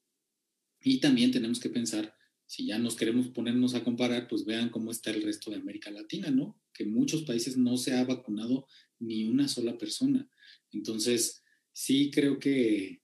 y 0.82 1.01
también 1.01 1.30
tenemos 1.30 1.59
que 1.59 1.70
pensar, 1.70 2.14
si 2.47 2.66
ya 2.66 2.78
nos 2.78 2.94
queremos 2.94 3.28
ponernos 3.28 3.74
a 3.74 3.82
comparar, 3.82 4.28
pues 4.28 4.44
vean 4.44 4.68
cómo 4.68 4.90
está 4.90 5.11
el 5.11 5.22
resto 5.22 5.51
de 5.51 5.57
América 5.57 5.90
Latina, 5.90 6.30
¿no? 6.30 6.61
que 6.72 6.84
muchos 6.84 7.22
países 7.22 7.57
no 7.57 7.76
se 7.78 7.94
ha 7.94 8.05
vacunado 8.05 8.66
ni 8.99 9.24
una 9.24 9.49
sola 9.49 9.78
persona. 9.78 10.30
Entonces, 10.70 11.42
sí 11.72 12.11
creo 12.11 12.38
que 12.38 13.01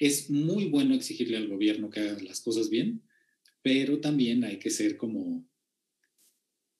es 0.00 0.30
muy 0.30 0.70
bueno 0.70 0.94
exigirle 0.94 1.36
al 1.36 1.46
gobierno 1.46 1.90
que 1.90 2.00
haga 2.00 2.20
las 2.22 2.40
cosas 2.40 2.70
bien, 2.70 3.02
pero 3.62 4.00
también 4.00 4.42
hay 4.44 4.58
que 4.58 4.70
ser 4.70 4.96
como 4.96 5.46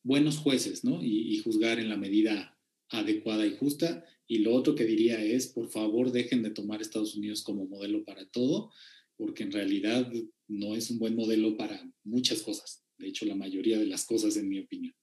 buenos 0.03 0.39
jueces, 0.39 0.85
¿no? 0.85 1.05
Y, 1.05 1.39
juzgar 1.45 1.79
en 1.79 1.91
la 1.91 1.99
medida 1.99 2.59
adecuada 2.89 3.47
y 3.47 3.55
justa. 3.57 4.05
Y 4.27 4.39
lo 4.39 4.55
otro 4.55 4.75
que 4.75 4.85
diría 4.85 5.23
es, 5.23 5.49
por 5.49 5.69
favor, 5.69 6.13
dejen 6.13 6.43
de 6.43 6.51
tomar 6.51 6.81
Estados 6.81 7.15
Unidos 7.15 7.43
como 7.43 7.67
modelo 7.67 8.05
para 8.05 8.27
todo, 8.27 8.73
porque 9.17 9.43
en 9.43 9.53
realidad 9.53 10.11
no 10.49 10.75
es 10.75 10.91
un 10.91 10.99
buen 10.99 11.15
modelo 11.15 11.59
para 11.59 11.87
muchas 12.05 12.41
cosas. 12.41 12.83
De 12.97 13.09
hecho, 13.09 13.27
la 13.27 13.37
mayoría 13.37 13.79
de 13.79 13.87
las 13.87 14.07
cosas, 14.07 14.39
en 14.39 14.49
mi 14.49 14.61
opinión. 14.61 14.95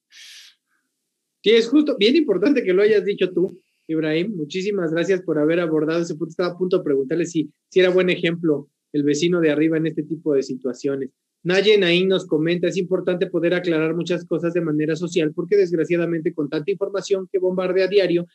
Sí, 1.44 1.52
es 1.52 1.68
justo, 1.68 1.96
bien 2.00 2.16
importante 2.16 2.64
que 2.64 2.74
lo 2.74 2.82
hayas 2.82 3.06
dicho 3.06 3.32
tú, 3.32 3.62
Ibrahim. 3.88 4.36
Muchísimas 4.36 4.92
gracias 4.92 5.22
por 5.22 5.40
haber 5.40 5.60
abordado 5.60 6.02
ese 6.02 6.16
punto. 6.16 6.32
Estaba 6.32 6.54
a 6.54 6.58
punto 6.58 6.78
de 6.78 6.84
preguntarle 6.84 7.26
si, 7.26 7.50
si 7.70 7.80
era 7.80 7.90
buen 7.90 8.10
ejemplo 8.10 8.70
el 8.94 9.04
vecino 9.04 9.40
de 9.40 9.52
arriba 9.52 9.78
en 9.78 9.88
este 9.88 10.04
tipo 10.04 10.34
de 10.34 10.44
situaciones. 10.44 11.12
Nayen 11.44 11.84
ahí 11.84 12.06
nos 12.06 12.26
comenta, 12.26 12.68
es 12.68 12.78
importante 12.78 13.28
poder 13.28 13.54
aclarar 13.54 13.96
muchas 13.96 14.26
cosas 14.26 14.54
de 14.54 14.62
manera 14.62 14.96
social 14.96 15.34
porque 15.34 15.56
desgraciadamente 15.56 16.34
con 16.34 16.50
tanta 16.50 16.72
información 16.72 17.30
que 17.32 17.40
bombardea 17.40 17.86
a 17.86 17.90
diario, 17.90 18.26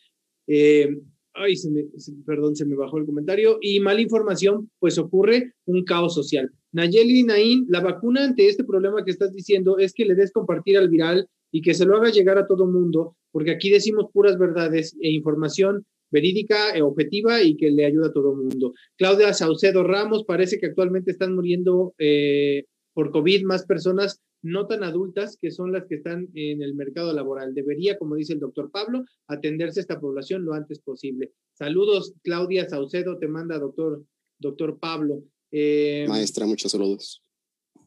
eh, 0.46 0.88
ay, 1.34 1.57
se 1.57 1.70
me, 1.70 1.84
perdón, 2.24 2.57
se 2.57 2.64
me 2.64 2.76
bajó 2.76 2.98
el 2.98 3.07
comentario, 3.07 3.59
y 3.61 3.80
mala 3.80 4.00
información, 4.00 4.70
pues 4.78 4.98
ocurre 4.98 5.55
un 5.64 5.84
caos 5.84 6.14
social. 6.14 6.53
Nayeli 6.72 7.24
Naín, 7.24 7.66
la 7.68 7.80
vacuna 7.80 8.24
ante 8.24 8.48
este 8.48 8.64
problema 8.64 9.05
que 9.05 9.11
estás 9.11 9.32
diciendo 9.32 9.78
es 9.78 9.92
que 9.92 10.05
le 10.05 10.14
des 10.14 10.32
compartir 10.32 10.78
al 10.78 10.88
viral 10.88 11.28
y 11.50 11.61
que 11.61 11.74
se 11.74 11.84
lo 11.84 11.96
haga 11.96 12.11
llegar 12.11 12.38
a 12.38 12.46
todo 12.46 12.66
mundo, 12.66 13.16
porque 13.33 13.51
aquí 13.51 13.70
decimos 13.70 14.07
puras 14.12 14.39
verdades 14.39 14.97
e 15.01 15.11
información 15.11 15.85
verídica, 16.11 16.76
e 16.76 16.83
objetiva 16.83 17.43
y 17.43 17.57
que 17.57 17.70
le 17.70 17.87
ayuda 17.87 18.09
a 18.09 18.12
todo 18.12 18.33
el 18.33 18.39
mundo. 18.45 18.74
Claudia 18.97 19.33
Saucedo 19.33 19.83
Ramos, 19.83 20.24
parece 20.24 20.61
que 20.61 20.66
actualmente 20.66 21.11
están 21.11 21.35
muriendo 21.35 21.95
eh, 21.99 22.64
por 22.93 23.11
COVID 23.11 23.45
más 23.45 23.64
personas 23.64 24.20
no 24.43 24.66
tan 24.66 24.83
adultas 24.83 25.39
que 25.41 25.51
son 25.51 25.72
las 25.72 25.87
que 25.87 25.95
están 25.97 26.28
en 26.35 26.62
el 26.62 26.74
mercado 26.74 27.12
laboral. 27.12 27.55
Debería, 27.55 27.97
como 27.97 28.16
dice 28.16 28.35
el 28.35 28.41
doctor 28.41 28.70
Pablo, 28.70 29.05
atenderse 29.28 29.80
a 29.80 29.83
esta 29.83 30.01
población 30.01 30.45
lo 30.45 30.53
antes 30.53 30.80
posible. 30.80 31.33
Saludos, 31.55 32.14
Claudia 32.22 32.68
Saucedo, 32.68 33.18
te 33.18 33.28
manda 33.28 33.59
doctor, 33.59 34.05
doctor 34.39 34.78
Pablo. 34.78 35.22
Eh, 35.51 36.07
Maestra, 36.09 36.45
muchos 36.45 36.72
saludos. 36.72 37.22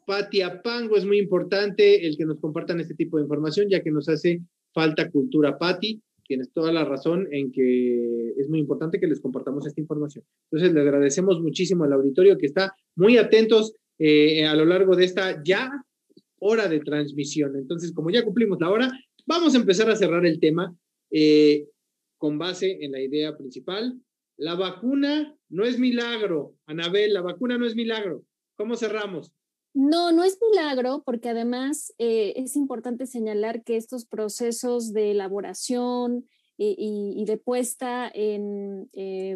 Patia 0.07 0.61
Pango, 0.61 0.95
es 0.95 1.05
muy 1.05 1.17
importante 1.17 2.07
el 2.07 2.15
que 2.15 2.25
nos 2.25 2.39
compartan 2.39 2.79
este 2.79 2.93
tipo 2.93 3.17
de 3.17 3.23
información, 3.23 3.67
ya 3.69 3.81
que 3.81 3.91
nos 3.91 4.07
hace 4.07 4.41
falta 4.75 5.09
cultura. 5.09 5.57
Pati, 5.57 6.01
tienes 6.27 6.51
toda 6.51 6.71
la 6.73 6.83
razón 6.83 7.27
en 7.31 7.51
que 7.51 8.33
es 8.37 8.49
muy 8.49 8.59
importante 8.59 8.99
que 8.99 9.07
les 9.07 9.21
compartamos 9.21 9.65
esta 9.65 9.79
información. 9.79 10.25
Entonces, 10.51 10.73
le 10.73 10.81
agradecemos 10.81 11.41
muchísimo 11.41 11.85
al 11.85 11.93
auditorio 11.93 12.37
que 12.37 12.45
está 12.45 12.75
muy 12.95 13.17
atentos 13.17 13.73
eh, 13.97 14.45
a 14.45 14.53
lo 14.53 14.65
largo 14.65 14.95
de 14.95 15.05
esta 15.05 15.41
ya 15.43 15.71
hora 16.39 16.67
de 16.67 16.81
transmisión. 16.81 17.55
Entonces, 17.55 17.93
como 17.93 18.09
ya 18.09 18.25
cumplimos 18.25 18.59
la 18.59 18.69
hora, 18.69 18.91
vamos 19.25 19.55
a 19.55 19.57
empezar 19.57 19.89
a 19.89 19.95
cerrar 19.95 20.25
el 20.25 20.39
tema 20.39 20.75
eh, 21.09 21.67
con 22.17 22.37
base 22.37 22.77
en 22.81 22.91
la 22.91 23.01
idea 23.01 23.37
principal. 23.37 23.97
La 24.37 24.55
vacuna 24.55 25.33
no 25.49 25.63
es 25.63 25.79
milagro. 25.79 26.55
Anabel, 26.65 27.13
la 27.13 27.21
vacuna 27.21 27.57
no 27.57 27.65
es 27.65 27.75
milagro. 27.75 28.25
¿Cómo 28.57 28.75
cerramos? 28.75 29.31
No, 29.75 30.11
no 30.11 30.23
es 30.23 30.39
milagro, 30.41 31.03
porque 31.05 31.29
además 31.29 31.93
eh, 31.97 32.33
es 32.37 32.55
importante 32.55 33.05
señalar 33.05 33.63
que 33.63 33.75
estos 33.75 34.05
procesos 34.05 34.93
de 34.93 35.11
elaboración 35.11 36.27
y, 36.57 37.25
de 37.25 37.35
puesta 37.35 38.09
en, 38.13 38.89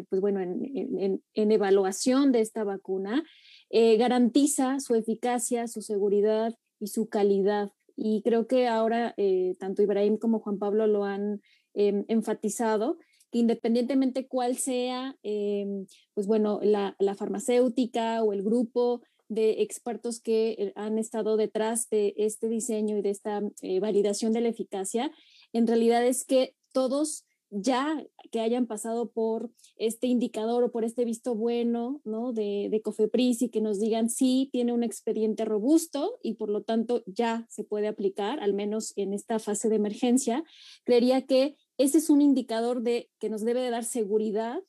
pues 0.08 0.22
bueno, 0.22 0.40
en, 0.40 1.22
evaluación 1.34 2.32
de 2.32 2.40
esta 2.40 2.64
vacuna 2.64 3.22
eh, 3.68 3.96
garantiza 3.98 4.80
su 4.80 4.96
eficacia, 4.96 5.68
su 5.68 5.80
seguridad 5.80 6.56
y 6.80 6.88
su 6.88 7.08
calidad. 7.08 7.70
Y 7.94 8.22
creo 8.22 8.46
que 8.48 8.66
ahora 8.66 9.14
eh, 9.16 9.54
tanto 9.60 9.82
Ibrahim 9.82 10.16
como 10.16 10.40
Juan 10.40 10.58
Pablo 10.58 10.86
lo 10.86 11.04
han 11.04 11.40
em, 11.74 12.04
enfatizado, 12.08 12.98
que 13.30 13.38
independientemente 13.38 14.26
cuál 14.26 14.56
sea, 14.56 15.16
em, 15.22 15.86
pues 16.14 16.26
bueno, 16.26 16.58
la, 16.62 16.96
farmacéutica 17.14 18.24
o 18.24 18.32
el 18.32 18.42
grupo 18.42 19.02
de 19.30 19.62
expertos 19.62 20.20
que 20.20 20.50
eh, 20.50 20.72
han 20.76 20.98
estado 20.98 21.38
detrás 21.38 21.88
de 21.88 22.12
este 22.18 22.48
diseño 22.48 22.98
y 22.98 23.02
de 23.02 23.10
esta 23.10 23.40
validación 23.80 24.32
de 24.32 24.42
la 24.42 24.48
eficacia, 24.48 25.10
en 25.54 25.66
realidad 25.66 26.04
es 26.04 26.24
que 26.24 26.54
todos 26.72 27.24
ya 27.50 28.06
que 28.30 28.40
hayan 28.40 28.66
pasado 28.66 29.10
por 29.10 29.50
este 29.76 30.06
indicador 30.06 30.62
o 30.62 30.70
por 30.70 30.84
este 30.84 31.04
visto 31.04 31.34
bueno 31.34 32.00
¿no? 32.04 32.32
de, 32.32 32.68
de 32.70 32.80
COFEPRIS 32.80 33.42
y 33.42 33.48
que 33.48 33.60
nos 33.60 33.80
digan 33.80 34.08
sí, 34.08 34.48
tiene 34.52 34.72
un 34.72 34.84
expediente 34.84 35.44
robusto 35.44 36.18
y 36.22 36.34
por 36.34 36.48
lo 36.48 36.62
tanto 36.62 37.02
ya 37.06 37.46
se 37.50 37.64
puede 37.64 37.88
aplicar, 37.88 38.38
al 38.40 38.54
menos 38.54 38.92
en 38.96 39.12
esta 39.12 39.40
fase 39.40 39.68
de 39.68 39.76
emergencia, 39.76 40.44
creería 40.84 41.26
que 41.26 41.56
ese 41.76 41.98
es 41.98 42.08
un 42.08 42.20
indicador 42.20 42.82
de 42.82 43.10
que 43.18 43.30
nos 43.30 43.42
debe 43.42 43.62
de 43.62 43.70
dar 43.70 43.84
seguridad 43.84 44.60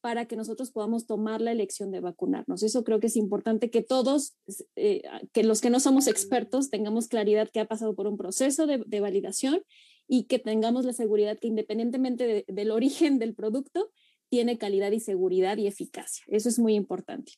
para 0.00 0.26
que 0.26 0.36
nosotros 0.36 0.70
podamos 0.70 1.06
tomar 1.06 1.40
la 1.40 1.52
elección 1.52 1.90
de 1.90 2.00
vacunarnos. 2.00 2.62
Eso 2.62 2.84
creo 2.84 3.00
que 3.00 3.08
es 3.08 3.16
importante 3.16 3.70
que 3.70 3.82
todos, 3.82 4.36
eh, 4.76 5.02
que 5.32 5.44
los 5.44 5.60
que 5.60 5.70
no 5.70 5.80
somos 5.80 6.06
expertos, 6.06 6.70
tengamos 6.70 7.08
claridad 7.08 7.50
que 7.50 7.60
ha 7.60 7.66
pasado 7.66 7.94
por 7.94 8.06
un 8.06 8.16
proceso 8.16 8.66
de, 8.66 9.00
validación 9.00 9.62
y 10.06 10.24
que 10.24 10.38
tengamos 10.38 10.84
la 10.84 10.92
seguridad 10.92 11.38
que 11.38 11.48
independientemente 11.48 12.44
del 12.48 12.70
origen 12.70 13.18
del 13.18 13.34
producto, 13.34 13.90
tiene 14.30 14.58
calidad 14.58 14.92
y 14.92 15.00
seguridad 15.00 15.56
y 15.58 15.66
eficacia. 15.66 16.24
Eso 16.28 16.48
es 16.48 16.58
muy 16.58 16.74
importante. 16.74 17.32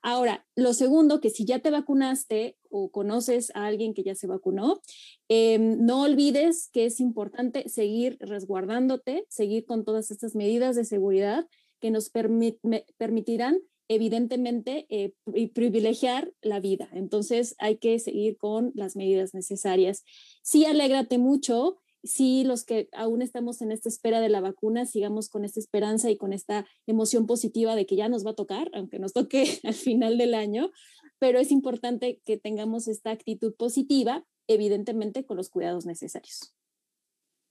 Ahora, 0.00 0.46
lo 0.56 0.72
segundo, 0.72 1.20
que 1.20 1.28
si 1.28 1.44
ya 1.44 1.58
te 1.58 1.70
vacunaste 1.70 2.56
o 2.70 2.90
conoces 2.90 3.52
a 3.54 3.66
alguien 3.66 3.92
que 3.92 4.02
ya 4.02 4.14
se 4.14 4.26
vacunó, 4.26 4.80
em, 5.28 5.84
no 5.84 6.02
olvides 6.02 6.70
que 6.72 6.86
es 6.86 7.00
importante 7.00 7.68
seguir 7.68 8.16
resguardándote, 8.20 9.26
seguir 9.28 9.66
con 9.66 9.84
todas 9.84 10.10
estas 10.10 10.34
medidas 10.34 10.74
de 10.74 10.84
seguridad 10.84 11.46
que 11.80 11.90
nos 11.90 12.10
permitirán 12.10 13.58
evidentemente 13.88 14.86
eh, 14.90 15.14
privilegiar 15.54 16.32
la 16.42 16.60
vida. 16.60 16.88
Entonces 16.92 17.54
hay 17.58 17.78
que 17.78 17.98
seguir 17.98 18.36
con 18.36 18.72
las 18.74 18.96
medidas 18.96 19.34
necesarias. 19.34 20.04
Sí, 20.42 20.66
alégrate 20.66 21.18
mucho 21.18 21.78
sí, 22.02 22.44
los 22.44 22.64
que 22.64 22.88
aún 22.92 23.22
estamos 23.22 23.60
en 23.62 23.72
esta 23.72 23.88
espera 23.88 24.20
de 24.20 24.28
la 24.28 24.40
vacuna, 24.40 24.86
sigamos 24.86 25.28
con 25.28 25.44
esta 25.44 25.60
esperanza 25.60 26.10
y 26.10 26.16
con 26.16 26.32
esta 26.32 26.66
emoción 26.86 27.26
positiva 27.26 27.74
de 27.76 27.86
que 27.86 27.96
ya 27.96 28.08
nos 28.08 28.24
va 28.24 28.30
a 28.30 28.36
tocar, 28.36 28.70
aunque 28.74 28.98
nos 28.98 29.12
toque 29.12 29.44
al 29.64 29.74
final 29.74 30.18
del 30.18 30.34
año, 30.34 30.70
pero 31.18 31.38
es 31.38 31.50
importante 31.50 32.20
que 32.24 32.36
tengamos 32.36 32.88
esta 32.88 33.10
actitud 33.10 33.54
positiva, 33.54 34.24
evidentemente 34.46 35.24
con 35.24 35.36
los 35.36 35.50
cuidados 35.50 35.86
necesarios. 35.86 36.54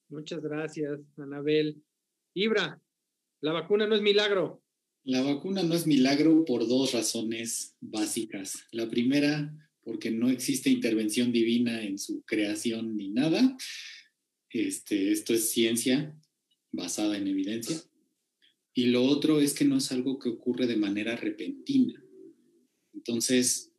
Muchas 0.10 0.42
gracias, 0.42 1.00
Anabel. 1.18 1.84
Ibra, 2.34 2.82
la 3.40 3.52
vacuna 3.52 3.88
no 3.88 3.96
es 3.96 4.02
milagro. 4.02 4.64
La 5.04 5.22
vacuna 5.22 5.64
no 5.64 5.76
es 5.76 5.88
milagro 5.88 6.44
por 6.44 6.68
dos 6.68 6.94
razones 6.94 7.76
básicas. 7.80 8.66
La 8.72 8.90
primera, 8.90 9.54
porque 9.84 10.12
no 10.12 10.30
existe 10.30 10.70
intervención 10.70 11.32
divina 11.32 11.84
en 11.84 11.98
su 12.00 12.24
creación 12.24 12.98
ni 12.98 13.10
nada. 13.10 13.56
Este, 14.50 15.12
esto 15.12 15.34
es 15.34 15.50
ciencia 15.50 16.20
basada 16.72 17.18
en 17.18 17.28
evidencia. 17.28 17.78
Y 18.74 18.88
lo 18.88 19.04
otro 19.04 19.40
es 19.40 19.54
que 19.54 19.66
no 19.66 19.78
es 19.78 19.92
algo 19.92 20.20
que 20.20 20.30
ocurre 20.30 20.68
de 20.68 20.78
manera 20.78 21.16
repentina. 21.16 22.04
Entonces, 22.94 23.72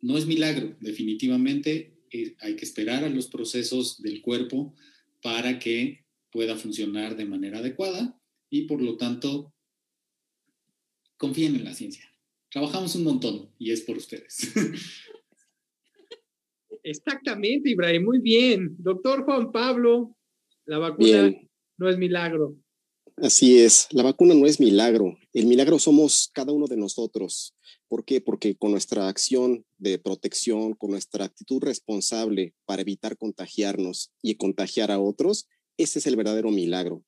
no 0.00 0.18
es 0.18 0.26
milagro, 0.26 0.76
definitivamente 0.80 1.96
eh, 2.10 2.34
hay 2.40 2.56
que 2.56 2.64
esperar 2.64 3.04
a 3.04 3.08
los 3.08 3.28
procesos 3.28 4.02
del 4.02 4.20
cuerpo 4.20 4.74
para 5.22 5.58
que 5.58 6.04
pueda 6.32 6.56
funcionar 6.56 7.16
de 7.16 7.24
manera 7.24 7.58
adecuada 7.58 8.18
y 8.52 8.66
por 8.66 8.82
lo 8.82 8.98
tanto 8.98 9.50
confíen 11.16 11.56
en 11.56 11.64
la 11.64 11.72
ciencia. 11.72 12.04
Trabajamos 12.50 12.94
un 12.96 13.04
montón 13.04 13.50
y 13.58 13.72
es 13.72 13.80
por 13.80 13.96
ustedes. 13.96 14.52
Exactamente, 16.82 17.70
Ibrahim, 17.70 18.04
muy 18.04 18.20
bien. 18.20 18.76
Doctor 18.78 19.24
Juan 19.24 19.52
Pablo, 19.52 20.14
la 20.66 20.78
vacuna 20.78 21.34
no 21.78 21.88
es 21.88 21.96
milagro. 21.96 22.54
Así 23.16 23.58
es, 23.58 23.88
la 23.90 24.02
vacuna 24.02 24.34
no 24.34 24.44
es 24.44 24.60
milagro. 24.60 25.16
El 25.32 25.46
milagro 25.46 25.78
somos 25.78 26.30
cada 26.34 26.52
uno 26.52 26.66
de 26.66 26.76
nosotros. 26.76 27.54
¿Por 27.88 28.04
qué? 28.04 28.20
Porque 28.20 28.54
con 28.54 28.72
nuestra 28.72 29.08
acción 29.08 29.64
de 29.78 29.98
protección, 29.98 30.74
con 30.74 30.90
nuestra 30.90 31.24
actitud 31.24 31.62
responsable 31.62 32.54
para 32.66 32.82
evitar 32.82 33.16
contagiarnos 33.16 34.12
y 34.20 34.34
contagiar 34.34 34.90
a 34.90 35.00
otros, 35.00 35.48
ese 35.78 36.00
es 36.00 36.06
el 36.06 36.16
verdadero 36.16 36.50
milagro. 36.50 37.02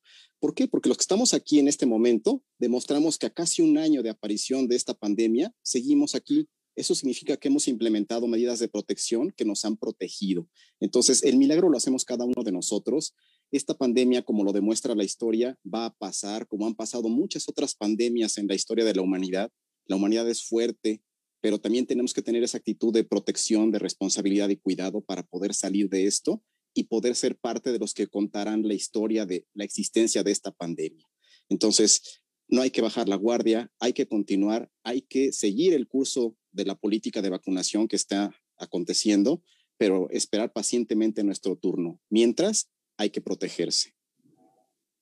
¿Por 0.44 0.54
qué? 0.54 0.68
Porque 0.68 0.90
los 0.90 0.98
que 0.98 1.04
estamos 1.04 1.32
aquí 1.32 1.58
en 1.58 1.68
este 1.68 1.86
momento 1.86 2.42
demostramos 2.58 3.16
que 3.16 3.24
a 3.24 3.30
casi 3.30 3.62
un 3.62 3.78
año 3.78 4.02
de 4.02 4.10
aparición 4.10 4.68
de 4.68 4.76
esta 4.76 4.92
pandemia, 4.92 5.54
seguimos 5.62 6.14
aquí 6.14 6.50
eso 6.76 6.94
significa 6.94 7.38
que 7.38 7.48
hemos 7.48 7.66
implementado 7.66 8.28
medidas 8.28 8.58
de 8.58 8.68
protección 8.68 9.32
que 9.34 9.46
nos 9.46 9.64
han 9.64 9.78
protegido. 9.78 10.46
Entonces, 10.80 11.22
el 11.22 11.38
milagro 11.38 11.70
lo 11.70 11.78
hacemos 11.78 12.04
cada 12.04 12.26
uno 12.26 12.42
de 12.44 12.52
nosotros. 12.52 13.14
Esta 13.52 13.72
pandemia, 13.72 14.20
como 14.20 14.44
lo 14.44 14.52
demuestra 14.52 14.94
la 14.94 15.04
historia, 15.04 15.58
va 15.64 15.86
a 15.86 15.94
pasar, 15.94 16.46
como 16.46 16.66
han 16.66 16.74
pasado 16.74 17.08
muchas 17.08 17.48
otras 17.48 17.74
pandemias 17.74 18.36
en 18.36 18.46
la 18.46 18.54
historia 18.54 18.84
de 18.84 18.94
la 18.94 19.00
humanidad. 19.00 19.50
La 19.86 19.96
humanidad 19.96 20.28
es 20.28 20.44
fuerte, 20.44 21.00
pero 21.40 21.58
también 21.58 21.86
tenemos 21.86 22.12
que 22.12 22.20
tener 22.20 22.42
esa 22.42 22.58
actitud 22.58 22.92
de 22.92 23.04
protección, 23.04 23.70
de 23.70 23.78
responsabilidad 23.78 24.50
y 24.50 24.56
cuidado 24.56 25.00
para 25.00 25.22
poder 25.22 25.54
salir 25.54 25.88
de 25.88 26.04
esto 26.04 26.42
y 26.74 26.84
poder 26.84 27.14
ser 27.14 27.36
parte 27.36 27.72
de 27.72 27.78
los 27.78 27.94
que 27.94 28.08
contarán 28.08 28.66
la 28.66 28.74
historia 28.74 29.24
de 29.24 29.46
la 29.54 29.64
existencia 29.64 30.22
de 30.22 30.32
esta 30.32 30.50
pandemia. 30.50 31.08
Entonces, 31.48 32.22
no 32.48 32.60
hay 32.60 32.70
que 32.70 32.82
bajar 32.82 33.08
la 33.08 33.16
guardia, 33.16 33.70
hay 33.78 33.92
que 33.92 34.06
continuar, 34.06 34.70
hay 34.82 35.02
que 35.02 35.32
seguir 35.32 35.72
el 35.72 35.86
curso 35.86 36.36
de 36.52 36.64
la 36.64 36.74
política 36.74 37.22
de 37.22 37.30
vacunación 37.30 37.88
que 37.88 37.96
está 37.96 38.34
aconteciendo, 38.58 39.42
pero 39.78 40.08
esperar 40.10 40.52
pacientemente 40.52 41.24
nuestro 41.24 41.56
turno. 41.56 42.00
Mientras, 42.10 42.70
hay 42.96 43.10
que 43.10 43.20
protegerse. 43.20 43.94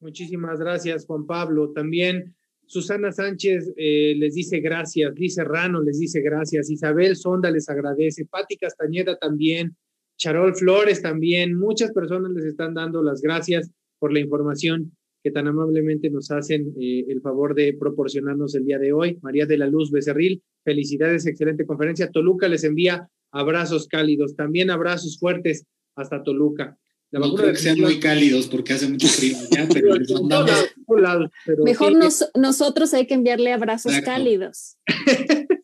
Muchísimas 0.01 0.59
gracias, 0.59 1.07
Juan 1.07 1.27
Pablo. 1.27 1.73
También 1.73 2.35
Susana 2.67 3.13
Sánchez 3.13 3.73
eh, 3.77 4.15
les 4.17 4.35
dice 4.35 4.61
gracias, 4.61 5.13
Liz 5.15 5.35
Serrano 5.35 5.83
les 5.83 5.99
dice 5.99 6.21
gracias, 6.23 6.71
Isabel 6.71 7.17
Sonda 7.17 7.51
les 7.51 7.69
agradece, 7.69 8.25
Patti 8.25 8.57
Castañeda 8.57 9.19
también, 9.19 9.77
Charol 10.17 10.55
Flores 10.55 11.03
también, 11.03 11.59
muchas 11.59 11.93
personas 11.93 12.31
les 12.33 12.45
están 12.45 12.75
dando 12.75 13.03
las 13.03 13.21
gracias 13.21 13.71
por 13.99 14.13
la 14.13 14.21
información 14.21 14.93
que 15.23 15.31
tan 15.31 15.47
amablemente 15.47 16.11
nos 16.11 16.31
hacen 16.31 16.75
eh, 16.81 17.05
el 17.09 17.21
favor 17.21 17.55
de 17.55 17.75
proporcionarnos 17.79 18.55
el 18.55 18.65
día 18.65 18.79
de 18.79 18.93
hoy. 18.93 19.19
María 19.23 19.47
de 19.47 19.57
la 19.57 19.67
Luz 19.67 19.91
Becerril, 19.91 20.43
felicidades, 20.65 21.27
excelente 21.27 21.65
conferencia. 21.65 22.11
Toluca 22.11 22.49
les 22.49 22.65
envía 22.65 23.09
abrazos 23.31 23.87
cálidos, 23.87 24.35
también 24.35 24.71
abrazos 24.71 25.19
fuertes 25.19 25.65
hasta 25.95 26.23
Toluca. 26.23 26.77
no 27.13 27.35
creo 27.35 27.53
que 27.53 27.59
sean 27.59 27.81
muy 27.81 28.01
cálidos 28.01 28.49
porque 28.49 28.73
hace 28.73 28.89
mucho 28.89 29.07
frío 29.07 29.37
Mejor 31.65 31.93
nosotros 32.35 32.95
hay 32.95 33.07
que 33.07 33.15
enviarle 33.15 33.53
abrazos 33.53 33.93
cálidos. 34.05 34.77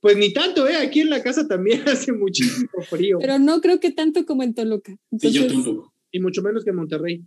Pues 0.00 0.16
ni 0.16 0.32
tanto, 0.32 0.66
¿eh? 0.68 0.76
Aquí 0.76 1.00
en 1.00 1.10
la 1.10 1.22
casa 1.22 1.46
también 1.46 1.82
hace 1.88 2.12
muchísimo 2.12 2.70
frío. 2.88 3.18
Pero 3.20 3.38
no 3.38 3.60
creo 3.60 3.80
que 3.80 3.90
tanto 3.90 4.24
como 4.24 4.42
en 4.42 4.54
Toluca. 4.54 4.96
Y 6.10 6.20
mucho 6.20 6.42
menos 6.42 6.64
que 6.64 6.70
en 6.70 6.76
Monterrey. 6.76 7.24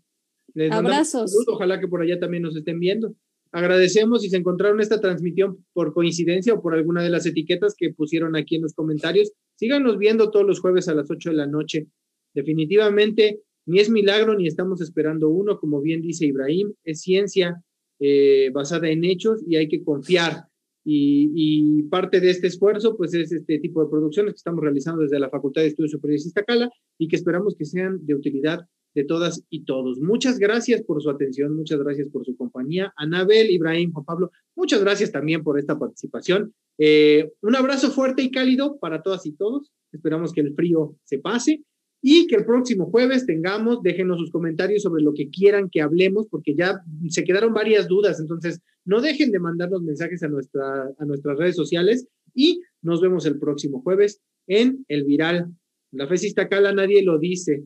Abrazos. 0.69 1.33
Ojalá 1.47 1.79
que 1.79 1.87
por 1.87 2.01
allá 2.01 2.19
también 2.19 2.43
nos 2.43 2.55
estén 2.55 2.79
viendo. 2.79 3.15
Agradecemos 3.53 4.21
si 4.21 4.29
se 4.29 4.37
encontraron 4.37 4.79
esta 4.79 5.01
transmisión 5.01 5.65
por 5.73 5.93
coincidencia 5.93 6.53
o 6.53 6.61
por 6.61 6.73
alguna 6.73 7.03
de 7.03 7.09
las 7.09 7.25
etiquetas 7.25 7.75
que 7.77 7.93
pusieron 7.93 8.35
aquí 8.35 8.55
en 8.55 8.61
los 8.61 8.73
comentarios. 8.73 9.33
Síganos 9.55 9.97
viendo 9.97 10.31
todos 10.31 10.45
los 10.45 10.61
jueves 10.61 10.87
a 10.87 10.95
las 10.95 11.11
8 11.11 11.31
de 11.31 11.35
la 11.35 11.47
noche. 11.47 11.87
Definitivamente, 12.33 13.41
ni 13.65 13.79
es 13.79 13.89
milagro 13.89 14.35
ni 14.35 14.47
estamos 14.47 14.81
esperando 14.81 15.29
uno, 15.29 15.59
como 15.59 15.81
bien 15.81 16.01
dice 16.01 16.25
Ibrahim, 16.25 16.73
es 16.85 17.01
ciencia 17.01 17.61
eh, 17.99 18.49
basada 18.53 18.89
en 18.89 19.03
hechos 19.03 19.43
y 19.45 19.57
hay 19.57 19.67
que 19.67 19.83
confiar. 19.83 20.45
Y, 20.83 21.83
parte 21.89 22.19
de 22.19 22.29
este 22.29 22.47
esfuerzo, 22.47 22.95
pues 22.95 23.13
es 23.13 23.31
este 23.31 23.59
tipo 23.59 23.83
de 23.83 23.89
producciones 23.89 24.33
que 24.33 24.37
estamos 24.37 24.61
realizando 24.61 25.01
desde 25.01 25.19
la 25.19 25.29
Facultad 25.29 25.61
de 25.61 25.67
Estudios 25.67 25.91
Superiores 25.91 26.25
Iztacala 26.25 26.69
y 26.97 27.07
que 27.07 27.15
esperamos 27.15 27.55
que 27.55 27.65
sean 27.65 28.05
de 28.05 28.15
utilidad 28.15 28.61
de 28.93 29.03
todas 29.03 29.43
y 29.49 29.63
todos. 29.63 29.99
Muchas 29.99 30.39
gracias 30.39 30.81
por 30.83 31.01
su 31.01 31.09
atención, 31.09 31.55
muchas 31.55 31.79
gracias 31.79 32.09
por 32.09 32.25
su 32.25 32.35
compañía. 32.35 32.93
Anabel, 32.97 33.51
Ibrahim, 33.51 33.91
Juan 33.93 34.05
Pablo, 34.05 34.31
muchas 34.55 34.81
gracias 34.81 35.11
también 35.11 35.43
por 35.43 35.59
esta 35.59 35.77
participación. 35.77 36.53
Eh, 36.77 37.31
un 37.41 37.55
abrazo 37.55 37.91
fuerte 37.91 38.21
y 38.21 38.31
cálido 38.31 38.77
para 38.79 39.01
todas 39.01 39.25
y 39.25 39.33
todos. 39.33 39.71
Esperamos 39.91 40.33
que 40.33 40.41
el 40.41 40.53
frío 40.55 40.95
se 41.03 41.19
pase 41.19 41.63
y 42.01 42.27
que 42.27 42.35
el 42.35 42.45
próximo 42.45 42.89
jueves 42.89 43.25
tengamos, 43.25 43.81
déjenos 43.83 44.19
sus 44.19 44.31
comentarios 44.31 44.81
sobre 44.81 45.03
lo 45.03 45.13
que 45.13 45.29
quieran 45.29 45.69
que 45.69 45.81
hablemos, 45.81 46.27
porque 46.27 46.55
ya 46.55 46.81
se 47.09 47.23
quedaron 47.23 47.53
varias 47.53 47.87
dudas, 47.87 48.19
entonces 48.19 48.61
no 48.85 49.01
dejen 49.01 49.31
de 49.31 49.39
mandarnos 49.39 49.81
mensajes 49.81 50.23
a, 50.23 50.27
nuestra, 50.27 50.91
a 50.97 51.05
nuestras 51.05 51.37
redes 51.37 51.55
sociales 51.55 52.07
y 52.33 52.61
nos 52.81 53.01
vemos 53.01 53.25
el 53.25 53.39
próximo 53.39 53.81
jueves 53.81 54.21
en 54.47 54.85
El 54.87 55.03
Viral. 55.03 55.51
La 55.91 56.07
fe 56.07 56.15
cala 56.49 56.71
nadie 56.71 57.03
lo 57.03 57.19
dice, 57.19 57.63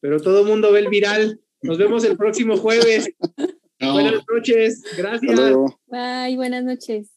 pero 0.00 0.20
todo 0.20 0.42
el 0.42 0.46
mundo 0.46 0.70
ve 0.70 0.80
el 0.80 0.88
viral. 0.88 1.40
Nos 1.62 1.78
vemos 1.78 2.04
el 2.04 2.16
próximo 2.16 2.56
jueves. 2.56 3.10
Buenas 3.80 4.22
noches, 4.32 4.82
gracias. 4.96 5.38
Bye, 5.86 6.36
buenas 6.36 6.64
noches. 6.64 7.10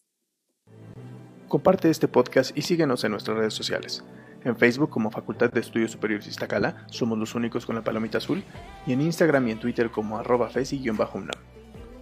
Comparte 1.48 1.90
este 1.90 2.08
podcast 2.08 2.56
y 2.58 2.64
síguenos 2.64 3.04
en 3.04 3.12
nuestras 3.12 3.38
redes 3.38 3.54
sociales. 3.54 4.04
En 4.44 4.58
Facebook 4.58 4.90
como 4.90 5.12
Facultad 5.12 5.52
de 5.52 5.62
Estudios 5.62 5.92
Superiores 5.92 6.28
Iztacala, 6.28 6.86
somos 6.90 7.18
los 7.18 7.36
únicos 7.36 7.66
con 7.66 7.76
la 7.76 7.84
palomita 7.84 8.18
azul, 8.18 8.44
y 8.86 8.94
en 8.94 9.02
Instagram 9.02 9.48
y 9.48 9.52
en 9.52 9.60
Twitter 9.60 9.90
como 9.90 10.18
arroba 10.18 10.50
fesi-unam. 10.50 11.30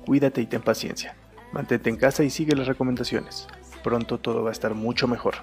Cuídate 0.06 0.42
y 0.42 0.48
ten 0.48 0.62
paciencia. 0.62 1.16
Mantente 1.52 1.90
en 1.90 1.98
casa 1.98 2.24
y 2.24 2.30
sigue 2.30 2.56
las 2.56 2.68
recomendaciones. 2.68 3.48
Pronto 3.84 4.18
todo 4.18 4.44
va 4.44 4.50
a 4.50 4.54
estar 4.54 4.74
mucho 4.74 5.08
mejor. 5.08 5.36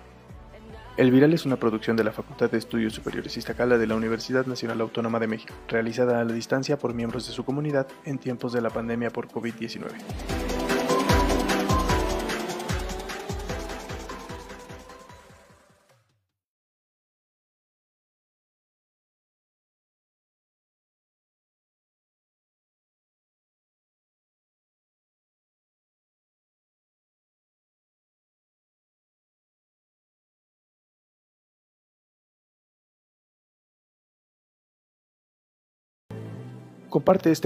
El 0.96 1.10
Viral 1.10 1.32
es 1.32 1.44
una 1.44 1.56
producción 1.56 1.96
de 1.96 2.04
la 2.04 2.12
Facultad 2.12 2.50
de 2.50 2.58
Estudios 2.58 2.92
Superiores 2.92 3.36
Iztacala 3.36 3.78
de 3.78 3.86
la 3.86 3.96
Universidad 3.96 4.46
Nacional 4.46 4.80
Autónoma 4.80 5.18
de 5.18 5.26
México, 5.26 5.52
realizada 5.66 6.20
a 6.20 6.24
la 6.24 6.32
distancia 6.32 6.78
por 6.78 6.94
miembros 6.94 7.26
de 7.26 7.32
su 7.32 7.44
comunidad 7.44 7.88
en 8.04 8.18
tiempos 8.18 8.52
de 8.52 8.60
la 8.60 8.70
pandemia 8.70 9.10
por 9.10 9.26
COVID-19. 9.26 10.63
Comparte 36.94 37.32
este 37.32 37.42